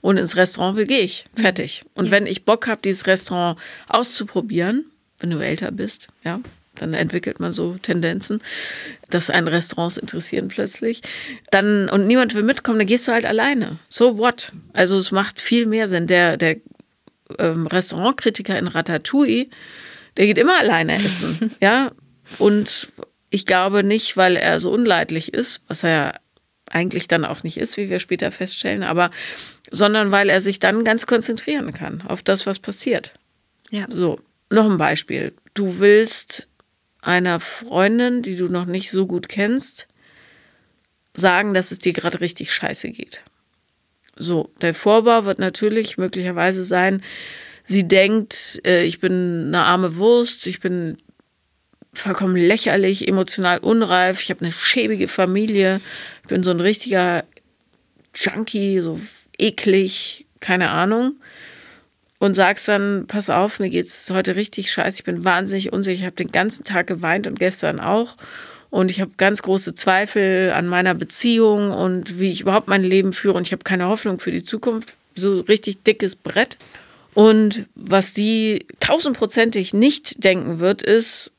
und 0.00 0.16
ins 0.16 0.36
Restaurant 0.36 0.76
will, 0.76 0.86
gehe 0.86 1.00
ich. 1.00 1.24
Mhm. 1.36 1.42
Fertig. 1.42 1.84
Und 1.94 2.06
ja. 2.06 2.10
wenn 2.10 2.26
ich 2.26 2.44
Bock 2.44 2.66
habe, 2.66 2.80
dieses 2.82 3.06
Restaurant 3.06 3.58
auszuprobieren, 3.88 4.86
wenn 5.20 5.30
du 5.30 5.38
älter 5.38 5.70
bist, 5.70 6.08
ja, 6.24 6.40
dann 6.76 6.94
entwickelt 6.94 7.40
man 7.40 7.52
so 7.52 7.76
Tendenzen, 7.80 8.42
dass 9.10 9.30
einen 9.30 9.48
Restaurants 9.48 9.96
interessieren 9.96 10.48
plötzlich. 10.48 11.02
Dann, 11.50 11.88
und 11.88 12.06
niemand 12.06 12.34
will 12.34 12.42
mitkommen, 12.42 12.78
dann 12.78 12.86
gehst 12.86 13.06
du 13.08 13.12
halt 13.12 13.24
alleine. 13.24 13.78
So 13.88 14.18
what? 14.18 14.52
Also 14.72 14.98
es 14.98 15.10
macht 15.10 15.40
viel 15.40 15.66
mehr 15.66 15.88
Sinn. 15.88 16.06
Der, 16.06 16.36
der 16.36 16.56
ähm, 17.38 17.66
Restaurantkritiker 17.66 18.58
in 18.58 18.66
Ratatouille, 18.66 19.46
der 20.16 20.26
geht 20.26 20.38
immer 20.38 20.58
alleine 20.58 20.94
essen. 20.96 21.54
ja. 21.60 21.92
Und 22.38 22.88
ich 23.30 23.46
glaube 23.46 23.84
nicht, 23.84 24.16
weil 24.16 24.36
er 24.36 24.60
so 24.60 24.70
unleidlich 24.70 25.34
ist, 25.34 25.62
was 25.68 25.84
er 25.84 25.90
ja 25.90 26.14
eigentlich 26.70 27.08
dann 27.08 27.24
auch 27.24 27.42
nicht 27.42 27.56
ist, 27.56 27.76
wie 27.76 27.90
wir 27.90 27.98
später 27.98 28.30
feststellen, 28.32 28.82
aber 28.82 29.10
sondern 29.70 30.10
weil 30.10 30.28
er 30.30 30.40
sich 30.40 30.58
dann 30.60 30.84
ganz 30.84 31.06
konzentrieren 31.06 31.72
kann 31.72 32.02
auf 32.02 32.22
das, 32.22 32.46
was 32.46 32.58
passiert. 32.58 33.12
Ja. 33.70 33.86
So, 33.88 34.18
noch 34.50 34.70
ein 34.70 34.78
Beispiel. 34.78 35.32
Du 35.54 35.78
willst 35.78 36.48
einer 37.06 37.40
Freundin, 37.40 38.22
die 38.22 38.36
du 38.36 38.48
noch 38.48 38.66
nicht 38.66 38.90
so 38.90 39.06
gut 39.06 39.28
kennst, 39.28 39.88
sagen, 41.14 41.54
dass 41.54 41.70
es 41.70 41.78
dir 41.78 41.92
gerade 41.92 42.20
richtig 42.20 42.52
scheiße 42.52 42.90
geht. 42.90 43.22
So, 44.16 44.50
der 44.60 44.74
Vorbau 44.74 45.24
wird 45.24 45.38
natürlich 45.38 45.98
möglicherweise 45.98 46.64
sein, 46.64 47.02
sie 47.64 47.86
denkt, 47.86 48.60
äh, 48.64 48.84
ich 48.84 49.00
bin 49.00 49.46
eine 49.48 49.64
arme 49.64 49.96
Wurst, 49.96 50.46
ich 50.46 50.60
bin 50.60 50.96
vollkommen 51.94 52.36
lächerlich, 52.36 53.08
emotional 53.08 53.58
unreif. 53.58 54.20
Ich 54.20 54.30
habe 54.30 54.40
eine 54.40 54.52
schäbige 54.52 55.08
Familie. 55.08 55.80
Ich 56.22 56.28
bin 56.28 56.44
so 56.44 56.50
ein 56.50 56.60
richtiger 56.60 57.24
Junkie, 58.14 58.80
so 58.80 59.00
eklig, 59.38 60.26
keine 60.40 60.70
Ahnung. 60.70 61.16
Und 62.18 62.34
sagst 62.34 62.68
dann, 62.68 63.06
pass 63.06 63.28
auf, 63.28 63.58
mir 63.58 63.70
geht 63.70 63.86
es 63.86 64.08
heute 64.10 64.36
richtig 64.36 64.70
scheiße, 64.70 65.00
ich 65.00 65.04
bin 65.04 65.24
wahnsinnig 65.24 65.72
unsicher, 65.72 66.00
ich 66.00 66.06
habe 66.06 66.16
den 66.16 66.32
ganzen 66.32 66.64
Tag 66.64 66.86
geweint 66.86 67.26
und 67.26 67.38
gestern 67.38 67.80
auch. 67.80 68.16
Und 68.70 68.90
ich 68.90 69.00
habe 69.00 69.12
ganz 69.16 69.42
große 69.42 69.74
Zweifel 69.74 70.52
an 70.52 70.66
meiner 70.66 70.94
Beziehung 70.94 71.70
und 71.70 72.18
wie 72.18 72.32
ich 72.32 72.40
überhaupt 72.40 72.66
mein 72.66 72.82
Leben 72.82 73.12
führe. 73.12 73.36
Und 73.36 73.46
ich 73.46 73.52
habe 73.52 73.62
keine 73.62 73.86
Hoffnung 73.86 74.18
für 74.18 74.32
die 74.32 74.44
Zukunft. 74.44 74.94
So 75.14 75.40
richtig 75.42 75.84
dickes 75.84 76.16
Brett. 76.16 76.58
Und 77.14 77.66
was 77.76 78.14
die 78.14 78.66
tausendprozentig 78.80 79.74
nicht 79.74 80.24
denken 80.24 80.58
wird, 80.58 80.82
ist, 80.82 81.30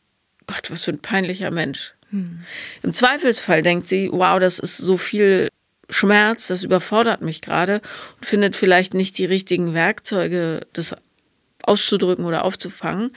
Gott, 0.47 0.71
was 0.71 0.85
für 0.85 0.91
ein 0.91 0.99
peinlicher 0.99 1.51
Mensch. 1.51 1.93
Hm. 2.11 2.39
Im 2.83 2.93
Zweifelsfall 2.93 3.61
denkt 3.61 3.89
sie, 3.89 4.09
wow, 4.13 4.39
das 4.39 4.59
ist 4.59 4.77
so 4.77 4.95
viel 4.95 5.49
Schmerz, 5.89 6.47
das 6.47 6.63
überfordert 6.63 7.21
mich 7.21 7.41
gerade 7.41 7.81
und 8.17 8.25
findet 8.25 8.55
vielleicht 8.55 8.93
nicht 8.93 9.17
die 9.17 9.25
richtigen 9.25 9.73
Werkzeuge, 9.73 10.61
das 10.73 10.95
auszudrücken 11.63 12.25
oder 12.25 12.43
aufzufangen. 12.43 13.11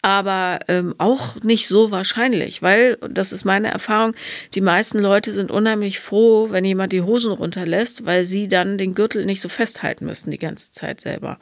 Aber 0.00 0.60
ähm, 0.68 0.94
auch 0.98 1.36
nicht 1.42 1.66
so 1.66 1.90
wahrscheinlich, 1.90 2.62
weil, 2.62 2.98
das 3.10 3.32
ist 3.32 3.44
meine 3.44 3.68
Erfahrung, 3.68 4.14
die 4.54 4.60
meisten 4.60 5.00
Leute 5.00 5.32
sind 5.32 5.50
unheimlich 5.50 5.98
froh, 5.98 6.50
wenn 6.50 6.64
jemand 6.64 6.92
die 6.92 7.02
Hosen 7.02 7.32
runterlässt, 7.32 8.06
weil 8.06 8.24
sie 8.24 8.46
dann 8.46 8.78
den 8.78 8.94
Gürtel 8.94 9.26
nicht 9.26 9.40
so 9.40 9.48
festhalten 9.48 10.06
müssen 10.06 10.30
die 10.30 10.38
ganze 10.38 10.70
Zeit 10.70 11.00
selber. 11.00 11.38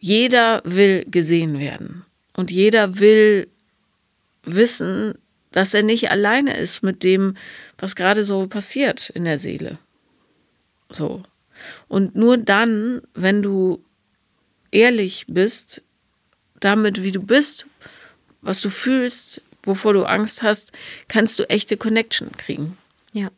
Jeder 0.00 0.62
will 0.64 1.04
gesehen 1.10 1.58
werden 1.58 2.04
und 2.36 2.52
jeder 2.52 3.00
will 3.00 3.48
wissen, 4.44 5.18
dass 5.52 5.74
er 5.74 5.82
nicht 5.82 6.10
alleine 6.10 6.56
ist 6.56 6.82
mit 6.82 7.02
dem, 7.02 7.36
was 7.78 7.96
gerade 7.96 8.24
so 8.24 8.46
passiert 8.46 9.10
in 9.10 9.24
der 9.24 9.38
Seele. 9.38 9.78
So. 10.90 11.22
Und 11.88 12.16
nur 12.16 12.38
dann, 12.38 13.02
wenn 13.14 13.42
du 13.42 13.84
ehrlich 14.70 15.26
bist, 15.28 15.82
damit, 16.60 17.02
wie 17.02 17.12
du 17.12 17.22
bist, 17.22 17.66
was 18.40 18.60
du 18.60 18.70
fühlst, 18.70 19.42
wovor 19.62 19.92
du 19.92 20.04
Angst 20.04 20.42
hast, 20.42 20.72
kannst 21.08 21.38
du 21.38 21.48
echte 21.48 21.76
Connection 21.76 22.32
kriegen. 22.32 22.76
Ja, 23.12 23.30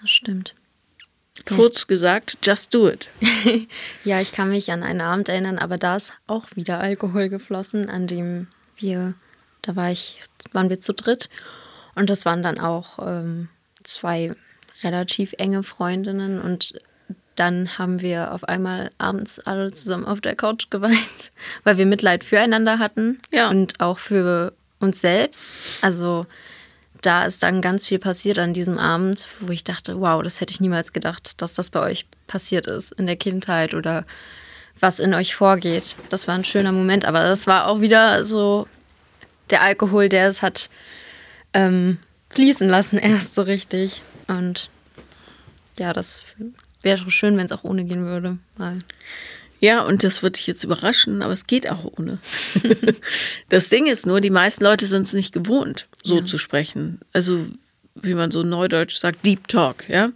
das 0.00 0.10
stimmt. 0.10 0.54
Kurz 1.44 1.86
gesagt, 1.86 2.38
just 2.42 2.72
do 2.72 2.88
it. 2.88 3.08
ja, 4.04 4.20
ich 4.20 4.32
kann 4.32 4.50
mich 4.50 4.70
an 4.72 4.82
einen 4.82 5.00
Abend 5.00 5.28
erinnern, 5.28 5.58
aber 5.58 5.76
da 5.76 5.96
ist 5.96 6.12
auch 6.26 6.46
wieder 6.54 6.80
Alkohol 6.80 7.28
geflossen, 7.28 7.90
an 7.90 8.06
dem 8.06 8.46
wir, 8.78 9.14
da 9.66 9.76
war 9.76 9.90
ich, 9.90 10.20
waren 10.52 10.70
wir 10.70 10.80
zu 10.80 10.94
dritt 10.94 11.28
und 11.94 12.08
das 12.08 12.24
waren 12.24 12.42
dann 12.42 12.58
auch 12.58 12.98
ähm, 13.00 13.48
zwei 13.82 14.34
relativ 14.82 15.34
enge 15.38 15.62
Freundinnen 15.62 16.40
und 16.40 16.74
dann 17.34 17.78
haben 17.78 18.00
wir 18.00 18.32
auf 18.32 18.44
einmal 18.44 18.90
abends 18.98 19.38
alle 19.40 19.70
zusammen 19.72 20.06
auf 20.06 20.20
der 20.20 20.36
Couch 20.36 20.70
geweint, 20.70 21.30
weil 21.64 21.76
wir 21.78 21.86
Mitleid 21.86 22.24
füreinander 22.24 22.78
hatten 22.78 23.18
ja. 23.30 23.50
und 23.50 23.80
auch 23.80 23.98
für 23.98 24.52
uns 24.78 25.00
selbst. 25.00 25.82
Also 25.82 26.26
da 27.02 27.24
ist 27.24 27.42
dann 27.42 27.60
ganz 27.60 27.86
viel 27.86 27.98
passiert 27.98 28.38
an 28.38 28.54
diesem 28.54 28.78
Abend, 28.78 29.28
wo 29.40 29.52
ich 29.52 29.64
dachte, 29.64 30.00
wow, 30.00 30.22
das 30.22 30.40
hätte 30.40 30.52
ich 30.52 30.60
niemals 30.60 30.92
gedacht, 30.92 31.40
dass 31.42 31.54
das 31.54 31.70
bei 31.70 31.80
euch 31.80 32.06
passiert 32.26 32.66
ist 32.66 32.92
in 32.92 33.06
der 33.06 33.16
Kindheit 33.16 33.74
oder 33.74 34.04
was 34.80 34.98
in 34.98 35.14
euch 35.14 35.34
vorgeht. 35.34 35.96
Das 36.08 36.28
war 36.28 36.34
ein 36.34 36.44
schöner 36.44 36.72
Moment, 36.72 37.04
aber 37.04 37.20
das 37.20 37.46
war 37.46 37.66
auch 37.66 37.80
wieder 37.80 38.24
so 38.24 38.66
der 39.50 39.62
Alkohol, 39.62 40.08
der 40.08 40.28
es 40.28 40.42
hat 40.42 40.70
ähm, 41.52 41.98
fließen 42.30 42.68
lassen 42.68 42.98
erst 42.98 43.34
so 43.34 43.42
richtig. 43.42 44.02
Und 44.26 44.70
ja, 45.78 45.92
das 45.92 46.22
wäre 46.82 47.10
schön, 47.10 47.36
wenn 47.36 47.46
es 47.46 47.52
auch 47.52 47.64
ohne 47.64 47.84
gehen 47.84 48.06
würde. 48.06 48.38
Weil 48.56 48.80
ja, 49.60 49.82
und 49.82 50.04
das 50.04 50.22
wird 50.22 50.36
dich 50.36 50.46
jetzt 50.46 50.64
überraschen, 50.64 51.22
aber 51.22 51.32
es 51.32 51.46
geht 51.46 51.68
auch 51.68 51.84
ohne. 51.98 52.18
das 53.48 53.68
Ding 53.68 53.86
ist 53.86 54.06
nur, 54.06 54.20
die 54.20 54.30
meisten 54.30 54.64
Leute 54.64 54.86
sind 54.86 55.06
es 55.06 55.14
nicht 55.14 55.32
gewohnt, 55.32 55.86
so 56.02 56.18
ja. 56.18 56.26
zu 56.26 56.36
sprechen. 56.38 57.00
Also, 57.12 57.46
wie 57.94 58.14
man 58.14 58.30
so 58.30 58.42
neudeutsch 58.42 58.96
sagt, 58.96 59.24
Deep 59.24 59.48
Talk, 59.48 59.88
ja. 59.88 60.10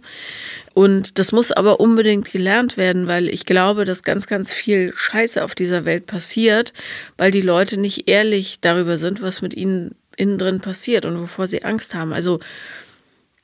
Und 0.73 1.19
das 1.19 1.31
muss 1.31 1.51
aber 1.51 1.79
unbedingt 1.79 2.31
gelernt 2.31 2.77
werden, 2.77 3.07
weil 3.07 3.27
ich 3.27 3.45
glaube, 3.45 3.85
dass 3.85 4.03
ganz, 4.03 4.27
ganz 4.27 4.53
viel 4.53 4.93
Scheiße 4.95 5.43
auf 5.43 5.55
dieser 5.55 5.85
Welt 5.85 6.05
passiert, 6.05 6.73
weil 7.17 7.31
die 7.31 7.41
Leute 7.41 7.77
nicht 7.77 8.07
ehrlich 8.07 8.61
darüber 8.61 8.97
sind, 8.97 9.21
was 9.21 9.41
mit 9.41 9.53
ihnen 9.53 9.95
innen 10.17 10.37
drin 10.37 10.61
passiert 10.61 11.05
und 11.05 11.19
wovor 11.19 11.47
sie 11.47 11.63
Angst 11.63 11.95
haben. 11.95 12.13
Also 12.13 12.39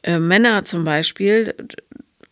äh, 0.03 0.19
Männer 0.19 0.63
zum 0.65 0.83
Beispiel, 0.83 1.55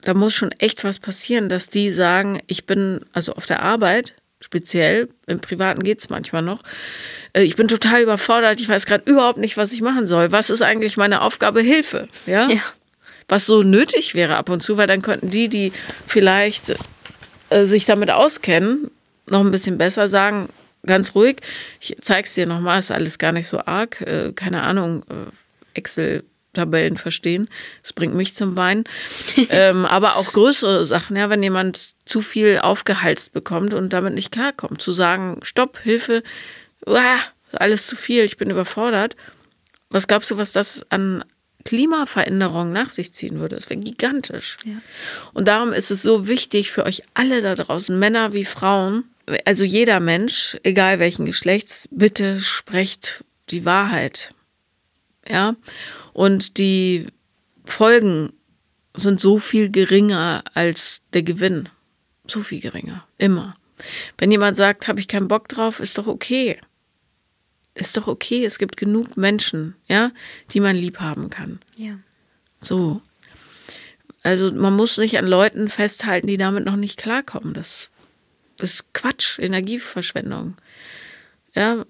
da 0.02 0.14
muss 0.14 0.34
schon 0.34 0.52
echt 0.52 0.84
was 0.84 1.00
passieren, 1.00 1.50
dass 1.50 1.70
die 1.70 1.92
sagen, 1.92 2.42
ich 2.48 2.66
bin 2.66 3.02
also 3.12 3.34
auf 3.34 3.46
der 3.46 3.64
Arbeit, 3.64 4.14
speziell, 4.40 5.08
im 5.26 5.40
Privaten 5.40 5.84
geht 5.84 6.00
es 6.00 6.10
manchmal 6.10 6.42
noch, 6.42 6.62
äh, 7.34 7.42
ich 7.42 7.56
bin 7.56 7.68
total 7.68 8.02
überfordert, 8.02 8.60
ich 8.60 8.70
weiß 8.70 8.86
gerade 8.86 9.10
überhaupt 9.10 9.40
nicht, 9.40 9.58
was 9.58 9.74
ich 9.74 9.82
machen 9.82 10.06
soll. 10.06 10.32
Was 10.32 10.50
ist 10.50 10.62
eigentlich 10.62 10.98
meine 10.98 11.22
Aufgabe? 11.22 11.62
Hilfe, 11.62 12.08
ja? 12.26 12.50
ja. 12.50 12.62
Was 13.28 13.46
so 13.46 13.64
nötig 13.64 14.14
wäre 14.14 14.36
ab 14.36 14.50
und 14.50 14.62
zu, 14.62 14.78
weil 14.78 14.88
dann 14.88 15.02
könnten 15.02 15.30
die, 15.30 15.48
die 15.50 15.74
vielleicht 16.08 16.76
äh, 17.50 17.66
sich 17.66 17.86
damit 17.86 18.12
auskennen, 18.12 18.92
noch 19.28 19.42
ein 19.42 19.52
bisschen 19.52 19.78
besser 19.78 20.08
sagen, 20.08 20.50
ganz 20.86 21.16
ruhig, 21.16 21.38
ich 21.80 21.98
zeig's 22.02 22.36
dir 22.36 22.46
nochmal, 22.46 22.80
ist 22.80 22.92
alles 22.92 23.18
gar 23.18 23.32
nicht 23.32 23.48
so 23.48 23.60
arg, 23.66 24.02
äh, 24.02 24.32
keine 24.34 24.62
Ahnung, 24.62 25.04
äh, 25.10 25.78
Excel 25.78 26.24
Tabellen 26.56 26.98
verstehen. 26.98 27.50
Das 27.84 27.94
bringt 27.94 28.16
mich 28.16 28.36
zum 28.36 28.56
Weinen. 28.58 28.86
ähm, 29.50 29.86
aber 29.86 30.16
auch 30.16 30.34
größere 30.34 30.86
Sachen, 30.86 31.16
ja, 31.16 31.30
wenn 31.30 31.44
jemand 31.44 31.96
zu 32.06 32.22
viel 32.22 32.60
aufgehalst 32.60 33.34
bekommt 33.34 33.74
und 33.74 33.94
damit 33.94 34.14
nicht 34.14 34.32
klarkommt, 34.32 34.82
zu 34.82 34.92
sagen, 34.92 35.40
stopp, 35.44 35.78
Hilfe, 35.78 36.24
uah, 36.88 37.20
alles 37.52 37.86
zu 37.86 37.96
viel, 37.96 38.24
ich 38.24 38.38
bin 38.38 38.50
überfordert. 38.50 39.16
Was 39.90 40.08
glaubst 40.08 40.32
du, 40.32 40.38
was 40.38 40.52
das 40.52 40.86
an 40.90 41.24
Klimaveränderungen 41.66 42.72
nach 42.72 42.90
sich 42.90 43.14
ziehen 43.14 43.40
würde? 43.40 43.56
Das 43.56 43.70
wäre 43.70 43.80
gigantisch. 43.80 44.58
Ja. 44.64 44.76
Und 45.34 45.48
darum 45.48 45.74
ist 45.74 45.92
es 45.92 46.02
so 46.02 46.28
wichtig 46.28 46.72
für 46.72 46.86
euch 46.86 47.04
alle 47.14 47.42
da 47.42 47.56
draußen, 47.56 47.98
Männer 47.98 48.34
wie 48.34 48.46
Frauen, 48.46 49.04
also 49.44 49.66
jeder 49.66 50.00
Mensch, 50.00 50.58
egal 50.64 51.00
welchen 51.00 51.26
Geschlechts, 51.26 51.90
bitte 51.92 52.40
sprecht 52.40 53.24
die 53.50 53.66
Wahrheit. 53.66 54.34
Ja. 55.28 55.56
Und 56.14 56.58
die 56.58 57.08
Folgen 57.66 58.34
sind 58.94 59.20
so 59.20 59.40
viel 59.40 59.70
geringer 59.70 60.44
als 60.54 61.02
der 61.14 61.24
Gewinn. 61.24 61.70
So 62.28 62.42
viel 62.42 62.60
geringer. 62.60 63.06
Immer. 63.18 63.56
Wenn 64.18 64.32
jemand 64.32 64.56
sagt, 64.56 64.88
habe 64.88 65.00
ich 65.00 65.08
keinen 65.08 65.28
Bock 65.28 65.50
drauf, 65.50 65.80
ist 65.80 65.98
doch 65.98 66.08
okay. 66.08 66.60
Ist 67.76 67.98
doch 67.98 68.08
okay. 68.08 68.46
Es 68.46 68.58
gibt 68.58 68.78
genug 68.78 69.18
Menschen, 69.18 69.76
ja, 69.88 70.12
die 70.52 70.62
man 70.62 70.76
lieb 70.76 71.00
haben 71.00 71.30
kann. 71.30 71.60
Ja. 71.76 72.00
So. 72.62 73.02
Also 74.24 74.52
man 74.54 74.74
muss 74.76 74.98
nicht 74.98 75.18
an 75.18 75.28
Leuten 75.28 75.70
festhalten, 75.70 76.28
die 76.28 76.38
damit 76.38 76.66
noch 76.66 76.78
nicht 76.78 76.98
klarkommen. 76.98 77.54
Das 77.54 77.92
ist 78.60 78.94
Quatsch, 78.94 79.38
Energieverschwendung. 79.40 80.56
Ja, 81.54 81.86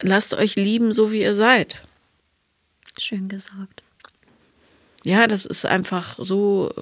lasst 0.00 0.34
euch 0.34 0.54
lieben, 0.54 0.92
so 0.92 1.12
wie 1.12 1.22
ihr 1.22 1.34
seid. 1.34 1.82
Schön 2.98 3.28
gesagt. 3.28 3.82
Ja, 5.04 5.26
das 5.26 5.44
ist 5.44 5.66
einfach 5.66 6.16
so. 6.18 6.72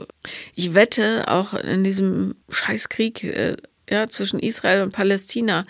Ich 0.55 0.75
wette 0.75 1.27
auch 1.27 1.55
in 1.55 1.83
diesem 1.83 2.37
Scheißkrieg 2.51 3.25
äh, 3.25 3.57
ja, 3.93 4.09
zwischen 4.09 4.41
Israel 4.41 4.81
und 4.81 4.93
Palästina, 4.93 5.67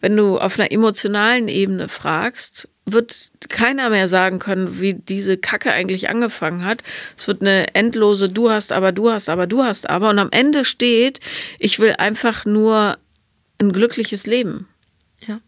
wenn 0.00 0.14
du 0.14 0.38
auf 0.38 0.58
einer 0.58 0.70
emotionalen 0.70 1.48
Ebene 1.48 1.88
fragst, 1.88 2.68
wird 2.84 3.30
keiner 3.48 3.88
mehr 3.88 4.08
sagen 4.08 4.40
können, 4.40 4.78
wie 4.78 4.92
diese 4.92 5.38
Kacke 5.38 5.72
eigentlich 5.72 6.10
angefangen 6.10 6.66
hat. 6.66 6.82
Es 7.16 7.26
wird 7.28 7.40
eine 7.40 7.74
endlose 7.74 8.28
Du 8.28 8.50
hast 8.50 8.72
aber, 8.72 8.92
du 8.92 9.10
hast 9.10 9.30
aber, 9.30 9.46
du 9.46 9.62
hast 9.62 9.88
aber. 9.88 10.10
Und 10.10 10.18
am 10.18 10.28
Ende 10.30 10.66
steht, 10.66 11.20
ich 11.58 11.78
will 11.78 11.94
einfach 11.96 12.44
nur 12.44 12.98
ein 13.58 13.72
glückliches 13.72 14.26
Leben. 14.26 14.68
Ja. 15.26 15.40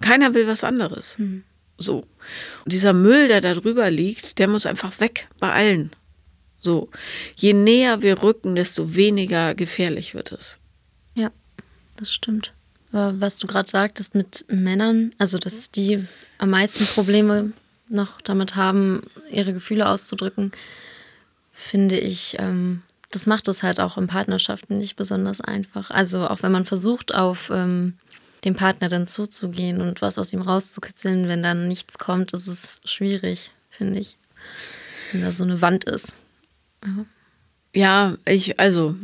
Keiner 0.00 0.32
will 0.32 0.46
was 0.46 0.62
anderes. 0.62 1.18
Mhm. 1.18 1.42
So. 1.76 2.04
Und 2.64 2.72
dieser 2.72 2.92
Müll, 2.92 3.26
der 3.26 3.40
da 3.40 3.54
drüber 3.54 3.90
liegt, 3.90 4.38
der 4.38 4.46
muss 4.46 4.64
einfach 4.64 5.00
weg 5.00 5.26
bei 5.40 5.50
allen. 5.50 5.90
So. 6.60 6.88
Je 7.34 7.52
näher 7.52 8.02
wir 8.02 8.22
rücken, 8.22 8.54
desto 8.54 8.94
weniger 8.94 9.56
gefährlich 9.56 10.14
wird 10.14 10.30
es. 10.30 10.58
Ja, 11.14 11.30
das 11.96 12.12
stimmt. 12.12 12.52
Aber 12.92 13.20
was 13.20 13.38
du 13.38 13.46
gerade 13.46 13.68
sagtest 13.68 14.14
mit 14.14 14.44
Männern, 14.48 15.12
also 15.18 15.38
dass 15.38 15.70
die 15.70 16.06
am 16.38 16.50
meisten 16.50 16.86
Probleme 16.86 17.52
noch 17.88 18.20
damit 18.20 18.56
haben, 18.56 19.02
ihre 19.30 19.52
Gefühle 19.52 19.88
auszudrücken, 19.88 20.52
finde 21.52 21.98
ich, 21.98 22.36
ähm, 22.38 22.82
das 23.10 23.26
macht 23.26 23.46
es 23.48 23.62
halt 23.62 23.80
auch 23.80 23.96
in 23.96 24.06
Partnerschaften 24.06 24.78
nicht 24.78 24.96
besonders 24.96 25.40
einfach. 25.40 25.90
Also 25.90 26.26
auch 26.26 26.42
wenn 26.42 26.52
man 26.52 26.64
versucht, 26.64 27.14
auf 27.14 27.50
ähm, 27.52 27.94
dem 28.44 28.54
Partner 28.54 28.88
dann 28.88 29.08
zuzugehen 29.08 29.80
und 29.80 30.02
was 30.02 30.18
aus 30.18 30.32
ihm 30.32 30.42
rauszukitzeln, 30.42 31.28
wenn 31.28 31.42
dann 31.42 31.68
nichts 31.68 31.98
kommt, 31.98 32.32
ist 32.32 32.46
es 32.46 32.80
schwierig, 32.84 33.50
finde 33.70 34.00
ich. 34.00 34.16
Wenn 35.12 35.22
da 35.22 35.32
so 35.32 35.44
eine 35.44 35.60
Wand 35.60 35.84
ist. 35.84 36.14
Ja, 36.84 37.04
ja 37.72 38.16
ich, 38.26 38.58
also, 38.58 38.96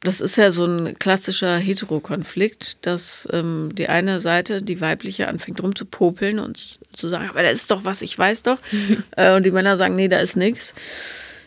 das 0.00 0.20
ist 0.20 0.36
ja 0.36 0.52
so 0.52 0.66
ein 0.66 0.98
klassischer 0.98 1.56
Heterokonflikt, 1.56 2.78
dass 2.82 3.28
ähm, 3.32 3.70
die 3.74 3.88
eine 3.88 4.20
Seite, 4.20 4.62
die 4.62 4.80
weibliche, 4.80 5.28
anfängt 5.28 5.62
rumzupopeln 5.62 6.38
und 6.38 6.78
zu 6.94 7.08
sagen, 7.08 7.28
aber 7.30 7.42
da 7.42 7.48
ist 7.48 7.70
doch 7.70 7.84
was, 7.84 8.02
ich 8.02 8.18
weiß 8.18 8.42
doch. 8.44 8.58
äh, 9.16 9.34
und 9.34 9.44
die 9.44 9.50
Männer 9.50 9.76
sagen, 9.76 9.96
nee, 9.96 10.08
da 10.08 10.18
ist 10.18 10.36
nichts. 10.36 10.74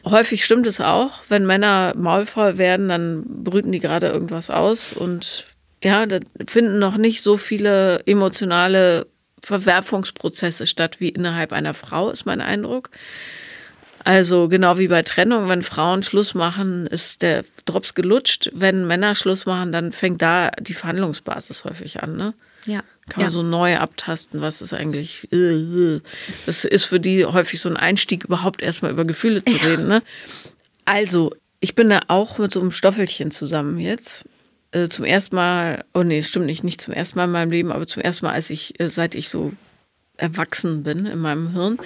Häufig 0.05 0.43
stimmt 0.43 0.65
es 0.65 0.81
auch, 0.81 1.21
wenn 1.29 1.45
Männer 1.45 1.93
maulvoll 1.95 2.57
werden, 2.57 2.89
dann 2.89 3.23
brüten 3.43 3.71
die 3.71 3.79
gerade 3.79 4.07
irgendwas 4.07 4.49
aus 4.49 4.93
und 4.93 5.45
ja, 5.83 6.05
da 6.05 6.19
finden 6.45 6.79
noch 6.79 6.97
nicht 6.97 7.21
so 7.21 7.37
viele 7.37 8.01
emotionale 8.05 9.07
Verwerfungsprozesse 9.41 10.67
statt 10.67 10.99
wie 10.99 11.09
innerhalb 11.09 11.53
einer 11.53 11.73
Frau, 11.73 12.09
ist 12.09 12.25
mein 12.25 12.41
Eindruck. 12.41 12.89
Also 14.03 14.47
genau 14.47 14.77
wie 14.77 14.87
bei 14.87 15.03
Trennung, 15.03 15.49
wenn 15.49 15.63
Frauen 15.63 16.03
Schluss 16.03 16.33
machen, 16.33 16.87
ist 16.87 17.21
der 17.21 17.43
Drops 17.65 17.93
gelutscht. 17.93 18.49
Wenn 18.53 18.87
Männer 18.87 19.15
Schluss 19.15 19.45
machen, 19.45 19.71
dann 19.71 19.91
fängt 19.91 20.21
da 20.21 20.51
die 20.59 20.73
Verhandlungsbasis 20.73 21.65
häufig 21.65 22.01
an. 22.01 22.15
Ne? 22.15 22.33
Ja. 22.65 22.83
Kann 23.09 23.23
man 23.23 23.25
ja. 23.25 23.31
so 23.31 23.43
neu 23.43 23.77
abtasten, 23.77 24.41
was 24.41 24.61
ist 24.61 24.73
eigentlich. 24.73 25.27
Äh, 25.31 25.35
äh. 25.35 26.01
Das 26.45 26.65
ist 26.65 26.85
für 26.85 26.99
die 26.99 27.25
häufig 27.25 27.59
so 27.59 27.69
ein 27.69 27.77
Einstieg, 27.77 28.25
überhaupt 28.25 28.61
erstmal 28.61 28.91
über 28.91 29.05
Gefühle 29.05 29.43
zu 29.43 29.55
reden. 29.57 29.87
Ne? 29.87 30.01
Also, 30.85 31.35
ich 31.59 31.75
bin 31.75 31.89
da 31.89 32.01
auch 32.07 32.37
mit 32.37 32.51
so 32.51 32.61
einem 32.61 32.71
Stoffelchen 32.71 33.31
zusammen 33.31 33.79
jetzt. 33.79 34.25
Äh, 34.71 34.89
zum 34.89 35.05
ersten 35.05 35.35
Mal, 35.35 35.83
oh 35.93 36.03
nee, 36.03 36.19
es 36.19 36.29
stimmt 36.29 36.45
nicht, 36.45 36.63
nicht 36.63 36.81
zum 36.81 36.93
ersten 36.93 37.17
Mal 37.17 37.25
in 37.25 37.31
meinem 37.31 37.51
Leben, 37.51 37.71
aber 37.71 37.87
zum 37.87 38.03
ersten 38.03 38.25
Mal, 38.25 38.33
als 38.33 38.49
ich, 38.49 38.75
seit 38.79 39.15
ich 39.15 39.29
so 39.29 39.51
erwachsen 40.17 40.83
bin 40.83 41.05
in 41.05 41.19
meinem 41.19 41.53
Hirn. 41.53 41.79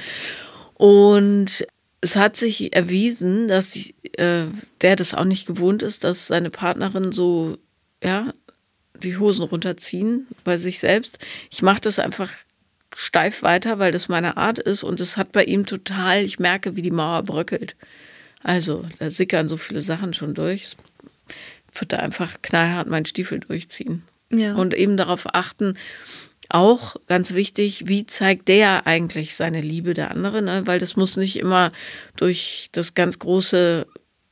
Und 0.76 1.66
es 2.04 2.18
hat 2.18 2.36
sich 2.36 2.76
erwiesen, 2.76 3.48
dass 3.48 3.78
ich, 3.78 3.96
äh, 4.20 4.46
der 4.82 4.98
das 4.98 5.14
auch 5.14 5.24
nicht 5.24 5.48
gewohnt 5.48 5.82
ist, 5.84 6.04
dass 6.04 6.28
seine 6.28 6.50
Partnerin 6.50 7.14
so, 7.14 7.58
ja, 8.04 8.34
die 9.02 9.18
Hosen 9.18 9.46
runterziehen 9.46 10.28
bei 10.44 10.58
sich 10.58 10.80
selbst. 10.80 11.18
Ich 11.50 11.62
mache 11.62 11.80
das 11.80 12.00
einfach 12.00 12.30
steif 12.94 13.42
weiter, 13.42 13.80
weil 13.80 13.94
das 13.94 14.10
meine 14.10 14.36
Art 14.36 14.60
ist 14.60 14.84
und 14.84 15.00
es 15.00 15.16
hat 15.16 15.32
bei 15.32 15.46
ihm 15.46 15.66
total, 15.66 16.24
ich 16.24 16.40
merke, 16.40 16.76
wie 16.76 16.82
die 16.82 16.92
Mauer 16.92 17.24
bröckelt. 17.24 17.78
Also, 18.44 18.84
da 19.00 19.10
sickern 19.10 19.48
so 19.48 19.56
viele 19.56 19.82
Sachen 19.82 20.14
schon 20.14 20.34
durch. 20.34 20.64
Es 20.64 20.78
wird 21.80 21.94
da 21.94 21.98
einfach 21.98 22.42
knallhart 22.42 22.90
meinen 22.90 23.06
Stiefel 23.06 23.40
durchziehen. 23.40 24.04
Ja. 24.30 24.56
Und 24.56 24.74
eben 24.74 24.98
darauf 24.98 25.34
achten, 25.34 25.76
auch 26.50 26.96
ganz 27.08 27.34
wichtig, 27.34 27.88
wie 27.88 28.06
zeigt 28.06 28.48
der 28.48 28.86
eigentlich 28.88 29.36
seine 29.36 29.62
Liebe 29.62 29.94
der 29.94 30.12
anderen? 30.12 30.46
Ne? 30.46 30.62
Weil 30.66 30.80
das 30.80 30.96
muss 30.96 31.18
nicht 31.18 31.38
immer 31.38 31.72
durch 32.18 32.70
das 32.72 32.94
ganz 32.94 33.20
große 33.20 33.88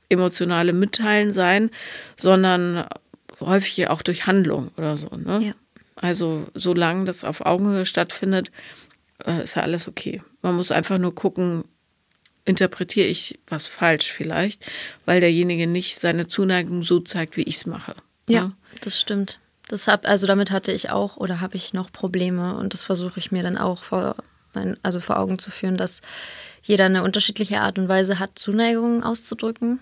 emotionale 0.10 0.74
Mitteilen 0.74 1.32
sein, 1.32 1.70
sondern 2.18 2.86
häufig 3.40 3.88
auch 3.88 4.02
durch 4.02 4.28
Handlung 4.28 4.70
oder 4.78 4.98
so. 4.98 5.08
Ne? 5.16 5.40
Ja. 5.48 5.54
Also 5.96 6.48
solange 6.54 7.06
das 7.06 7.24
auf 7.24 7.46
Augenhöhe 7.46 7.86
stattfindet, 7.86 8.52
äh, 9.26 9.44
ist 9.44 9.56
ja 9.56 9.62
alles 9.64 9.88
okay. 9.88 10.22
Man 10.42 10.56
muss 10.56 10.72
einfach 10.72 10.98
nur 10.98 11.14
gucken, 11.16 11.64
interpretiere 12.44 13.08
ich 13.08 13.40
was 13.48 13.68
falsch 13.68 14.12
vielleicht, 14.12 14.70
weil 15.06 15.22
derjenige 15.22 15.68
nicht 15.68 15.98
seine 15.98 16.28
Zuneigung 16.28 16.84
so 16.84 17.00
zeigt, 17.00 17.38
wie 17.38 17.44
ich 17.44 17.56
es 17.58 17.66
mache. 17.66 17.96
Ja, 18.28 18.46
Ne? 18.46 18.56
das 18.82 19.00
stimmt. 19.00 19.40
Das 19.72 19.88
hab, 19.88 20.06
also 20.06 20.28
damit 20.28 20.52
hatte 20.52 20.74
ich 20.74 20.90
auch 20.90 21.16
oder 21.16 21.40
habe 21.40 21.56
ich 21.56 21.74
noch 21.74 21.94
Probleme 21.94 22.58
und 22.58 22.74
das 22.74 22.84
versuche 22.84 23.20
ich 23.20 23.32
mir 23.32 23.42
dann 23.42 23.58
auch 23.58 23.84
vor, 23.84 24.18
mein, 24.54 24.76
also 24.84 25.00
vor 25.00 25.18
Augen 25.18 25.40
zu 25.40 25.50
führen, 25.50 25.78
dass 25.78 26.02
jeder 26.62 26.86
eine 26.86 27.04
unterschiedliche 27.04 27.62
Art 27.62 27.80
und 27.80 27.88
Weise 27.88 28.20
hat, 28.20 28.38
Zuneigung 28.38 29.02
auszudrücken. 29.02 29.80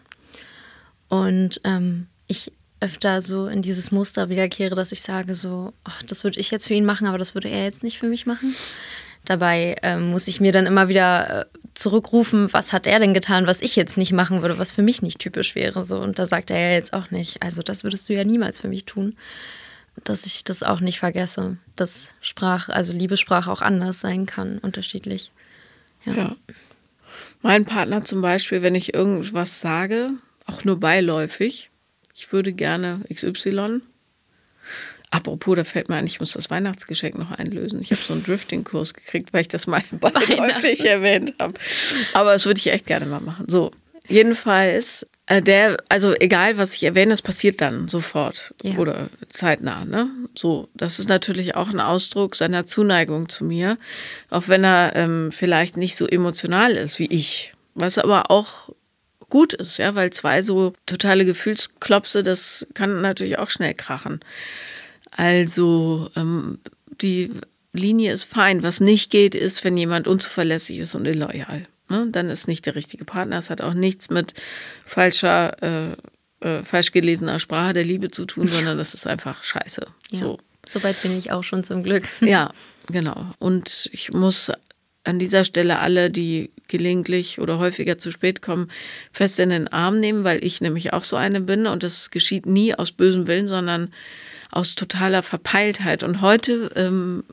Und 1.08 1.60
ähm, 1.64 2.06
ich 2.28 2.52
öfter 2.80 3.24
so 3.24 3.48
in 3.48 3.64
dieses 3.64 3.92
Muster 3.92 4.30
wiederkehre, 4.30 4.76
dass 4.76 4.92
ich 4.92 5.02
sage 5.02 5.34
so, 5.34 5.74
ach, 5.84 6.04
das 6.04 6.24
würde 6.24 6.40
ich 6.40 6.52
jetzt 6.52 6.68
für 6.68 6.76
ihn 6.76 6.86
machen, 6.86 7.08
aber 7.08 7.18
das 7.18 7.34
würde 7.34 7.50
er 7.50 7.64
jetzt 7.64 7.82
nicht 7.82 7.98
für 7.98 8.08
mich 8.08 8.28
machen. 8.28 8.56
Dabei 9.26 9.76
ähm, 9.82 10.12
muss 10.12 10.28
ich 10.28 10.40
mir 10.40 10.52
dann 10.52 10.68
immer 10.68 10.88
wieder 10.88 11.42
äh, 11.42 11.46
zurückrufen, 11.74 12.54
was 12.54 12.74
hat 12.74 12.86
er 12.86 13.00
denn 13.00 13.16
getan, 13.16 13.48
was 13.48 13.62
ich 13.62 13.76
jetzt 13.76 13.98
nicht 13.98 14.14
machen 14.14 14.44
würde, 14.44 14.60
was 14.60 14.72
für 14.72 14.84
mich 14.84 15.02
nicht 15.02 15.18
typisch 15.18 15.56
wäre. 15.56 15.84
So. 15.84 15.98
Und 15.98 16.20
da 16.20 16.28
sagt 16.28 16.52
er 16.52 16.60
ja 16.60 16.74
jetzt 16.74 16.94
auch 16.94 17.10
nicht, 17.10 17.42
also 17.42 17.64
das 17.64 17.84
würdest 17.84 18.08
du 18.08 18.14
ja 18.14 18.24
niemals 18.24 18.60
für 18.60 18.68
mich 18.68 18.86
tun. 18.86 19.16
Dass 20.04 20.26
ich 20.26 20.44
das 20.44 20.64
auch 20.64 20.80
nicht 20.80 21.00
vergesse, 21.00 21.58
dass 21.76 22.14
Sprache, 22.22 22.74
also 22.74 22.94
Liebessprache 22.94 23.52
auch 23.52 23.62
anders 23.62 24.00
sein 24.00 24.26
kann, 24.26 24.60
unterschiedlich. 24.60 25.32
Ja. 26.06 26.14
Ja. 26.14 26.36
Mein 27.42 27.66
Partner 27.66 28.04
zum 28.04 28.22
Beispiel, 28.22 28.62
wenn 28.62 28.76
ich 28.76 28.94
irgendwas 28.94 29.62
sage, 29.62 30.12
auch 30.46 30.66
nur 30.66 30.80
beiläufig, 30.80 31.70
ich 32.16 32.32
würde 32.34 32.54
gerne 32.54 33.02
XY. 33.14 33.82
Apropos, 35.12 35.56
da 35.56 35.64
fällt 35.64 35.90
mir 35.90 35.96
ein, 35.96 36.06
ich 36.06 36.20
muss 36.20 36.34
das 36.34 36.52
Weihnachtsgeschenk 36.52 37.18
noch 37.18 37.32
einlösen. 37.32 37.82
Ich 37.82 37.92
habe 37.92 38.02
so 38.02 38.14
einen 38.14 38.24
Drifting-Kurs 38.24 38.94
gekriegt, 38.94 39.34
weil 39.34 39.42
ich 39.42 39.48
das 39.48 39.66
mal 39.66 39.82
beiläufig 39.92 40.86
erwähnt 40.86 41.34
habe. 41.40 41.54
Aber 42.14 42.34
das 42.34 42.46
würde 42.46 42.60
ich 42.60 42.68
echt 42.68 42.86
gerne 42.86 43.06
mal 43.06 43.22
machen. 43.22 43.46
So, 43.48 43.72
jedenfalls, 44.10 45.08
äh, 45.28 45.42
der, 45.42 45.78
also 45.90 46.14
egal, 46.14 46.58
was 46.58 46.76
ich 46.76 46.84
erwähne, 46.84 47.12
das 47.12 47.22
passiert 47.22 47.62
dann 47.62 47.88
sofort 47.88 48.54
Ja. 48.64 48.78
oder 48.78 49.10
zeitnah. 49.30 49.86
Ne? 49.86 50.10
So, 50.36 50.70
das 50.74 51.00
ist 51.00 51.08
natürlich 51.10 51.56
auch 51.56 51.70
ein 51.70 51.80
Ausdruck 51.80 52.36
seiner 52.36 52.66
Zuneigung 52.66 53.30
zu 53.30 53.46
mir, 53.46 53.78
auch 54.30 54.48
wenn 54.48 54.64
er 54.64 54.96
ähm, 54.96 55.32
vielleicht 55.32 55.78
nicht 55.78 55.96
so 55.96 56.08
emotional 56.08 56.74
ist 56.74 57.00
wie 57.00 57.08
ich. 57.12 57.54
Was 57.76 57.98
aber 57.98 58.30
auch 58.32 58.70
gut 59.30 59.54
ist, 59.54 59.78
ja, 59.78 59.94
weil 59.96 60.10
zwei 60.12 60.42
so 60.42 60.74
totale 60.88 61.24
Gefühlsklopse, 61.24 62.24
das 62.24 62.68
kann 62.74 63.02
natürlich 63.02 63.38
auch 63.38 63.50
schnell 63.50 63.76
krachen. 63.76 64.20
Also 65.12 66.10
ähm, 66.16 66.60
die 67.02 67.30
Linie 67.74 68.12
ist 68.12 68.24
fein. 68.24 68.64
Was 68.64 68.80
nicht 68.80 69.12
geht, 69.12 69.36
ist, 69.36 69.64
wenn 69.64 69.78
jemand 69.78 70.08
unzuverlässig 70.08 70.80
ist 70.80 70.96
und 70.96 71.06
illoyal. 71.06 71.66
Ne? 71.90 72.08
Dann 72.12 72.30
ist 72.30 72.48
nicht 72.48 72.66
der 72.66 72.76
richtige 72.76 73.06
Partner. 73.06 73.38
Es 73.38 73.50
hat 73.50 73.62
auch 73.62 73.74
nichts 73.74 74.10
mit 74.10 74.34
falscher, 74.86 75.62
äh, 75.62 76.48
äh, 76.48 76.64
falsch 76.64 76.92
gelesener 76.92 77.40
Sprache 77.40 77.74
der 77.74 77.86
Liebe 77.86 78.12
zu 78.12 78.26
tun, 78.26 78.48
sondern 78.48 78.78
das 78.78 78.94
ist 78.94 79.08
einfach 79.08 79.44
scheiße. 79.44 79.86
Ja. 80.12 80.18
So. 80.18 80.38
Soweit 80.68 81.02
bin 81.02 81.18
ich 81.18 81.32
auch 81.32 81.44
schon 81.44 81.64
zum 81.64 81.84
Glück. 81.84 82.04
Ja, 82.22 82.52
genau. 82.88 83.26
Und 83.40 83.90
ich 83.92 84.14
muss 84.14 84.52
an 85.04 85.18
dieser 85.18 85.44
Stelle 85.44 85.80
alle, 85.80 86.12
die 86.12 86.52
gelegentlich 86.68 87.40
oder 87.40 87.58
häufiger 87.58 87.98
zu 87.98 88.12
spät 88.12 88.42
kommen, 88.42 88.70
fest 89.12 89.40
in 89.40 89.50
den 89.50 89.68
Arm 89.68 90.00
nehmen, 90.00 90.24
weil 90.24 90.44
ich 90.44 90.62
nämlich 90.62 90.94
auch 90.94 91.04
so 91.04 91.16
eine 91.16 91.42
bin 91.42 91.66
und 91.66 91.84
das 91.84 92.12
geschieht 92.12 92.46
nie 92.46 92.76
aus 92.76 92.92
bösem 92.92 93.26
Willen, 93.26 93.48
sondern 93.48 93.92
aus 94.52 94.76
totaler 94.76 95.24
Verpeiltheit. 95.24 96.04
Und 96.04 96.22
heute 96.22 96.72
ähm, 96.76 97.24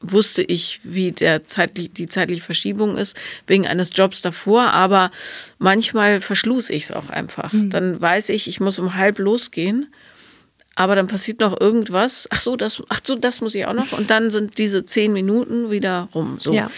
wusste 0.00 0.42
ich, 0.42 0.80
wie 0.84 1.12
der 1.12 1.44
zeitlich, 1.44 1.92
die 1.92 2.08
zeitliche 2.08 2.42
Verschiebung 2.42 2.96
ist, 2.96 3.16
wegen 3.46 3.66
eines 3.66 3.90
Jobs 3.94 4.22
davor, 4.22 4.72
aber 4.72 5.10
manchmal 5.58 6.20
verschließ 6.20 6.70
ich 6.70 6.84
es 6.84 6.92
auch 6.92 7.10
einfach. 7.10 7.52
Dann 7.52 8.00
weiß 8.00 8.28
ich, 8.30 8.48
ich 8.48 8.60
muss 8.60 8.78
um 8.78 8.94
halb 8.94 9.18
losgehen. 9.18 9.88
Aber 10.78 10.94
dann 10.94 11.08
passiert 11.08 11.40
noch 11.40 11.60
irgendwas. 11.60 12.28
Ach 12.30 12.38
so, 12.38 12.54
das, 12.54 12.80
ach 12.88 13.00
so, 13.02 13.16
das 13.16 13.40
muss 13.40 13.56
ich 13.56 13.66
auch 13.66 13.72
noch. 13.72 13.90
Und 13.98 14.10
dann 14.10 14.30
sind 14.30 14.58
diese 14.58 14.84
zehn 14.84 15.12
Minuten 15.12 15.72
wieder 15.72 16.08
rum. 16.14 16.36
So. 16.38 16.52
Ja. 16.52 16.70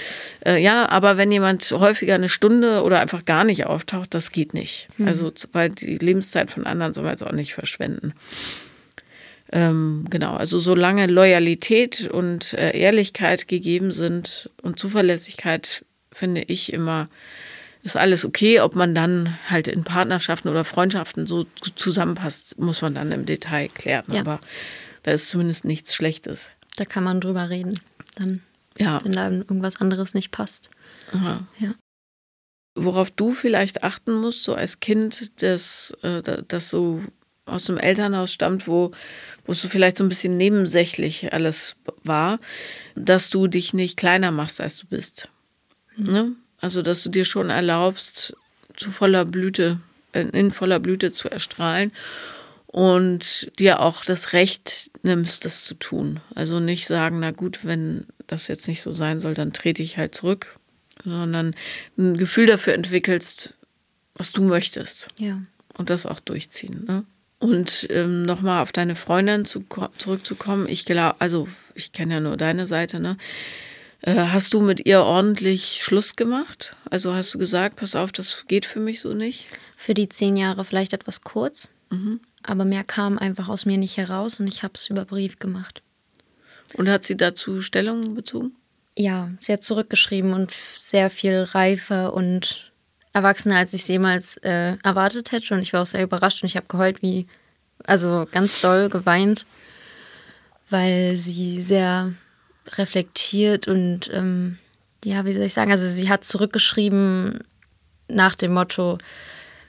Äh, 0.43 0.63
ja, 0.63 0.89
aber 0.89 1.19
wenn 1.19 1.31
jemand 1.31 1.71
häufiger 1.71 2.15
eine 2.15 2.31
Stunde 2.31 2.83
oder 2.83 2.99
einfach 3.01 3.27
gar 3.27 3.45
nicht 3.45 3.67
auftaucht, 3.67 4.15
das 4.15 4.33
geht 4.33 4.55
nicht. 4.55 4.89
Also, 5.05 5.31
weil 5.53 5.69
die 5.69 5.99
Lebenszeit 5.99 6.51
von 6.51 6.67
anderen 6.67 6.95
soll 6.95 7.05
man 7.05 7.13
jetzt 7.13 7.25
auch 7.25 7.33
nicht 7.33 7.53
verschwenden. 7.53 8.15
Ähm, 9.53 10.07
genau, 10.11 10.35
also 10.35 10.59
solange 10.59 11.07
Loyalität 11.07 12.09
und 12.09 12.53
äh, 12.55 12.77
Ehrlichkeit 12.79 13.49
gegeben 13.49 13.93
sind 13.93 14.49
und 14.63 14.79
Zuverlässigkeit, 14.79 15.85
finde 16.13 16.43
ich 16.43 16.73
immer, 16.73 17.09
ist 17.83 17.97
alles 17.97 18.25
okay. 18.25 18.61
Ob 18.61 18.77
man 18.77 18.95
dann 18.95 19.37
halt 19.49 19.67
in 19.67 19.83
Partnerschaften 19.85 20.49
oder 20.49 20.65
Freundschaften 20.65 21.27
so 21.27 21.45
zu- 21.61 21.75
zusammenpasst, 21.75 22.59
muss 22.61 22.83
man 22.83 22.95
dann 22.95 23.11
im 23.11 23.27
Detail 23.27 23.69
klären. 23.69 24.05
Ja. 24.13 24.21
Aber 24.21 24.41
da 25.03 25.11
ist 25.13 25.29
zumindest 25.29 25.65
nichts 25.65 25.95
Schlechtes. 25.95 26.51
Da 26.77 26.85
kann 26.85 27.03
man 27.05 27.21
drüber 27.21 27.51
reden. 27.51 27.81
Dann, 28.17 28.43
Ja. 28.79 29.03
wenn 29.05 29.13
da 29.13 29.31
irgendwas 29.31 29.81
anderes 29.81 30.15
nicht 30.15 30.31
passt. 30.31 30.71
Aha. 31.13 31.45
Ja. 31.59 31.75
Worauf 32.79 33.11
du 33.11 33.33
vielleicht 33.33 33.83
achten 33.83 34.15
musst, 34.15 34.45
so 34.45 34.55
als 34.55 34.79
Kind, 34.79 35.43
das, 35.43 35.93
äh, 36.03 36.23
da- 36.23 36.43
das 36.47 36.71
so 36.71 37.03
aus 37.51 37.65
dem 37.65 37.79
Elternhaus 37.79 38.33
stammt, 38.33 38.67
wo, 38.67 38.93
wo 39.45 39.53
es 39.53 39.61
so 39.61 39.69
vielleicht 39.69 39.97
so 39.99 40.05
ein 40.05 40.09
bisschen 40.09 40.37
nebensächlich 40.37 41.33
alles 41.33 41.77
war, 42.05 42.39
dass 42.95 43.31
du 43.31 43.47
dich 43.47 43.75
nicht 43.75 43.97
kleiner 43.97 44.31
machst, 44.31 44.61
als 44.61 44.79
du 44.79 44.87
bist. 44.87 45.29
Ne? 45.97 46.33
Also, 46.61 46.83
dass 46.83 47.03
du 47.03 47.11
dir 47.11 47.25
schon 47.25 47.51
erlaubst, 47.51 48.35
zu 48.77 48.91
voller 48.91 49.25
Blüte, 49.25 49.81
in 50.13 50.51
voller 50.51 50.81
Blüte 50.81 51.13
zu 51.13 51.29
erstrahlen 51.29 51.93
und 52.67 53.51
dir 53.59 53.81
auch 53.81 54.05
das 54.05 54.33
Recht 54.33 54.91
nimmst, 55.03 55.45
das 55.45 55.65
zu 55.65 55.75
tun. 55.75 56.21
Also 56.35 56.61
nicht 56.61 56.87
sagen, 56.87 57.21
na 57.21 57.31
gut, 57.33 57.61
wenn 57.65 58.07
das 58.27 58.49
jetzt 58.49 58.69
nicht 58.69 58.83
so 58.83 58.93
sein 58.93 59.21
soll, 59.21 59.35
dann 59.35 59.53
trete 59.53 59.83
ich 59.83 59.99
halt 59.99 60.15
zurück, 60.15 60.57
sondern 61.05 61.55
ein 61.99 62.17
Gefühl 62.17 62.47
dafür 62.47 62.75
entwickelst, 62.75 63.55
was 64.15 64.33
du 64.33 64.45
möchtest 64.45 65.09
Ja. 65.19 65.41
und 65.77 65.91
das 65.91 66.07
auch 66.07 66.21
durchziehen. 66.21 66.85
Ne? 66.87 67.05
Und 67.41 67.89
ähm, 67.91 68.23
nochmal 68.23 68.63
auf 68.63 68.71
deine 68.71 68.95
Freundin 68.95 69.45
zu, 69.47 69.65
zurückzukommen, 69.97 70.69
ich 70.69 70.85
glaube, 70.85 71.17
also 71.21 71.49
ich 71.75 71.93
kenne 71.93 72.15
ja 72.15 72.21
nur 72.21 72.37
deine 72.37 72.67
Seite, 72.67 73.01
ne? 73.01 73.17
Äh, 74.03 74.15
hast 74.15 74.55
du 74.55 74.61
mit 74.61 74.87
ihr 74.87 75.01
ordentlich 75.01 75.81
Schluss 75.83 76.17
gemacht? 76.17 76.77
Also 76.91 77.15
hast 77.15 77.35
du 77.35 77.39
gesagt, 77.39 77.77
pass 77.77 77.97
auf, 77.97 78.13
das 78.13 78.45
geht 78.47 78.67
für 78.67 78.81
mich 78.81 79.01
so 79.01 79.15
nicht? 79.15 79.47
Für 79.75 79.95
die 79.95 80.09
zehn 80.09 80.37
Jahre 80.37 80.65
vielleicht 80.65 80.93
etwas 80.93 81.23
kurz, 81.23 81.71
aber 82.43 82.65
mehr 82.65 82.85
kam 82.85 83.19
einfach 83.19 83.49
aus 83.49 83.67
mir 83.67 83.79
nicht 83.79 83.97
heraus 83.97 84.39
und 84.39 84.47
ich 84.47 84.63
habe 84.63 84.75
es 84.77 84.89
über 84.89 85.05
Brief 85.05 85.39
gemacht. 85.39 85.83
Und 86.75 86.89
hat 86.89 87.05
sie 87.05 87.17
dazu 87.17 87.63
Stellung 87.63 88.15
bezogen? 88.15 88.55
Ja, 88.97 89.31
sie 89.41 89.53
hat 89.53 89.65
zurückgeschrieben 89.65 90.33
und 90.33 90.53
sehr 90.77 91.11
viel 91.11 91.43
reifer 91.43 92.13
und 92.13 92.70
erwachsener, 93.13 93.57
als 93.57 93.73
ich 93.73 93.83
es 93.83 93.89
jemals 93.89 94.37
äh, 94.39 94.77
erwartet 94.83 95.33
hätte. 95.33 95.55
Und 95.55 95.61
ich 95.61 95.73
war 95.73 95.83
auch 95.83 95.87
sehr 95.87 96.03
überrascht 96.03 96.43
und 96.43 96.47
ich 96.49 96.57
habe 96.57 96.67
geheult 96.69 97.03
wie, 97.03 97.27
also 97.85 98.27
ganz 98.31 98.61
doll 98.61 98.89
geweint, 98.89 99.47
weil 100.69 101.17
sie 101.17 101.63
sehr 101.63 102.13
reflektiert 102.73 103.69
und 103.69 104.11
ähm, 104.13 104.59
ja, 105.05 105.25
wie 105.25 105.33
soll 105.33 105.45
ich 105.45 105.55
sagen, 105.55 105.73
also 105.73 105.87
sie 105.87 106.09
hat 106.09 106.25
zurückgeschrieben 106.25 107.43
nach 108.07 108.35
dem 108.35 108.53
Motto, 108.53 108.99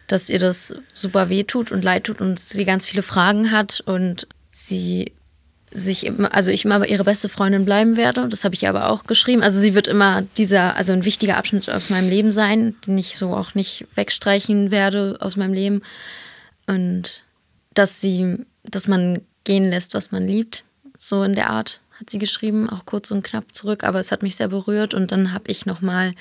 dass 0.07 0.29
ihr 0.29 0.39
das 0.39 0.75
super 0.93 1.29
weh 1.29 1.43
tut 1.43 1.71
und 1.71 1.83
leid 1.83 2.03
tut 2.05 2.19
und 2.19 2.37
sie 2.39 2.65
ganz 2.65 2.85
viele 2.85 3.01
Fragen 3.01 3.51
hat 3.51 3.81
und 3.85 4.27
sie 4.49 5.13
sich 5.71 6.05
immer, 6.05 6.33
also 6.33 6.51
ich 6.51 6.65
immer 6.65 6.85
ihre 6.85 7.03
beste 7.03 7.29
Freundin 7.29 7.65
bleiben 7.65 7.97
werde. 7.97 8.27
Das 8.27 8.43
habe 8.43 8.55
ich 8.55 8.67
aber 8.67 8.89
auch 8.89 9.03
geschrieben. 9.03 9.41
Also 9.41 9.59
sie 9.59 9.73
wird 9.73 9.87
immer 9.87 10.23
dieser, 10.37 10.75
also 10.75 10.91
ein 10.93 11.05
wichtiger 11.05 11.37
Abschnitt 11.37 11.69
aus 11.69 11.89
meinem 11.89 12.09
Leben 12.09 12.31
sein, 12.31 12.75
den 12.85 12.97
ich 12.97 13.17
so 13.17 13.35
auch 13.35 13.55
nicht 13.55 13.87
wegstreichen 13.95 14.71
werde 14.71 15.17
aus 15.21 15.37
meinem 15.37 15.53
Leben. 15.53 15.81
Und 16.67 17.23
dass 17.73 18.01
sie, 18.01 18.45
dass 18.63 18.87
man 18.87 19.21
gehen 19.43 19.65
lässt, 19.65 19.93
was 19.93 20.11
man 20.11 20.27
liebt. 20.27 20.63
So 20.97 21.23
in 21.23 21.35
der 21.35 21.49
Art 21.49 21.79
hat 21.99 22.09
sie 22.09 22.19
geschrieben, 22.19 22.69
auch 22.69 22.85
kurz 22.85 23.11
und 23.11 23.23
knapp 23.23 23.55
zurück, 23.55 23.83
aber 23.83 23.99
es 23.99 24.11
hat 24.11 24.23
mich 24.23 24.35
sehr 24.35 24.49
berührt 24.49 24.93
und 24.93 25.11
dann 25.11 25.33
habe 25.33 25.49
ich 25.49 25.65
nochmal 25.65 26.13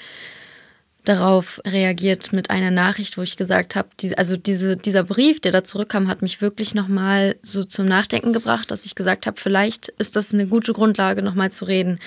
darauf 1.11 1.61
reagiert 1.67 2.33
mit 2.33 2.51
einer 2.51 2.71
Nachricht, 2.71 3.19
wo 3.19 3.23
ich 3.23 3.37
gesagt 3.37 3.75
habe, 3.75 3.89
die, 3.99 4.17
also 4.17 4.37
diese, 4.37 4.77
dieser 4.77 5.03
Brief, 5.03 5.41
der 5.41 5.51
da 5.51 5.65
zurückkam, 5.65 6.07
hat 6.07 6.23
mich 6.23 6.41
wirklich 6.41 6.73
nochmal 6.73 7.35
so 7.43 7.65
zum 7.65 7.87
Nachdenken 7.87 8.33
gebracht, 8.33 8.71
dass 8.71 8.85
ich 8.85 8.95
gesagt 8.95 9.27
habe, 9.27 9.41
vielleicht 9.41 9.89
ist 9.99 10.15
das 10.15 10.33
eine 10.33 10.47
gute 10.47 10.73
Grundlage, 10.73 11.23
nochmal 11.23 11.51
zu 11.51 11.65
reden, 11.65 11.99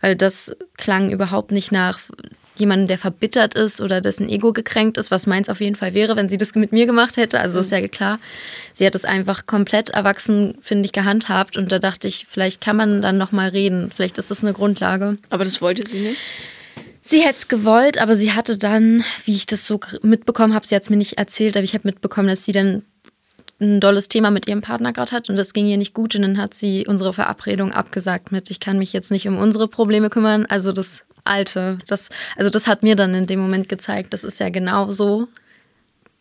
weil 0.00 0.14
das 0.14 0.54
klang 0.76 1.10
überhaupt 1.10 1.50
nicht 1.50 1.72
nach 1.72 1.98
jemandem, 2.54 2.86
der 2.86 2.98
verbittert 2.98 3.54
ist 3.54 3.80
oder 3.80 4.00
dessen 4.00 4.28
Ego 4.28 4.52
gekränkt 4.52 4.96
ist, 4.96 5.10
was 5.10 5.26
meins 5.26 5.48
auf 5.48 5.60
jeden 5.60 5.74
Fall 5.74 5.94
wäre, 5.94 6.14
wenn 6.14 6.28
sie 6.28 6.36
das 6.36 6.54
mit 6.54 6.70
mir 6.70 6.86
gemacht 6.86 7.16
hätte. 7.16 7.40
Also 7.40 7.58
mhm. 7.58 7.64
ist 7.64 7.72
ja 7.72 7.88
klar. 7.88 8.20
Sie 8.72 8.86
hat 8.86 8.94
es 8.94 9.04
einfach 9.04 9.46
komplett 9.46 9.90
erwachsen, 9.90 10.56
finde 10.60 10.84
ich, 10.84 10.92
gehandhabt 10.92 11.56
und 11.56 11.72
da 11.72 11.80
dachte 11.80 12.06
ich, 12.06 12.26
vielleicht 12.28 12.60
kann 12.60 12.76
man 12.76 13.02
dann 13.02 13.18
nochmal 13.18 13.48
reden. 13.48 13.90
Vielleicht 13.92 14.18
ist 14.18 14.30
das 14.30 14.44
eine 14.44 14.52
Grundlage. 14.52 15.18
Aber 15.30 15.42
das 15.42 15.60
wollte 15.60 15.84
sie 15.88 15.98
nicht? 15.98 16.20
Sie 17.04 17.20
hätte 17.20 17.38
es 17.38 17.48
gewollt, 17.48 17.98
aber 17.98 18.14
sie 18.14 18.32
hatte 18.32 18.56
dann, 18.56 19.04
wie 19.24 19.34
ich 19.34 19.46
das 19.46 19.66
so 19.66 19.80
mitbekommen 20.02 20.54
habe, 20.54 20.64
sie 20.64 20.76
hat 20.76 20.84
es 20.84 20.90
mir 20.90 20.96
nicht 20.96 21.18
erzählt, 21.18 21.56
aber 21.56 21.64
ich 21.64 21.74
habe 21.74 21.88
mitbekommen, 21.88 22.28
dass 22.28 22.44
sie 22.44 22.52
dann 22.52 22.84
ein 23.60 23.80
dolles 23.80 24.06
Thema 24.06 24.30
mit 24.30 24.46
ihrem 24.46 24.60
Partner 24.60 24.92
gerade 24.92 25.10
hat 25.10 25.28
und 25.28 25.36
das 25.36 25.52
ging 25.52 25.66
ihr 25.66 25.76
nicht 25.76 25.94
gut 25.94 26.14
und 26.14 26.22
dann 26.22 26.38
hat 26.38 26.54
sie 26.54 26.86
unsere 26.86 27.12
Verabredung 27.12 27.72
abgesagt 27.72 28.30
mit, 28.30 28.50
ich 28.50 28.60
kann 28.60 28.78
mich 28.78 28.92
jetzt 28.92 29.10
nicht 29.10 29.26
um 29.26 29.36
unsere 29.36 29.66
Probleme 29.66 30.10
kümmern, 30.10 30.46
also 30.46 30.70
das 30.72 31.04
Alte, 31.24 31.78
das, 31.86 32.08
also 32.36 32.50
das 32.50 32.66
hat 32.66 32.82
mir 32.82 32.96
dann 32.96 33.14
in 33.14 33.26
dem 33.26 33.40
Moment 33.40 33.68
gezeigt, 33.68 34.12
das 34.12 34.24
ist 34.24 34.40
ja 34.40 34.48
genau 34.48 34.90
so, 34.90 35.28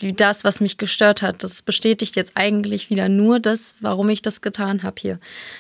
das, 0.02 0.44
was 0.44 0.62
mich 0.62 0.78
gestört 0.78 1.22
hat. 1.22 1.44
Das 1.44 1.62
bestätigt 1.62 2.16
jetzt 2.16 2.34
eigentlich 2.36 2.90
wieder 2.90 3.10
nur 3.10 3.40
das, 3.40 3.76
warum 3.80 4.10
ich 4.10 4.22
das 4.22 4.42
getan 4.42 4.84
habe 4.84 4.96
hier. 5.00 5.20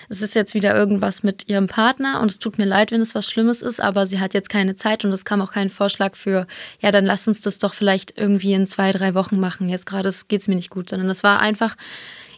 Es 0.09 0.21
ist 0.21 0.35
jetzt 0.35 0.53
wieder 0.53 0.75
irgendwas 0.75 1.23
mit 1.23 1.47
ihrem 1.47 1.67
Partner 1.67 2.19
und 2.21 2.31
es 2.31 2.39
tut 2.39 2.57
mir 2.57 2.65
leid, 2.65 2.91
wenn 2.91 3.01
es 3.01 3.15
was 3.15 3.29
Schlimmes 3.29 3.61
ist, 3.61 3.79
aber 3.79 4.07
sie 4.07 4.19
hat 4.19 4.33
jetzt 4.33 4.49
keine 4.49 4.75
Zeit 4.75 5.05
und 5.05 5.11
es 5.11 5.25
kam 5.25 5.41
auch 5.41 5.51
kein 5.51 5.69
Vorschlag 5.69 6.15
für, 6.15 6.47
ja, 6.79 6.91
dann 6.91 7.05
lass 7.05 7.27
uns 7.27 7.41
das 7.41 7.59
doch 7.59 7.73
vielleicht 7.73 8.17
irgendwie 8.17 8.53
in 8.53 8.67
zwei, 8.67 8.91
drei 8.91 9.13
Wochen 9.13 9.39
machen. 9.39 9.69
Jetzt 9.69 9.85
gerade 9.85 10.11
geht 10.27 10.41
es 10.41 10.47
mir 10.47 10.55
nicht 10.55 10.69
gut, 10.69 10.89
sondern 10.89 11.09
es 11.09 11.23
war 11.23 11.39
einfach, 11.39 11.75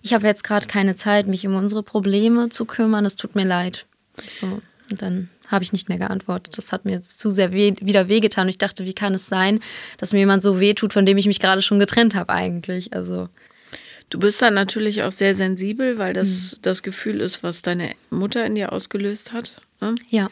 ich 0.02 0.14
habe 0.14 0.28
jetzt 0.28 0.44
gerade 0.44 0.68
keine 0.68 0.98
Zeit, 0.98 1.28
mich 1.28 1.48
um 1.48 1.56
unsere 1.56 1.84
Probleme 1.84 2.50
zu 2.50 2.66
kümmern. 2.66 3.06
Es 3.06 3.16
tut 3.16 3.36
mir 3.36 3.46
leid. 3.46 3.86
So, 4.40 4.62
und 4.92 5.02
dann 5.02 5.30
habe 5.54 5.64
ich 5.64 5.72
nicht 5.72 5.88
mehr 5.88 5.98
geantwortet. 5.98 6.58
Das 6.58 6.72
hat 6.72 6.84
mir 6.84 7.02
zu 7.02 7.32
sehr 7.32 7.54
weh, 7.54 7.74
wieder 7.80 8.10
wehgetan. 8.10 8.46
Und 8.46 8.50
ich 8.50 8.58
dachte, 8.58 8.84
wie 8.86 8.94
kann 8.94 9.14
es 9.14 9.28
sein, 9.28 9.60
dass 9.98 10.12
mir 10.12 10.20
jemand 10.20 10.42
so 10.42 10.60
weh 10.60 10.74
tut, 10.74 10.92
von 10.92 11.06
dem 11.06 11.18
ich 11.18 11.28
mich 11.28 11.40
gerade 11.40 11.62
schon 11.62 11.80
getrennt 11.80 12.16
habe 12.16 12.34
eigentlich. 12.34 12.94
Also 12.94 13.30
Du 14.14 14.20
bist 14.20 14.44
dann 14.44 14.54
natürlich 14.54 15.02
auch 15.02 15.12
sehr 15.12 15.34
sensibel, 15.34 15.98
weil 15.98 16.14
das 16.14 16.52
mhm. 16.52 16.62
das 16.62 16.84
Gefühl 16.84 17.20
ist, 17.20 17.42
was 17.42 17.64
deine 17.64 17.96
Mutter 18.12 18.46
in 18.46 18.54
dir 18.54 18.72
ausgelöst 18.72 19.32
hat. 19.32 19.60
Ne? 19.82 19.96
Ja. 20.12 20.30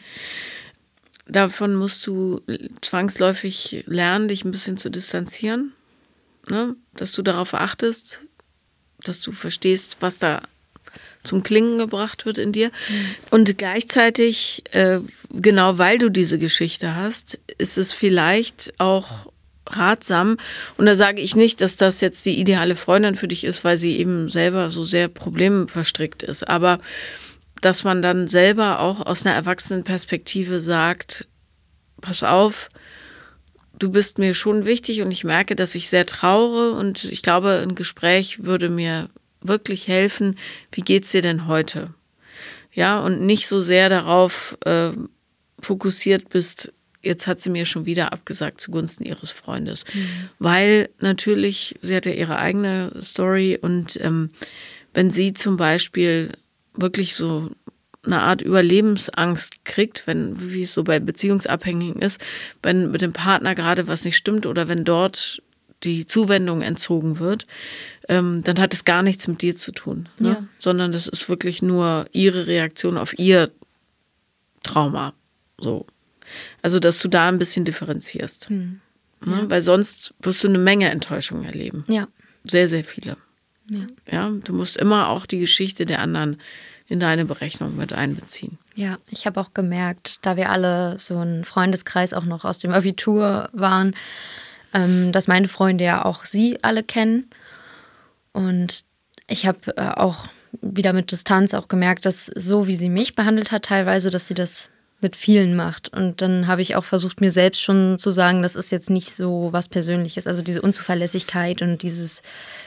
Davon 1.26 1.74
musst 1.74 2.06
du 2.06 2.42
zwangsläufig 2.80 3.82
lernen, 3.86 4.28
dich 4.28 4.44
ein 4.44 4.52
bisschen 4.52 4.76
zu 4.76 4.88
distanzieren. 4.88 5.72
Ne? 6.48 6.76
Dass 6.94 7.10
du 7.10 7.22
darauf 7.22 7.54
achtest, 7.54 8.26
dass 9.02 9.20
du 9.20 9.32
verstehst, 9.32 9.96
was 9.98 10.20
da 10.20 10.42
zum 11.22 11.42
Klingen 11.42 11.78
gebracht 11.78 12.26
wird 12.26 12.38
in 12.38 12.52
dir. 12.52 12.68
Mhm. 12.68 13.06
Und 13.30 13.58
gleichzeitig, 13.58 14.64
äh, 14.72 15.00
genau 15.30 15.78
weil 15.78 15.98
du 15.98 16.10
diese 16.10 16.38
Geschichte 16.38 16.96
hast, 16.96 17.40
ist 17.58 17.78
es 17.78 17.92
vielleicht 17.92 18.74
auch 18.78 19.32
ratsam. 19.66 20.36
Und 20.76 20.86
da 20.86 20.94
sage 20.94 21.20
ich 21.20 21.36
nicht, 21.36 21.60
dass 21.60 21.76
das 21.76 22.00
jetzt 22.00 22.26
die 22.26 22.38
ideale 22.38 22.76
Freundin 22.76 23.14
für 23.14 23.28
dich 23.28 23.44
ist, 23.44 23.64
weil 23.64 23.78
sie 23.78 23.96
eben 23.96 24.28
selber 24.28 24.70
so 24.70 24.84
sehr 24.84 25.08
problemverstrickt 25.08 26.22
ist. 26.22 26.48
Aber 26.48 26.78
dass 27.60 27.84
man 27.84 28.02
dann 28.02 28.28
selber 28.28 28.80
auch 28.80 29.04
aus 29.06 29.24
einer 29.24 29.36
Erwachsenenperspektive 29.36 30.60
sagt, 30.60 31.26
pass 32.00 32.24
auf, 32.24 32.70
du 33.78 33.90
bist 33.90 34.18
mir 34.18 34.34
schon 34.34 34.66
wichtig 34.66 35.02
und 35.02 35.12
ich 35.12 35.24
merke, 35.24 35.56
dass 35.56 35.74
ich 35.74 35.88
sehr 35.88 36.06
traure 36.06 36.72
und 36.72 37.04
ich 37.04 37.22
glaube, 37.22 37.60
ein 37.62 37.74
Gespräch 37.74 38.44
würde 38.44 38.68
mir 38.68 39.10
wirklich 39.42 39.88
helfen, 39.88 40.38
wie 40.70 40.82
geht's 40.82 41.12
dir 41.12 41.22
denn 41.22 41.46
heute? 41.46 41.94
Ja, 42.72 43.00
und 43.00 43.20
nicht 43.20 43.48
so 43.48 43.60
sehr 43.60 43.88
darauf 43.88 44.56
äh, 44.64 44.90
fokussiert 45.60 46.30
bist, 46.30 46.72
jetzt 47.02 47.26
hat 47.26 47.40
sie 47.40 47.50
mir 47.50 47.66
schon 47.66 47.84
wieder 47.86 48.12
abgesagt 48.12 48.60
zugunsten 48.60 49.04
ihres 49.04 49.30
Freundes. 49.30 49.84
Mhm. 49.92 50.08
Weil 50.38 50.88
natürlich, 51.00 51.76
sie 51.82 51.94
hat 51.94 52.06
ja 52.06 52.12
ihre 52.12 52.38
eigene 52.38 52.92
Story 53.02 53.58
und 53.60 53.98
ähm, 54.00 54.30
wenn 54.94 55.10
sie 55.10 55.32
zum 55.32 55.56
Beispiel 55.56 56.32
wirklich 56.74 57.14
so 57.14 57.50
eine 58.04 58.20
Art 58.20 58.42
Überlebensangst 58.42 59.64
kriegt, 59.64 60.06
wenn, 60.06 60.52
wie 60.52 60.62
es 60.62 60.72
so 60.72 60.82
bei 60.82 60.98
Beziehungsabhängigen 60.98 62.02
ist, 62.02 62.20
wenn 62.62 62.90
mit 62.90 63.00
dem 63.00 63.12
Partner 63.12 63.54
gerade 63.54 63.86
was 63.86 64.04
nicht 64.04 64.16
stimmt 64.16 64.46
oder 64.46 64.68
wenn 64.68 64.84
dort 64.84 65.42
die 65.84 66.06
Zuwendung 66.06 66.62
entzogen 66.62 67.18
wird, 67.18 67.46
ähm, 68.08 68.42
dann 68.44 68.58
hat 68.58 68.74
es 68.74 68.84
gar 68.84 69.02
nichts 69.02 69.28
mit 69.28 69.42
dir 69.42 69.56
zu 69.56 69.72
tun, 69.72 70.08
ne? 70.18 70.28
ja. 70.28 70.44
sondern 70.58 70.92
das 70.92 71.06
ist 71.06 71.28
wirklich 71.28 71.62
nur 71.62 72.06
ihre 72.12 72.46
Reaktion 72.46 72.98
auf 72.98 73.18
ihr 73.18 73.50
Trauma. 74.62 75.14
So. 75.58 75.86
Also, 76.62 76.78
dass 76.78 76.98
du 77.00 77.08
da 77.08 77.28
ein 77.28 77.38
bisschen 77.38 77.64
differenzierst. 77.64 78.48
Hm. 78.48 78.80
Ne? 79.24 79.42
Ja. 79.42 79.50
Weil 79.50 79.62
sonst 79.62 80.14
wirst 80.20 80.42
du 80.44 80.48
eine 80.48 80.58
Menge 80.58 80.90
Enttäuschungen 80.90 81.44
erleben. 81.44 81.84
Ja. 81.88 82.08
Sehr, 82.44 82.68
sehr 82.68 82.84
viele. 82.84 83.16
Ja. 83.70 83.86
ja. 84.10 84.30
Du 84.44 84.52
musst 84.52 84.76
immer 84.76 85.08
auch 85.08 85.26
die 85.26 85.38
Geschichte 85.38 85.84
der 85.84 86.00
anderen 86.00 86.40
in 86.88 87.00
deine 87.00 87.24
Berechnung 87.24 87.76
mit 87.76 87.92
einbeziehen. 87.92 88.58
Ja, 88.74 88.98
ich 89.08 89.26
habe 89.26 89.40
auch 89.40 89.54
gemerkt, 89.54 90.18
da 90.22 90.36
wir 90.36 90.50
alle 90.50 90.98
so 90.98 91.18
ein 91.18 91.44
Freundeskreis 91.44 92.12
auch 92.12 92.24
noch 92.24 92.44
aus 92.44 92.58
dem 92.58 92.72
Abitur 92.72 93.48
waren, 93.52 93.94
ähm, 94.74 95.12
dass 95.12 95.28
meine 95.28 95.48
Freunde 95.48 95.84
ja 95.84 96.04
auch 96.04 96.24
sie 96.24 96.58
alle 96.62 96.82
kennen. 96.82 97.30
Und 98.32 98.84
ich 99.28 99.46
habe 99.46 99.76
äh, 99.76 99.88
auch 99.88 100.26
wieder 100.60 100.92
mit 100.92 101.12
Distanz 101.12 101.54
auch 101.54 101.68
gemerkt, 101.68 102.04
dass 102.04 102.26
so 102.26 102.66
wie 102.66 102.76
sie 102.76 102.88
mich 102.88 103.14
behandelt 103.14 103.52
hat, 103.52 103.64
teilweise, 103.64 104.10
dass 104.10 104.26
sie 104.26 104.34
das 104.34 104.68
mit 105.00 105.16
vielen 105.16 105.56
macht. 105.56 105.92
Und 105.92 106.22
dann 106.22 106.46
habe 106.46 106.62
ich 106.62 106.76
auch 106.76 106.84
versucht, 106.84 107.20
mir 107.20 107.32
selbst 107.32 107.60
schon 107.60 107.98
zu 107.98 108.10
sagen, 108.10 108.42
das 108.42 108.54
ist 108.54 108.70
jetzt 108.70 108.88
nicht 108.88 109.14
so 109.14 109.48
was 109.52 109.68
Persönliches. 109.68 110.26
Also 110.26 110.42
diese 110.42 110.62
Unzuverlässigkeit 110.62 111.60
und 111.60 111.82
dieses, 111.82 112.22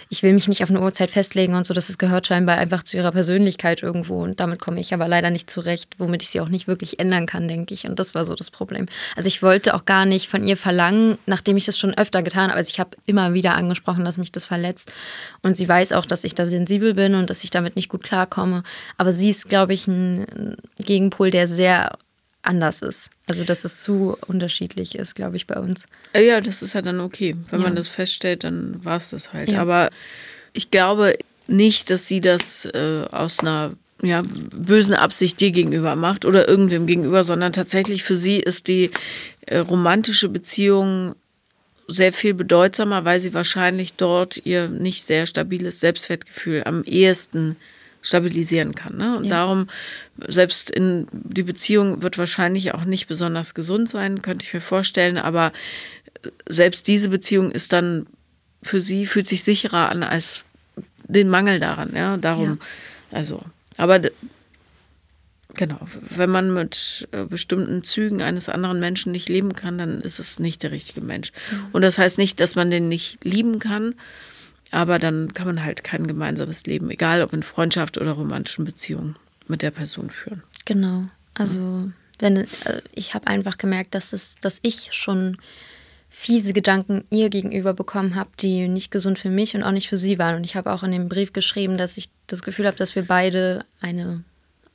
ich 0.09 0.23
will 0.23 0.33
mich 0.33 0.47
nicht 0.47 0.63
auf 0.63 0.69
eine 0.69 0.81
Uhrzeit 0.81 1.09
festlegen 1.09 1.55
und 1.55 1.65
so, 1.65 1.73
das 1.73 1.97
gehört 1.97 2.27
scheinbar 2.27 2.57
einfach 2.57 2.83
zu 2.83 2.97
ihrer 2.97 3.11
Persönlichkeit 3.11 3.81
irgendwo. 3.81 4.21
Und 4.21 4.39
damit 4.39 4.59
komme 4.59 4.79
ich 4.79 4.93
aber 4.93 5.07
leider 5.07 5.29
nicht 5.29 5.49
zurecht, 5.49 5.95
womit 5.97 6.23
ich 6.23 6.29
sie 6.29 6.41
auch 6.41 6.49
nicht 6.49 6.67
wirklich 6.67 6.99
ändern 6.99 7.25
kann, 7.25 7.47
denke 7.47 7.73
ich. 7.73 7.85
Und 7.85 7.99
das 7.99 8.15
war 8.15 8.25
so 8.25 8.35
das 8.35 8.51
Problem. 8.51 8.85
Also 9.15 9.27
ich 9.27 9.41
wollte 9.41 9.73
auch 9.73 9.85
gar 9.85 10.05
nicht 10.05 10.27
von 10.27 10.43
ihr 10.43 10.57
verlangen, 10.57 11.17
nachdem 11.25 11.57
ich 11.57 11.65
das 11.65 11.77
schon 11.77 11.93
öfter 11.93 12.23
getan 12.23 12.49
habe. 12.49 12.57
Also 12.57 12.69
ich 12.71 12.79
habe 12.79 12.91
immer 13.05 13.33
wieder 13.33 13.55
angesprochen, 13.55 14.05
dass 14.05 14.17
mich 14.17 14.31
das 14.31 14.45
verletzt. 14.45 14.91
Und 15.41 15.57
sie 15.57 15.67
weiß 15.67 15.91
auch, 15.93 16.05
dass 16.05 16.23
ich 16.23 16.35
da 16.35 16.45
sensibel 16.45 16.93
bin 16.93 17.15
und 17.15 17.29
dass 17.29 17.43
ich 17.43 17.49
damit 17.49 17.75
nicht 17.75 17.89
gut 17.89 18.03
klarkomme. 18.03 18.63
Aber 18.97 19.11
sie 19.11 19.29
ist, 19.29 19.49
glaube 19.49 19.73
ich, 19.73 19.87
ein 19.87 20.55
Gegenpol, 20.77 21.31
der 21.31 21.47
sehr 21.47 21.97
anders 22.45 22.81
ist. 22.81 23.09
Also 23.27 23.43
dass 23.43 23.65
es 23.65 23.81
zu 23.81 24.17
unterschiedlich 24.27 24.95
ist, 24.95 25.15
glaube 25.15 25.37
ich, 25.37 25.47
bei 25.47 25.59
uns. 25.59 25.85
Äh, 26.13 26.27
ja, 26.27 26.41
das 26.41 26.61
ist 26.61 26.73
ja 26.73 26.81
dann 26.81 26.99
okay. 26.99 27.35
Wenn 27.49 27.61
ja. 27.61 27.67
man 27.67 27.75
das 27.75 27.87
feststellt, 27.87 28.43
dann 28.43 28.83
war 28.83 28.97
es 28.97 29.09
das 29.09 29.33
halt. 29.33 29.49
Ja. 29.49 29.61
Aber 29.61 29.89
ich 30.53 30.71
glaube 30.71 31.17
nicht, 31.47 31.89
dass 31.89 32.07
sie 32.07 32.21
das 32.21 32.65
äh, 32.65 33.05
aus 33.11 33.39
einer 33.39 33.73
ja, 34.01 34.23
bösen 34.53 34.93
Absicht 34.93 35.39
dir 35.39 35.51
gegenüber 35.51 35.95
macht 35.95 36.25
oder 36.25 36.47
irgendwem 36.47 36.85
gegenüber, 36.85 37.23
sondern 37.23 37.53
tatsächlich 37.53 38.03
für 38.03 38.15
sie 38.15 38.37
ist 38.37 38.67
die 38.67 38.91
äh, 39.41 39.57
romantische 39.57 40.29
Beziehung 40.29 41.15
sehr 41.87 42.13
viel 42.13 42.33
bedeutsamer, 42.33 43.05
weil 43.05 43.19
sie 43.19 43.33
wahrscheinlich 43.33 43.93
dort 43.93 44.41
ihr 44.45 44.67
nicht 44.67 45.03
sehr 45.03 45.25
stabiles 45.25 45.79
Selbstwertgefühl 45.79 46.63
am 46.65 46.83
ehesten 46.83 47.57
stabilisieren 48.05 48.75
kann. 48.75 48.97
Ne? 48.97 49.17
Und 49.17 49.25
ja. 49.25 49.31
darum, 49.31 49.67
selbst 50.27 50.69
in 50.69 51.07
die 51.11 51.43
Beziehung 51.43 52.03
wird 52.03 52.17
wahrscheinlich 52.17 52.73
auch 52.73 52.85
nicht 52.85 53.07
besonders 53.07 53.55
gesund 53.55 53.89
sein, 53.89 54.21
könnte 54.21 54.45
ich 54.45 54.53
mir 54.53 54.61
vorstellen, 54.61 55.17
aber 55.17 55.51
selbst 56.47 56.87
diese 56.87 57.09
Beziehung 57.09 57.51
ist 57.51 57.73
dann 57.73 58.05
für 58.61 58.79
sie, 58.79 59.05
fühlt 59.07 59.27
sich 59.27 59.43
sicherer 59.43 59.89
an 59.89 60.03
als 60.03 60.43
den 61.07 61.29
Mangel 61.29 61.59
daran. 61.59 61.93
Ja? 61.95 62.17
Darum, 62.17 62.59
ja. 63.11 63.17
also, 63.17 63.41
aber 63.77 64.01
Genau, 65.57 65.79
wenn 66.09 66.29
man 66.29 66.53
mit 66.53 67.07
äh, 67.13 67.23
bestimmten 67.23 67.81
Zügen 67.81 68.21
eines 68.21 68.49
anderen 68.49 68.81
Menschen 68.81 69.13
nicht 69.13 69.29
leben 69.29 69.55
kann, 69.55 69.77
dann 69.77 70.01
ist 70.01 70.19
es 70.19 70.37
nicht 70.37 70.63
der 70.63 70.71
richtige 70.71 70.99
Mensch. 70.99 71.31
Mhm. 71.49 71.67
Und 71.71 71.81
das 71.81 71.97
heißt 71.97 72.17
nicht, 72.17 72.41
dass 72.41 72.55
man 72.55 72.69
den 72.69 72.89
nicht 72.89 73.23
lieben 73.23 73.59
kann, 73.59 73.95
aber 74.75 74.99
dann 74.99 75.33
kann 75.33 75.47
man 75.47 75.63
halt 75.63 75.85
kein 75.85 76.05
gemeinsames 76.05 76.65
Leben, 76.65 76.89
egal 76.89 77.21
ob 77.21 77.31
in 77.31 77.43
Freundschaft 77.43 77.97
oder 77.97 78.11
romantischen 78.11 78.65
Beziehungen, 78.65 79.15
mit 79.47 79.61
der 79.61 79.71
Person 79.71 80.09
führen. 80.09 80.43
Genau. 80.65 81.05
Also 81.33 81.89
wenn 82.19 82.35
äh, 82.35 82.81
ich 82.91 83.13
habe 83.13 83.27
einfach 83.27 83.57
gemerkt, 83.57 83.95
dass 83.95 84.11
es, 84.11 84.35
dass 84.41 84.59
ich 84.63 84.89
schon 84.91 85.37
fiese 86.09 86.51
Gedanken 86.51 87.05
ihr 87.09 87.29
gegenüber 87.29 87.73
bekommen 87.73 88.15
habe, 88.15 88.31
die 88.41 88.67
nicht 88.67 88.91
gesund 88.91 89.17
für 89.17 89.29
mich 89.29 89.55
und 89.55 89.63
auch 89.63 89.71
nicht 89.71 89.87
für 89.87 89.97
sie 89.97 90.19
waren. 90.19 90.35
Und 90.35 90.43
ich 90.43 90.57
habe 90.57 90.73
auch 90.73 90.83
in 90.83 90.91
dem 90.91 91.07
Brief 91.07 91.31
geschrieben, 91.31 91.77
dass 91.77 91.95
ich 91.95 92.09
das 92.27 92.43
Gefühl 92.43 92.67
habe, 92.67 92.75
dass 92.75 92.95
wir 92.95 93.05
beide 93.05 93.63
eine 93.79 94.25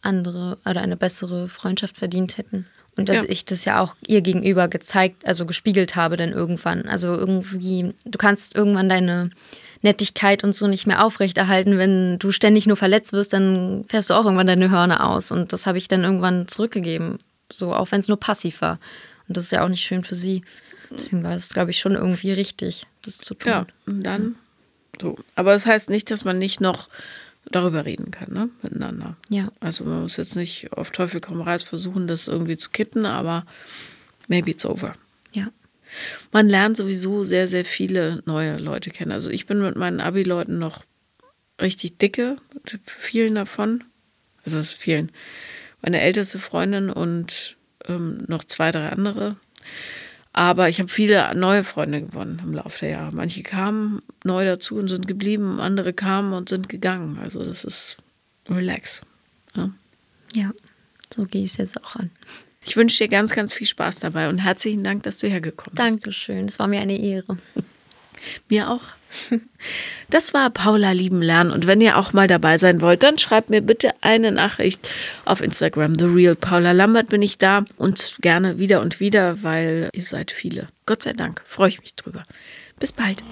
andere 0.00 0.56
oder 0.64 0.80
eine 0.80 0.96
bessere 0.96 1.50
Freundschaft 1.50 1.98
verdient 1.98 2.38
hätten. 2.38 2.64
Und 2.96 3.08
dass 3.08 3.22
ja. 3.22 3.28
ich 3.28 3.44
das 3.44 3.64
ja 3.64 3.80
auch 3.80 3.94
ihr 4.06 4.20
gegenüber 4.20 4.68
gezeigt, 4.68 5.26
also 5.26 5.46
gespiegelt 5.46 5.96
habe 5.96 6.16
dann 6.16 6.30
irgendwann. 6.30 6.86
Also 6.86 7.14
irgendwie, 7.14 7.94
du 8.04 8.18
kannst 8.18 8.54
irgendwann 8.54 8.88
deine 8.88 9.30
Nettigkeit 9.82 10.44
und 10.44 10.54
so 10.54 10.66
nicht 10.66 10.86
mehr 10.86 11.04
aufrechterhalten. 11.04 11.78
Wenn 11.78 12.18
du 12.18 12.32
ständig 12.32 12.66
nur 12.66 12.76
verletzt 12.76 13.12
wirst, 13.12 13.32
dann 13.32 13.84
fährst 13.88 14.10
du 14.10 14.14
auch 14.14 14.24
irgendwann 14.24 14.46
deine 14.46 14.70
Hörner 14.70 15.06
aus. 15.06 15.30
Und 15.30 15.52
das 15.52 15.66
habe 15.66 15.78
ich 15.78 15.88
dann 15.88 16.04
irgendwann 16.04 16.48
zurückgegeben. 16.48 17.18
So, 17.50 17.74
auch 17.74 17.90
wenn 17.90 18.00
es 18.00 18.08
nur 18.08 18.20
passiv 18.20 18.60
war. 18.60 18.78
Und 19.28 19.36
das 19.36 19.44
ist 19.44 19.52
ja 19.52 19.64
auch 19.64 19.68
nicht 19.68 19.84
schön 19.84 20.04
für 20.04 20.16
sie. 20.16 20.42
Deswegen 20.90 21.22
war 21.22 21.34
das, 21.34 21.50
glaube 21.50 21.70
ich, 21.70 21.78
schon 21.78 21.94
irgendwie 21.94 22.32
richtig, 22.32 22.86
das 23.02 23.18
zu 23.18 23.34
tun. 23.34 23.52
Ja, 23.52 23.66
und 23.86 24.02
dann 24.02 24.34
so. 25.00 25.16
Aber 25.36 25.52
das 25.52 25.66
heißt 25.66 25.88
nicht, 25.88 26.10
dass 26.10 26.24
man 26.24 26.38
nicht 26.38 26.60
noch 26.60 26.88
darüber 27.46 27.84
reden 27.84 28.10
kann, 28.10 28.32
ne? 28.32 28.50
Miteinander. 28.62 29.16
Ja. 29.28 29.50
Also 29.60 29.84
man 29.84 30.02
muss 30.02 30.16
jetzt 30.16 30.36
nicht 30.36 30.72
auf 30.72 30.90
Teufel 30.90 31.20
komm 31.20 31.40
raus 31.40 31.62
versuchen, 31.62 32.06
das 32.06 32.28
irgendwie 32.28 32.56
zu 32.56 32.70
kitten, 32.70 33.06
aber 33.06 33.44
maybe 34.28 34.50
it's 34.50 34.64
over. 34.64 34.94
Ja. 35.32 35.48
Man 36.32 36.48
lernt 36.48 36.76
sowieso 36.76 37.24
sehr, 37.24 37.46
sehr 37.46 37.64
viele 37.64 38.22
neue 38.26 38.58
Leute 38.58 38.90
kennen. 38.90 39.12
Also 39.12 39.30
ich 39.30 39.46
bin 39.46 39.60
mit 39.60 39.76
meinen 39.76 40.00
Abi-Leuten 40.00 40.58
noch 40.58 40.84
richtig 41.60 41.98
dicke, 41.98 42.36
mit 42.54 42.78
vielen 42.84 43.34
davon. 43.34 43.84
Also 44.44 44.58
es 44.58 44.72
vielen. 44.72 45.10
Meine 45.82 46.00
älteste 46.00 46.38
Freundin 46.38 46.90
und 46.90 47.56
ähm, 47.86 48.24
noch 48.28 48.44
zwei, 48.44 48.70
drei 48.70 48.88
andere. 48.90 49.36
Aber 50.32 50.68
ich 50.68 50.78
habe 50.78 50.88
viele 50.88 51.34
neue 51.34 51.64
Freunde 51.64 52.02
gewonnen 52.02 52.40
im 52.44 52.52
Laufe 52.52 52.80
der 52.80 52.90
Jahre. 52.90 53.14
Manche 53.14 53.42
kamen 53.42 54.00
neu 54.24 54.44
dazu 54.44 54.76
und 54.76 54.88
sind 54.88 55.08
geblieben, 55.08 55.60
andere 55.60 55.92
kamen 55.92 56.32
und 56.32 56.48
sind 56.48 56.68
gegangen. 56.68 57.18
Also 57.20 57.44
das 57.44 57.64
ist 57.64 57.96
relax. 58.48 59.00
Ja, 59.56 59.70
ja 60.34 60.52
so 61.12 61.24
gehe 61.24 61.42
ich 61.42 61.52
es 61.52 61.56
jetzt 61.56 61.82
auch 61.82 61.96
an. 61.96 62.10
Ich 62.64 62.76
wünsche 62.76 62.98
dir 62.98 63.08
ganz, 63.08 63.32
ganz 63.32 63.52
viel 63.52 63.66
Spaß 63.66 64.00
dabei 64.00 64.28
und 64.28 64.38
herzlichen 64.38 64.84
Dank, 64.84 65.02
dass 65.02 65.18
du 65.18 65.28
hergekommen 65.28 65.74
bist. 65.74 65.78
Dankeschön, 65.78 66.46
es 66.46 66.58
war 66.58 66.68
mir 66.68 66.80
eine 66.80 66.98
Ehre. 66.98 67.38
Mir 68.48 68.70
auch. 68.70 68.82
Das 70.10 70.34
war 70.34 70.50
Paula 70.50 70.90
Lieben 70.90 71.22
Lernen. 71.22 71.52
Und 71.52 71.68
wenn 71.68 71.80
ihr 71.80 71.96
auch 71.96 72.12
mal 72.12 72.26
dabei 72.26 72.56
sein 72.56 72.80
wollt, 72.80 73.04
dann 73.04 73.16
schreibt 73.16 73.48
mir 73.48 73.60
bitte 73.60 73.92
eine 74.00 74.32
Nachricht 74.32 74.92
auf 75.24 75.40
Instagram. 75.40 75.98
The 75.98 76.06
Real 76.06 76.34
Paula 76.34 76.72
Lambert 76.72 77.08
bin 77.10 77.22
ich 77.22 77.38
da 77.38 77.64
und 77.76 78.16
gerne 78.20 78.58
wieder 78.58 78.80
und 78.80 78.98
wieder, 78.98 79.44
weil 79.44 79.88
ihr 79.92 80.02
seid 80.02 80.32
viele. 80.32 80.66
Gott 80.86 81.04
sei 81.04 81.12
Dank. 81.12 81.42
Freue 81.44 81.68
ich 81.68 81.80
mich 81.80 81.94
drüber. 81.94 82.24
Bis 82.80 82.92
bald. 82.92 83.22